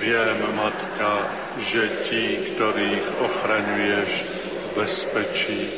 Viem, 0.00 0.38
Matka, 0.56 1.30
že 1.58 2.10
tí, 2.10 2.54
ktorých 2.54 3.22
ochraňuješ, 3.22 4.10
bezpečí 4.76 5.72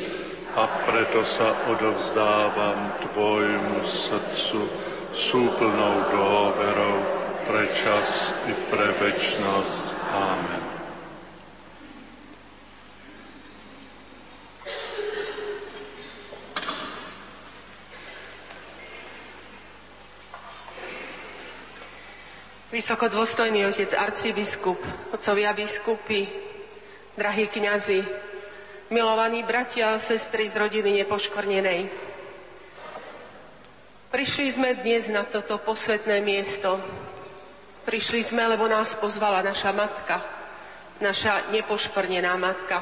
a 0.59 0.67
preto 0.91 1.23
sa 1.23 1.55
odovzdávam 1.71 2.99
Tvojmu 3.07 3.87
srdcu 3.87 4.67
súplnou 5.15 5.95
dôverou 6.11 6.99
pre 7.47 7.71
čas 7.79 8.35
i 8.51 8.53
pre 8.69 8.91
večnosť. 8.99 9.85
Amen. 10.13 10.63
Vysokodôstojný 22.69 23.65
otec 23.65 23.91
arcibiskup, 23.97 24.79
otcovia 25.11 25.51
biskupy, 25.51 26.31
drahí 27.19 27.51
kňazi, 27.51 28.05
milovaní 28.89 29.45
bratia 29.45 29.95
a 29.95 30.01
sestry 30.01 30.49
z 30.49 30.57
rodiny 30.57 31.05
nepoškvrnenej. 31.05 31.89
Prišli 34.09 34.47
sme 34.49 34.79
dnes 34.81 35.13
na 35.13 35.25
toto 35.29 35.61
posvetné 35.61 36.25
miesto. 36.25 36.81
Prišli 37.85 38.25
sme, 38.25 38.49
lebo 38.49 38.65
nás 38.69 38.97
pozvala 38.97 39.45
naša 39.45 39.73
matka, 39.77 40.21
naša 41.05 41.53
nepoškvrnená 41.53 42.33
matka. 42.41 42.81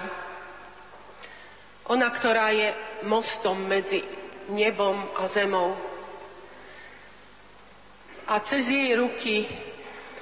Ona, 1.91 2.11
ktorá 2.11 2.51
je 2.55 2.75
mostom 3.07 3.59
medzi 3.67 4.03
nebom 4.51 4.99
a 5.19 5.27
zemou. 5.31 5.75
A 8.27 8.43
cez 8.43 8.67
jej 8.71 8.95
ruky 8.99 9.47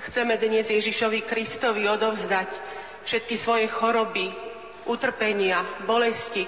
Chceme 0.05 0.37
dnes 0.37 0.69
Ježišovi 0.69 1.25
Kristovi 1.25 1.89
odovzdať 1.89 2.53
všetky 3.09 3.41
svoje 3.41 3.73
choroby, 3.73 4.29
utrpenia, 4.87 5.65
bolesti, 5.89 6.45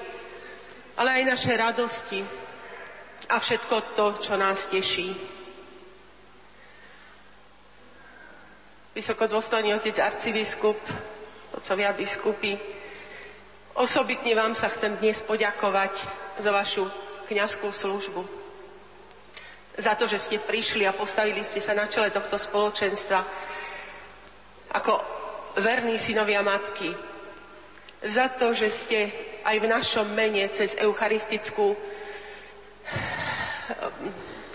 ale 0.96 1.20
aj 1.20 1.24
naše 1.24 1.52
radosti 1.56 2.20
a 3.28 3.36
všetko 3.40 3.76
to, 3.96 4.06
čo 4.20 4.34
nás 4.36 4.68
teší. 4.68 5.10
Vysokodôstojný 8.96 9.76
otec 9.76 9.96
arcibiskup, 10.00 10.78
otcovia 11.52 11.92
biskupy, 11.92 12.56
osobitne 13.76 14.32
vám 14.32 14.56
sa 14.56 14.72
chcem 14.72 14.96
dnes 14.96 15.20
poďakovať 15.20 15.94
za 16.40 16.48
vašu 16.48 16.88
kňazskú 17.28 17.68
službu. 17.68 18.22
Za 19.76 19.92
to, 19.92 20.08
že 20.08 20.16
ste 20.16 20.36
prišli 20.40 20.88
a 20.88 20.96
postavili 20.96 21.44
ste 21.44 21.60
sa 21.60 21.76
na 21.76 21.84
čele 21.84 22.08
tohto 22.08 22.40
spoločenstva 22.40 23.20
ako 24.72 24.92
verní 25.60 26.00
synovia 26.00 26.40
matky, 26.40 27.15
za 28.06 28.30
to, 28.32 28.54
že 28.54 28.70
ste 28.70 28.98
aj 29.42 29.56
v 29.58 29.70
našom 29.70 30.06
mene 30.14 30.46
cez 30.54 30.78
eucharistickú 30.78 31.74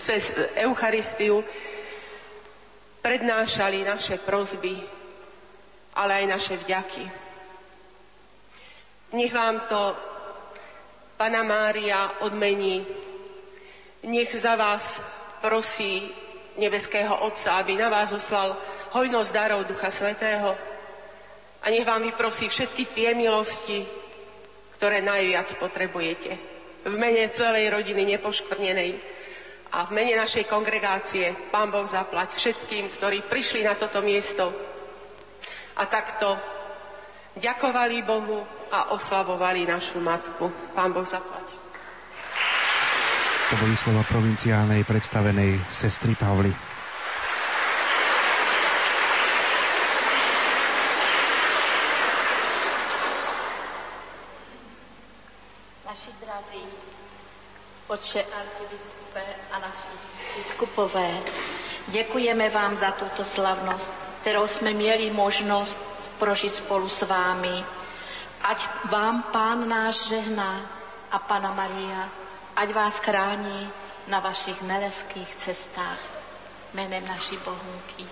cez 0.02 0.34
Eucharistiu 0.58 1.46
prednášali 3.02 3.86
naše 3.86 4.18
prozby, 4.18 4.74
ale 5.94 6.22
aj 6.22 6.26
naše 6.26 6.54
vďaky. 6.58 7.04
Nech 9.14 9.30
vám 9.30 9.62
to 9.70 9.94
Pana 11.14 11.46
Mária 11.46 12.18
odmení. 12.26 12.82
Nech 14.02 14.34
za 14.34 14.58
vás 14.58 14.98
prosí 15.38 16.10
nebeského 16.58 17.22
Otca, 17.22 17.62
aby 17.62 17.78
na 17.78 17.86
vás 17.86 18.10
oslal 18.10 18.58
hojnosť 18.90 19.30
darov 19.30 19.62
Ducha 19.70 19.94
Svetého 19.94 20.71
a 21.62 21.70
nech 21.70 21.86
vám 21.86 22.02
vyprosí 22.02 22.50
všetky 22.50 22.90
tie 22.90 23.14
milosti, 23.14 23.86
ktoré 24.78 24.98
najviac 24.98 25.54
potrebujete. 25.62 26.34
V 26.82 26.94
mene 26.98 27.30
celej 27.30 27.70
rodiny 27.70 28.18
nepoškvrnenej 28.18 28.90
a 29.72 29.86
v 29.86 29.90
mene 29.94 30.18
našej 30.18 30.50
kongregácie 30.50 31.30
Pán 31.54 31.70
Boh 31.70 31.86
zaplať 31.86 32.34
všetkým, 32.34 32.98
ktorí 32.98 33.22
prišli 33.30 33.62
na 33.62 33.78
toto 33.78 34.02
miesto 34.02 34.50
a 35.78 35.86
takto 35.86 36.34
ďakovali 37.38 38.02
Bohu 38.02 38.42
a 38.74 38.92
oslavovali 38.92 39.62
našu 39.64 40.02
matku. 40.02 40.50
Pán 40.74 40.90
Boh 40.90 41.06
zaplať. 41.06 41.46
To 43.52 43.54
boli 43.60 43.76
slova 43.76 44.02
provinciálnej 44.08 44.82
predstavenej 44.82 45.60
sestry 45.70 46.18
Pavly. 46.18 46.71
Otče 57.92 58.24
arcibiskupe 58.24 59.20
a 59.52 59.58
naši 59.58 59.92
biskupové, 60.36 61.10
děkujeme 61.88 62.48
vám 62.50 62.78
za 62.78 62.90
tuto 62.90 63.24
slavnost, 63.24 63.90
kterou 64.20 64.46
jsme 64.46 64.70
měli 64.72 65.10
možnost 65.10 65.78
prožít 66.18 66.56
spolu 66.56 66.88
s 66.88 67.02
vámi. 67.02 67.64
Ať 68.42 68.68
vám 68.90 69.22
Pán 69.22 69.68
náš 69.68 70.08
žehná 70.08 70.60
a 71.10 71.18
Pana 71.18 71.52
Maria, 71.52 72.08
ať 72.56 72.72
vás 72.72 72.98
chrání 72.98 73.70
na 74.08 74.20
vašich 74.20 74.62
neleských 74.62 75.36
cestách 75.36 76.00
jménem 76.74 77.08
naší 77.08 77.36
bohunky. 77.44 78.04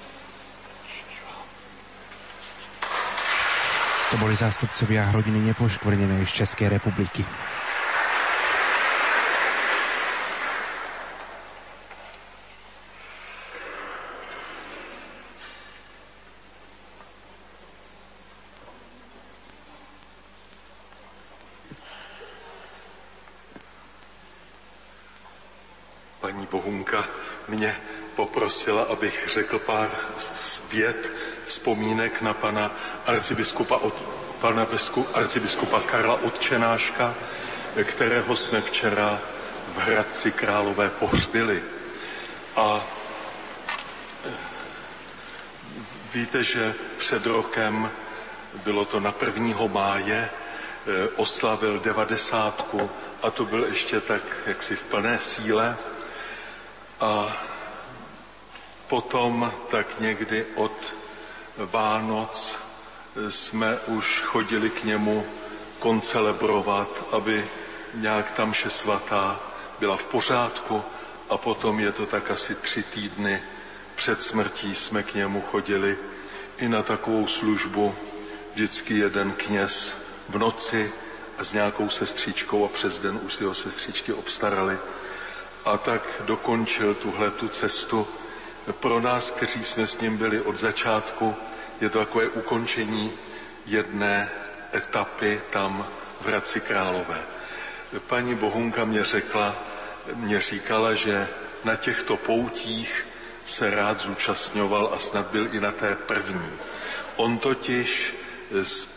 To 4.11 4.17
boli 4.17 4.37
zástupcovia 4.37 5.13
rodiny 5.13 5.41
nepoškvrnenej 5.41 6.27
z 6.27 6.33
Českej 6.33 6.69
republiky. 6.69 7.25
Bohunka 26.51 27.05
mě 27.49 27.77
poprosila, 28.61 28.83
abych 28.93 29.29
řekl 29.29 29.59
pár 29.59 29.91
vět, 30.71 31.13
vzpomínek 31.47 32.21
na 32.23 32.35
pana 32.35 32.71
arcibiskupa, 33.07 33.77
od, 33.77 33.95
pana 34.41 34.67
arcibiskupa 35.15 35.81
Karla 35.81 36.15
Otčenáška, 36.15 37.15
kterého 37.85 38.37
jsme 38.37 38.61
včera 38.61 39.21
v 39.75 39.79
Hradci 39.79 40.33
Králové 40.33 40.91
pohřbili. 40.91 41.63
A 42.57 42.85
eh, 44.25 44.31
víte, 46.15 46.45
že 46.45 46.75
před 46.99 47.27
rokem, 47.27 47.91
bylo 48.65 48.85
to 48.85 49.01
na 49.01 49.15
1. 49.27 49.67
máje, 49.73 50.31
eh, 50.31 51.09
oslavil 51.17 51.81
devadesátku 51.81 52.91
a 53.23 53.31
to 53.31 53.45
byl 53.45 53.65
ještě 53.65 54.01
tak 54.01 54.23
jaksi 54.47 54.77
v 54.77 54.83
plné 54.83 55.19
síle. 55.19 55.77
A 57.01 57.37
potom 58.91 59.53
tak 59.71 60.01
někdy 60.01 60.47
od 60.55 60.95
Vánoc 61.57 62.59
jsme 63.29 63.79
už 63.87 64.21
chodili 64.21 64.71
k 64.71 64.85
němu 64.85 65.27
koncelebrovat, 65.79 67.05
aby 67.13 67.47
nějak 67.95 68.31
tamše 68.31 68.71
svatá 68.71 69.41
byla 69.81 69.97
v 69.97 70.05
pořádku 70.05 70.83
a 71.31 71.39
potom 71.39 71.81
je 71.81 71.93
to 71.93 72.07
tak 72.07 72.31
asi 72.31 72.55
tři 72.55 72.83
týdny 72.83 73.43
před 73.95 74.23
smrtí 74.23 74.75
jsme 74.75 75.03
k 75.03 75.15
němu 75.15 75.41
chodili 75.41 75.99
i 76.59 76.69
na 76.69 76.83
takovou 76.83 77.27
službu. 77.27 77.95
Vždycky 78.55 78.99
jeden 78.99 79.33
kněz 79.33 79.97
v 80.29 80.39
noci 80.39 80.93
a 81.39 81.45
s 81.45 81.53
nějakou 81.53 81.89
sestřičkou 81.89 82.65
a 82.65 82.69
přes 82.69 83.01
den 83.01 83.21
už 83.23 83.35
si 83.35 83.45
ho 83.45 83.55
sestřičky 83.55 84.13
obstarali. 84.13 84.79
A 85.65 85.79
tak 85.79 86.03
dokončil 86.27 86.95
tuhle 86.95 87.31
tu 87.31 87.49
cestu. 87.49 88.09
Pro 88.81 89.01
nás, 89.01 89.31
kteří 89.31 89.65
jsme 89.65 89.87
s 89.87 90.01
ním 90.01 90.17
byli 90.17 90.41
od 90.41 90.57
začátku, 90.57 91.37
je 91.81 91.89
to 91.89 91.99
takové 91.99 92.29
ukončení 92.29 93.13
jedné 93.67 94.31
etapy 94.75 95.41
tam 95.53 95.87
v 96.21 96.27
Hradci 96.27 96.61
Králové. 96.61 97.23
Paní 98.07 98.35
Bohunka 98.35 98.85
mě 98.85 99.05
řekla, 99.05 99.57
mě 100.15 100.41
říkala, 100.41 100.95
že 100.95 101.29
na 101.65 101.77
těchto 101.77 102.17
poutích 102.17 103.07
se 103.45 103.71
rád 103.71 104.01
zúčastňoval 104.01 104.91
a 104.95 104.99
snad 104.99 105.27
byl 105.27 105.49
i 105.53 105.61
na 105.61 105.73
té 105.73 105.95
první. 105.95 106.51
On 107.17 107.39
totiž 107.39 108.15
s 108.63 108.89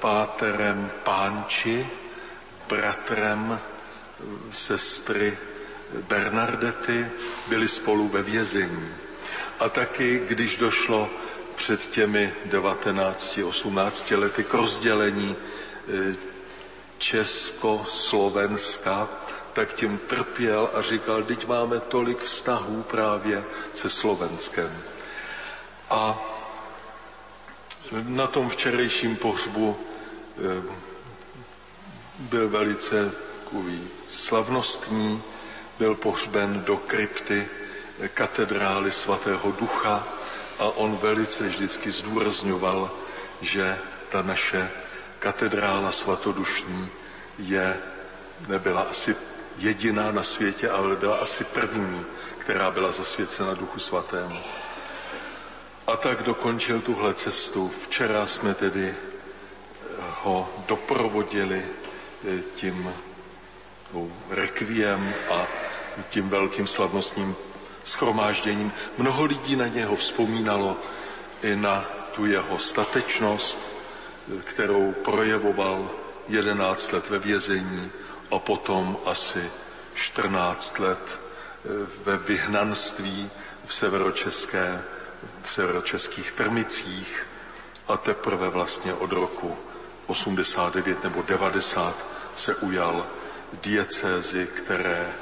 páterem 0.00 0.90
Pánči, 1.04 1.86
bratrem 2.68 3.60
sestry 4.50 5.38
Bernardety, 6.08 7.06
byli 7.48 7.68
spolu 7.68 8.08
ve 8.08 8.22
vězení. 8.22 8.94
A 9.60 9.68
taky, 9.68 10.22
když 10.28 10.56
došlo 10.56 11.10
před 11.56 11.86
těmi 11.90 12.34
19-18 12.50 14.18
lety 14.18 14.44
k 14.44 14.54
rozdělení 14.54 15.36
eh, 15.36 16.16
Česko-Slovenska, 16.98 19.08
tak 19.52 19.74
tím 19.74 19.98
trpěl 19.98 20.70
a 20.74 20.82
říkal, 20.82 21.22
teď 21.22 21.46
máme 21.46 21.80
tolik 21.80 22.18
vztahů 22.18 22.82
právě 22.82 23.44
se 23.74 23.90
Slovenskem. 23.90 24.78
A 25.90 26.18
na 27.92 28.26
tom 28.26 28.48
včerejším 28.48 29.16
pohřbu 29.16 29.76
eh, 29.78 30.62
byl 32.18 32.48
velice 32.48 33.12
slavnostní, 34.08 35.22
byl 35.78 35.94
pohřben 35.94 36.62
do 36.66 36.76
krypty 36.76 37.48
katedrály 38.14 38.92
svatého 38.92 39.52
ducha 39.52 40.04
a 40.58 40.64
on 40.64 40.96
velice 40.96 41.48
vždycky 41.48 41.90
zdůrazňoval, 41.90 42.90
že 43.40 43.78
ta 44.08 44.22
naše 44.22 44.70
katedrála 45.18 45.92
svatodušní 45.92 46.88
je, 47.38 47.76
nebyla 48.48 48.82
asi 48.90 49.16
jediná 49.58 50.12
na 50.12 50.22
světě, 50.22 50.70
ale 50.70 50.96
byla 50.96 51.16
asi 51.16 51.44
první, 51.44 52.04
která 52.38 52.70
byla 52.70 52.90
zasvěcena 52.92 53.54
Duchu 53.54 53.78
Svatému. 53.78 54.38
A 55.86 55.96
tak 55.96 56.22
dokončil 56.22 56.80
tuhle 56.80 57.14
cestu. 57.14 57.72
Včera 57.84 58.26
jsme 58.26 58.54
tedy 58.54 58.94
ho 60.22 60.48
doprovodili 60.66 61.64
eh, 61.64 62.42
tím 62.54 62.94
rekviem 64.30 65.14
a 65.30 65.46
tím 66.08 66.28
velkým 66.28 66.66
slavnostním 66.66 67.36
schromážděním. 67.84 68.72
Mnoho 68.98 69.24
lidí 69.24 69.56
na 69.56 69.66
něho 69.66 69.96
vzpomínalo 69.96 70.76
i 71.42 71.56
na 71.56 71.84
tu 72.14 72.26
jeho 72.26 72.58
statečnost, 72.58 73.60
kterou 74.44 74.92
projevoval 74.92 75.90
11 76.28 76.92
let 76.92 77.10
ve 77.10 77.18
vězení 77.18 77.90
a 78.30 78.38
potom 78.38 78.98
asi 79.04 79.50
14 79.94 80.78
let 80.78 81.18
eh, 81.18 81.68
ve 82.04 82.16
vyhnanství 82.16 83.30
v 83.66 83.74
severočeské, 83.74 84.82
v 85.42 85.50
severočeských 85.50 86.32
Trmicích 86.32 87.26
a 87.88 87.96
teprve 87.96 88.48
vlastně 88.48 88.94
od 88.94 89.12
roku 89.12 89.56
89 90.06 91.04
nebo 91.04 91.22
90 91.22 91.94
se 92.34 92.54
ujal 92.54 93.06
diecézy, 93.52 94.46
které 94.46 95.12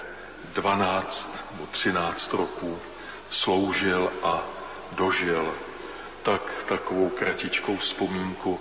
12 0.56 1.44
nebo 1.52 1.66
13 1.66 2.32
roků 2.32 2.78
sloužil 3.30 4.12
a 4.22 4.42
dožil. 4.92 5.54
Tak 6.22 6.64
takovou 6.68 7.08
kratičkou 7.08 7.76
vzpomínku 7.76 8.60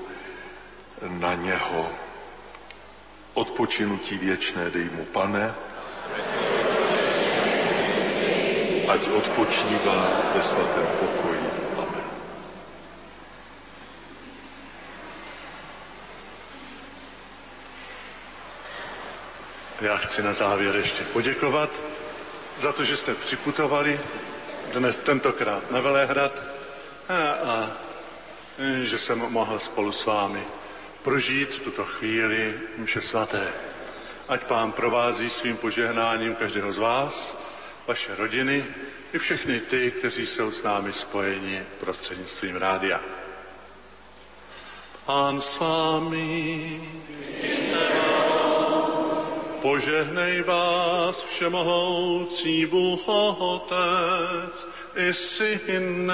na 1.08 1.34
něho. 1.34 1.92
Odpočinutí 3.34 4.18
věčné 4.18 4.70
dej 4.70 4.90
mu, 4.90 5.06
pane, 5.06 5.54
ať 8.88 9.08
odpočívá 9.08 10.20
ve 10.36 10.42
svatém 10.42 10.88
pokoji. 11.00 11.40
Amen. 11.78 12.04
Já 19.86 19.98
chci 19.98 20.24
na 20.24 20.34
závěr 20.34 20.76
ještě 20.76 21.04
poděkovat 21.04 21.70
za 22.58 22.74
to, 22.74 22.84
že 22.84 22.98
jste 22.98 23.16
připutovali 23.16 24.00
dnes, 24.74 24.96
tentokrát 24.96 25.72
na 25.72 25.82
Velehrad 25.82 26.44
a, 27.10 27.14
a 27.52 27.72
že 28.82 28.98
jsem 28.98 29.20
mohl 29.20 29.60
spolu 29.60 29.92
s 29.92 30.06
vámi 30.06 30.44
prožít 31.02 31.60
tuto 31.60 31.86
chvíli 31.86 32.54
mše 32.78 33.02
svaté. 33.02 33.48
Ať 34.28 34.44
pán 34.44 34.72
provází 34.72 35.30
svým 35.30 35.58
požehnáním 35.58 36.36
každého 36.36 36.72
z 36.72 36.78
vás, 36.78 37.38
vaše 37.88 38.16
rodiny 38.16 38.66
i 39.14 39.18
všechny 39.18 39.60
ty, 39.60 39.92
kteří 39.92 40.26
jsou 40.26 40.52
s 40.52 40.64
námi 40.64 40.94
spojeni 40.94 41.64
prostřednictvím 41.80 42.56
rádia. 42.56 43.02
Pán 45.06 45.42
s 45.42 45.60
vámi. 45.60 46.82
Požehnej 49.66 50.42
vás 50.42 51.24
všemohoucí 51.24 52.66
Bůh 52.66 53.02
Otec, 53.40 54.68
i 54.96 55.14
Syn, 55.14 56.12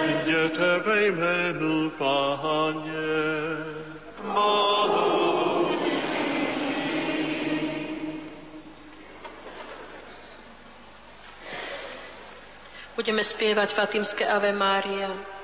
Jděte 0.05 0.79
ve 0.79 1.07
jménu 1.07 1.91
Páně. 1.91 3.07
Budeme 12.97 13.25
zpívat 13.25 13.73
Fatimské 13.73 14.27
Ave 14.27 14.53
Maria. 14.53 15.36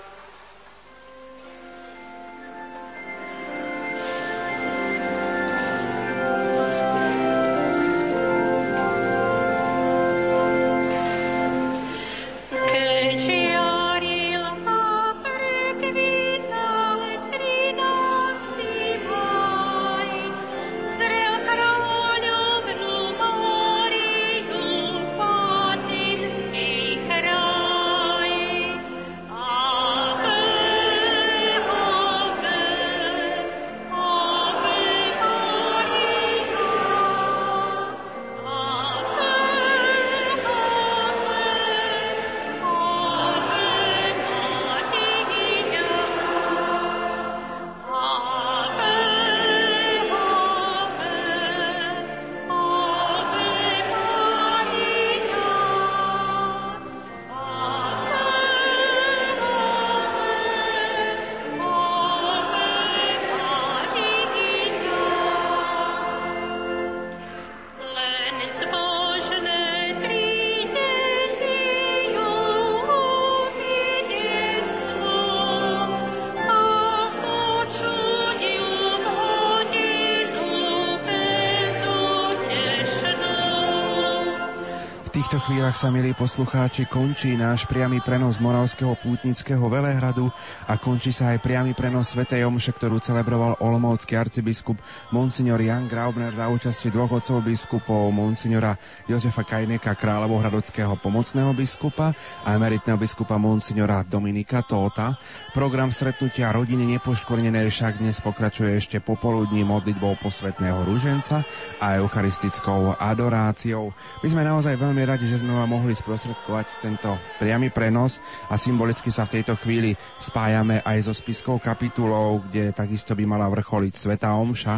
Chvíľach 85.62 85.78
sa, 85.78 85.94
milí 85.94 86.10
poslucháči, 86.10 86.90
končí 86.90 87.38
náš 87.38 87.70
priamy 87.70 88.02
prenos 88.02 88.42
Moravského 88.42 88.98
pútnického 88.98 89.62
Velehradu 89.70 90.26
a 90.66 90.74
končí 90.74 91.14
sa 91.14 91.30
aj 91.30 91.38
priamy 91.38 91.70
prenos 91.70 92.10
Svetej 92.10 92.42
Omše, 92.50 92.74
ktorú 92.74 92.98
celebroval 92.98 93.62
olomoucký 93.62 94.18
arcibiskup 94.18 94.74
Monsignor 95.14 95.62
Jan 95.62 95.86
Graubner 95.86 96.34
za 96.34 96.50
účasti 96.50 96.90
dvoch 96.90 97.14
otcov 97.14 97.46
biskupov, 97.46 98.10
Monsignora 98.10 98.74
Jozefa 99.06 99.46
Kajneka, 99.46 99.94
kráľovohradockého 99.94 100.98
pomocného 100.98 101.54
biskupa 101.54 102.10
a 102.42 102.58
emeritného 102.58 102.98
biskupa 102.98 103.38
Monsignora 103.38 104.02
Dominika 104.02 104.66
Tóta. 104.66 105.14
Program 105.54 105.94
stretnutia 105.94 106.50
rodiny 106.50 106.98
nepoškvrnenej 106.98 107.70
však 107.70 108.02
dnes 108.02 108.18
pokračuje 108.18 108.82
ešte 108.82 108.98
popoludní 108.98 109.62
modlitbou 109.62 110.18
posvetného 110.18 110.82
ruženca 110.90 111.46
a 111.78 112.02
eucharistickou 112.02 112.98
adoráciou. 112.98 113.94
My 114.26 114.26
sme 114.26 114.42
naozaj 114.42 114.74
veľmi 114.74 115.06
radi, 115.06 115.30
že 115.30 115.38
sme 115.38 115.51
vám 115.54 115.68
mohli 115.68 115.92
sprostredkovať 115.92 116.66
tento 116.80 117.12
priamy 117.36 117.68
prenos 117.68 118.18
a 118.48 118.56
symbolicky 118.56 119.12
sa 119.12 119.28
v 119.28 119.40
tejto 119.40 119.56
chvíli 119.60 119.92
spájame 120.20 120.80
aj 120.82 121.08
so 121.08 121.12
spiskou 121.12 121.60
kapitulou, 121.60 122.40
kde 122.48 122.72
takisto 122.72 123.12
by 123.12 123.24
mala 123.28 123.48
vrcholiť 123.52 123.92
Sveta 123.92 124.32
Omša 124.36 124.76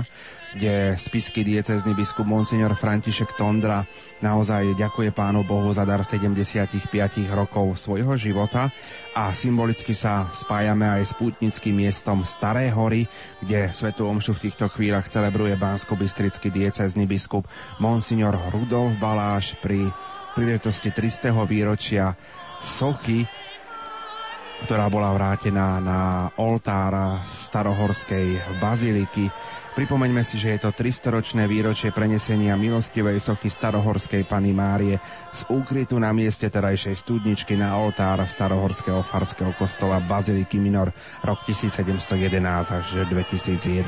kde 0.55 0.95
spisky 0.95 1.43
diecezny 1.43 1.99
biskup 1.99 2.31
Monsignor 2.31 2.79
František 2.79 3.35
Tondra 3.35 3.83
naozaj 4.23 4.79
ďakuje 4.79 5.11
Pánu 5.11 5.43
Bohu 5.43 5.75
za 5.75 5.83
dar 5.83 6.07
75 6.07 6.79
rokov 7.35 7.75
svojho 7.77 8.15
života 8.15 8.71
a 9.19 9.35
symbolicky 9.35 9.93
sa 9.93 10.31
spájame 10.31 10.87
aj 10.87 11.03
s 11.11 11.13
pútnickým 11.19 11.75
miestom 11.75 12.23
Staré 12.23 12.71
hory, 12.71 13.11
kde 13.43 13.69
Svetu 13.75 14.07
Omšu 14.07 14.39
v 14.39 14.43
týchto 14.49 14.71
chvíľach 14.71 15.11
celebruje 15.11 15.59
Bánsko-Bystrický 15.59 16.55
diecezny 16.55 17.05
biskup 17.05 17.51
Monsignor 17.83 18.39
Rudolf 18.55 18.95
Baláš 19.03 19.59
pri 19.59 19.91
príležitosti 20.35 20.91
300. 20.91 21.31
výročia 21.47 22.13
sochy 22.61 23.25
ktorá 24.65 24.87
bola 24.89 25.13
vrátená 25.13 25.83
na 25.83 26.31
oltára 26.39 27.21
starohorskej 27.29 28.57
baziliky 28.63 29.29
Pripomeňme 29.75 30.23
si, 30.23 30.39
že 30.39 30.55
je 30.55 30.63
to 30.63 30.71
300-ročné 30.71 31.51
výročie 31.51 31.91
prenesenia 31.91 32.55
milostivej 32.55 33.19
sochy 33.19 33.51
starohorskej 33.51 34.23
Pany 34.23 34.55
Márie 34.55 35.03
z 35.35 35.43
úkrytu 35.51 35.99
na 35.99 36.15
mieste 36.15 36.47
terajšej 36.47 36.95
studničky 36.95 37.59
na 37.59 37.75
oltár 37.75 38.23
starohorského 38.23 39.03
farského 39.03 39.51
kostola 39.59 39.99
Baziliky 39.99 40.63
Minor 40.63 40.95
rok 41.27 41.43
1711 41.43 42.07
až 42.71 42.87
2011. 43.11 43.83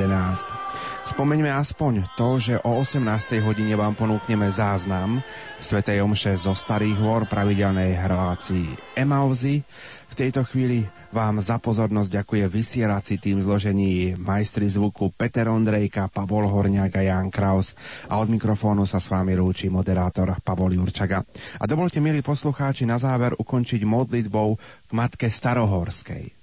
Spomeňme 1.06 1.54
aspoň 1.54 2.18
to, 2.18 2.42
že 2.42 2.58
o 2.66 2.82
18. 2.82 3.38
hodine 3.46 3.78
vám 3.78 3.94
ponúkneme 3.94 4.50
záznam 4.50 5.22
Svetej 5.62 6.02
Omše 6.02 6.34
zo 6.34 6.58
Starých 6.58 6.98
hôr 6.98 7.30
pravidelnej 7.30 7.94
relácii 7.94 8.98
Emauzy. 8.98 9.62
V 10.10 10.14
tejto 10.18 10.42
chvíli 10.50 10.82
vám 11.16 11.40
za 11.40 11.56
pozornosť 11.56 12.20
ďakuje 12.20 12.44
vysielací 12.44 13.16
tým 13.16 13.40
zložení 13.40 14.12
majstri 14.20 14.68
zvuku 14.68 15.16
Peter 15.16 15.48
Ondrejka, 15.48 16.12
Pavol 16.12 16.44
Horňák 16.44 16.92
a 16.92 17.02
Jan 17.08 17.32
Kraus 17.32 17.72
a 18.12 18.20
od 18.20 18.28
mikrofónu 18.28 18.84
sa 18.84 19.00
s 19.00 19.08
vami 19.08 19.32
rúči 19.32 19.72
moderátor 19.72 20.36
Pavol 20.44 20.76
Jurčaga. 20.76 21.24
A 21.56 21.64
dovolte, 21.64 22.04
milí 22.04 22.20
poslucháči, 22.20 22.84
na 22.84 23.00
záver 23.00 23.32
ukončiť 23.32 23.80
modlitbou 23.88 24.60
k 24.60 24.90
Matke 24.92 25.32
Starohorskej. 25.32 26.36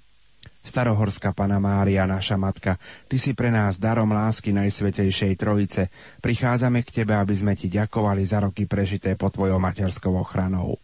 Starohorská 0.64 1.36
Pana 1.36 1.62
Mária, 1.62 2.02
naša 2.08 2.34
Matka, 2.34 2.74
Ty 3.06 3.16
si 3.20 3.30
pre 3.30 3.54
nás 3.54 3.78
darom 3.78 4.10
lásky 4.10 4.50
Najsvetejšej 4.50 5.38
Trojice. 5.38 5.92
Prichádzame 6.18 6.82
k 6.82 7.04
Tebe, 7.04 7.14
aby 7.14 7.36
sme 7.36 7.54
Ti 7.54 7.70
ďakovali 7.70 8.26
za 8.26 8.42
roky 8.42 8.66
prežité 8.66 9.14
pod 9.14 9.38
Tvojou 9.38 9.60
materskou 9.62 10.18
ochranou. 10.18 10.80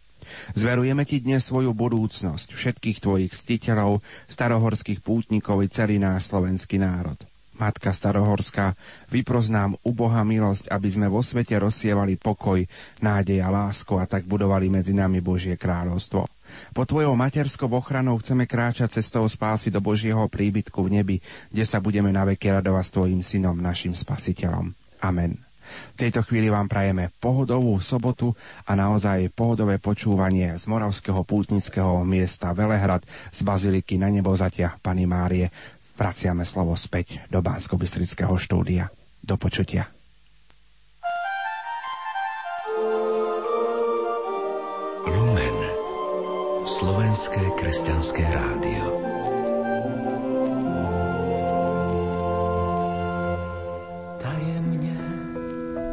Zverujeme 0.53 1.03
ti 1.07 1.23
dnes 1.23 1.47
svoju 1.47 1.71
budúcnosť, 1.71 2.53
všetkých 2.53 2.97
tvojich 3.01 3.33
ctiteľov, 3.33 4.03
starohorských 4.31 4.99
pútnikov 5.01 5.63
i 5.63 5.71
celý 5.71 5.97
náš 5.97 6.31
slovenský 6.31 6.81
národ. 6.81 7.17
Matka 7.61 7.93
Starohorská, 7.93 8.73
vypros 9.13 9.45
nám 9.45 9.77
u 9.85 9.93
Boha 9.93 10.25
milosť, 10.25 10.65
aby 10.73 10.89
sme 10.89 11.05
vo 11.05 11.21
svete 11.21 11.53
rozsievali 11.61 12.17
pokoj, 12.17 12.65
nádej 13.05 13.37
a 13.37 13.53
lásku 13.53 13.93
a 14.01 14.09
tak 14.09 14.25
budovali 14.25 14.65
medzi 14.73 14.97
nami 14.97 15.21
Božie 15.21 15.53
kráľovstvo. 15.53 16.25
Po 16.73 16.83
tvojou 16.83 17.13
materskou 17.13 17.69
ochranou 17.69 18.17
chceme 18.17 18.49
kráčať 18.49 18.97
cestou 18.97 19.23
spásy 19.29 19.69
do 19.69 19.77
Božieho 19.77 20.25
príbytku 20.25 20.81
v 20.81 20.89
nebi, 20.89 21.17
kde 21.53 21.63
sa 21.63 21.77
budeme 21.77 22.09
na 22.09 22.25
veky 22.25 22.49
radovať 22.49 22.83
s 22.89 22.95
tvojim 22.97 23.21
synom, 23.21 23.55
našim 23.61 23.93
spasiteľom. 23.93 24.73
Amen. 25.05 25.50
V 25.95 25.99
tejto 25.99 26.23
chvíli 26.23 26.47
vám 26.47 26.69
prajeme 26.69 27.09
pohodovú 27.19 27.77
sobotu 27.81 28.33
a 28.67 28.77
naozaj 28.77 29.31
pohodové 29.33 29.81
počúvanie 29.81 30.55
z 30.55 30.63
moravského 30.69 31.21
pútnického 31.25 32.05
miesta 32.05 32.53
Velehrad 32.53 33.03
z 33.31 33.39
Baziliky 33.41 33.97
na 33.97 34.13
nebozatia 34.13 34.77
Pany 34.79 35.09
Márie. 35.09 35.47
Vraciame 35.97 36.47
slovo 36.47 36.73
späť 36.73 37.21
do 37.29 37.43
bansko 37.45 37.77
štúdia. 38.39 38.89
Do 39.21 39.37
počutia. 39.37 39.85
Lumen. 45.05 45.57
Slovenské 46.65 47.41
kresťanské 47.57 48.25
rádio. 48.25 49.00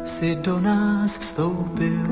Si 0.09 0.35
do 0.35 0.59
nás 0.59 1.17
vstoupil, 1.17 2.09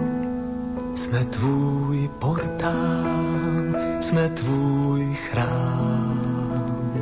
jsme 0.96 1.26
tvůj 1.26 2.10
portál, 2.20 3.74
jsme 4.00 4.30
tvůj 4.30 5.16
chrám. 5.16 6.94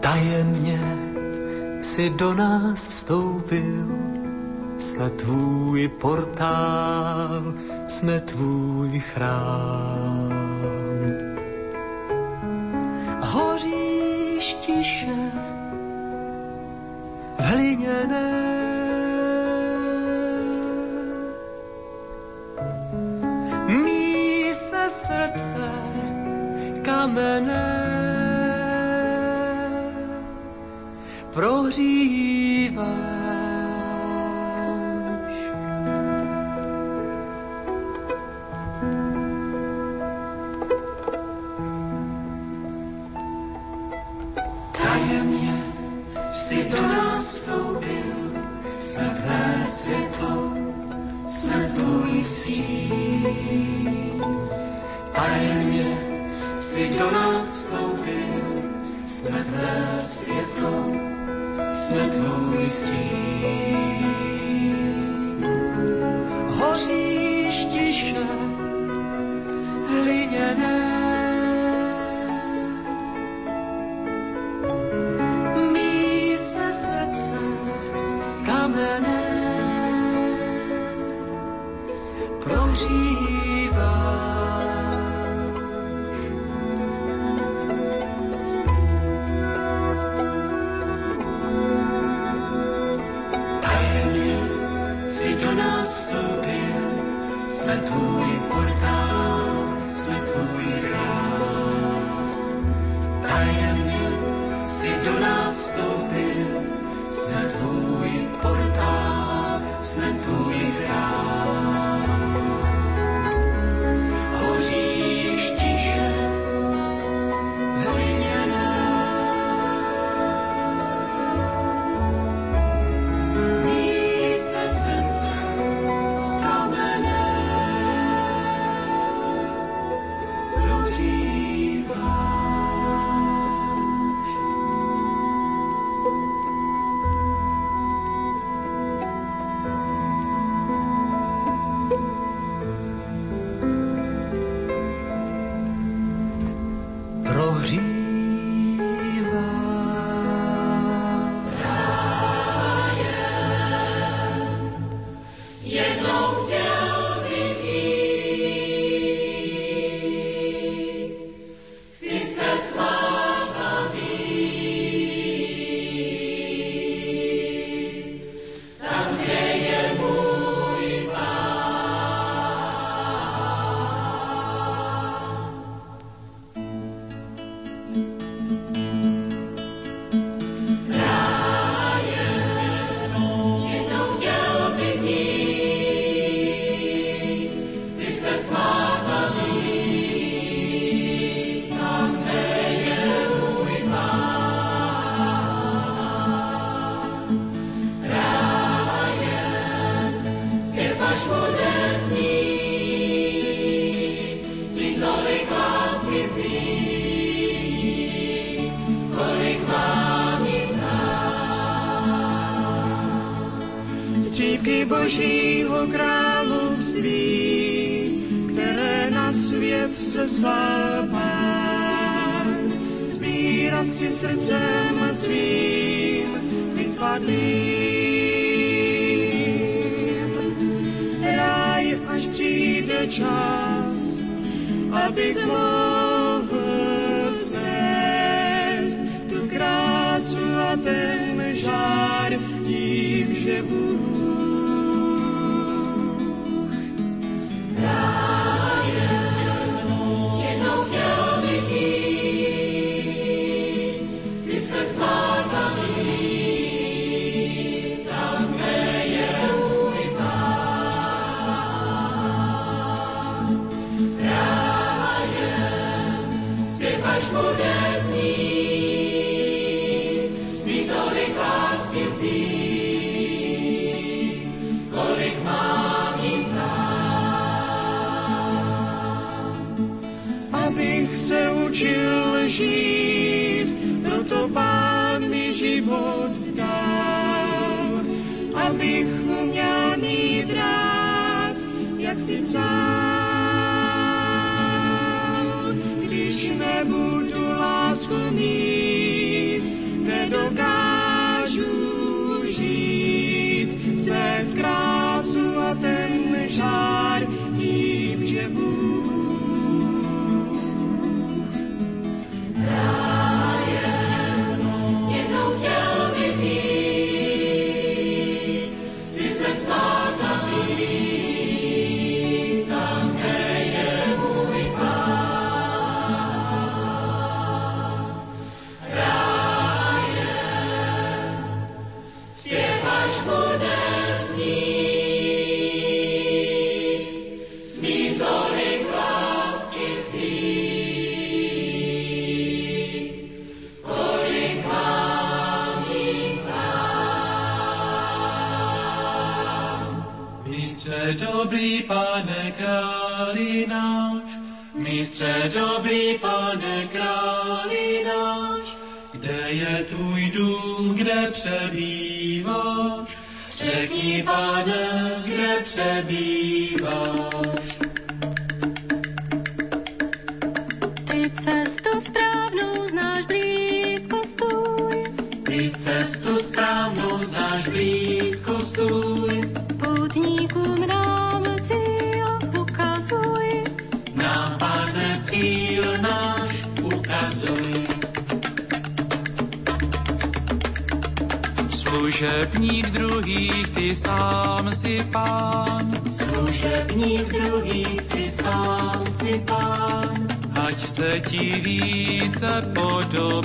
Tajemně 0.00 0.80
si 1.82 2.10
do 2.10 2.34
nás 2.34 2.88
vstoupil, 2.88 3.86
jsme 4.78 5.10
tvůj 5.10 5.88
portál, 5.88 7.54
jsme 7.86 8.20
tvůj 8.20 9.00
chrám. 9.00 10.30
Hoříš 13.20 14.54
tiše 14.54 15.18
v 17.38 17.42
hliněné 17.42 18.45
Mene 27.16 27.65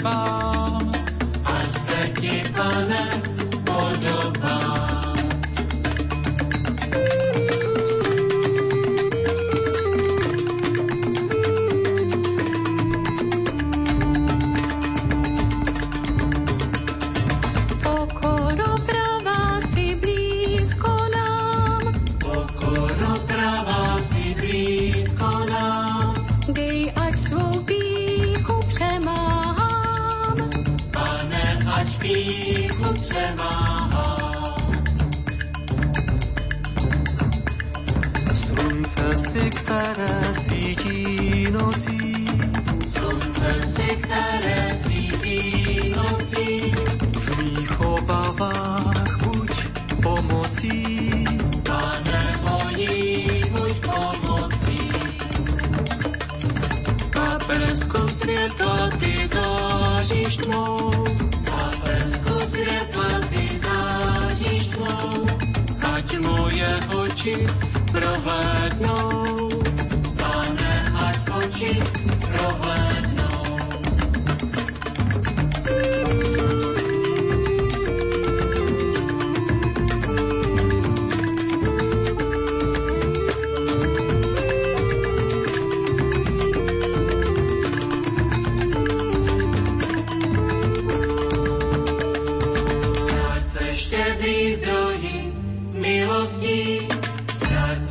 about 0.01 0.30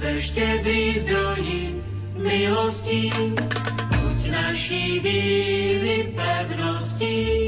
Krátce 0.01 0.23
štědrý 0.23 0.99
zdroji 0.99 1.85
milostí, 2.17 3.13
buď 3.89 4.31
naší 4.31 5.01
víry 5.01 6.15
pevností. 6.17 7.40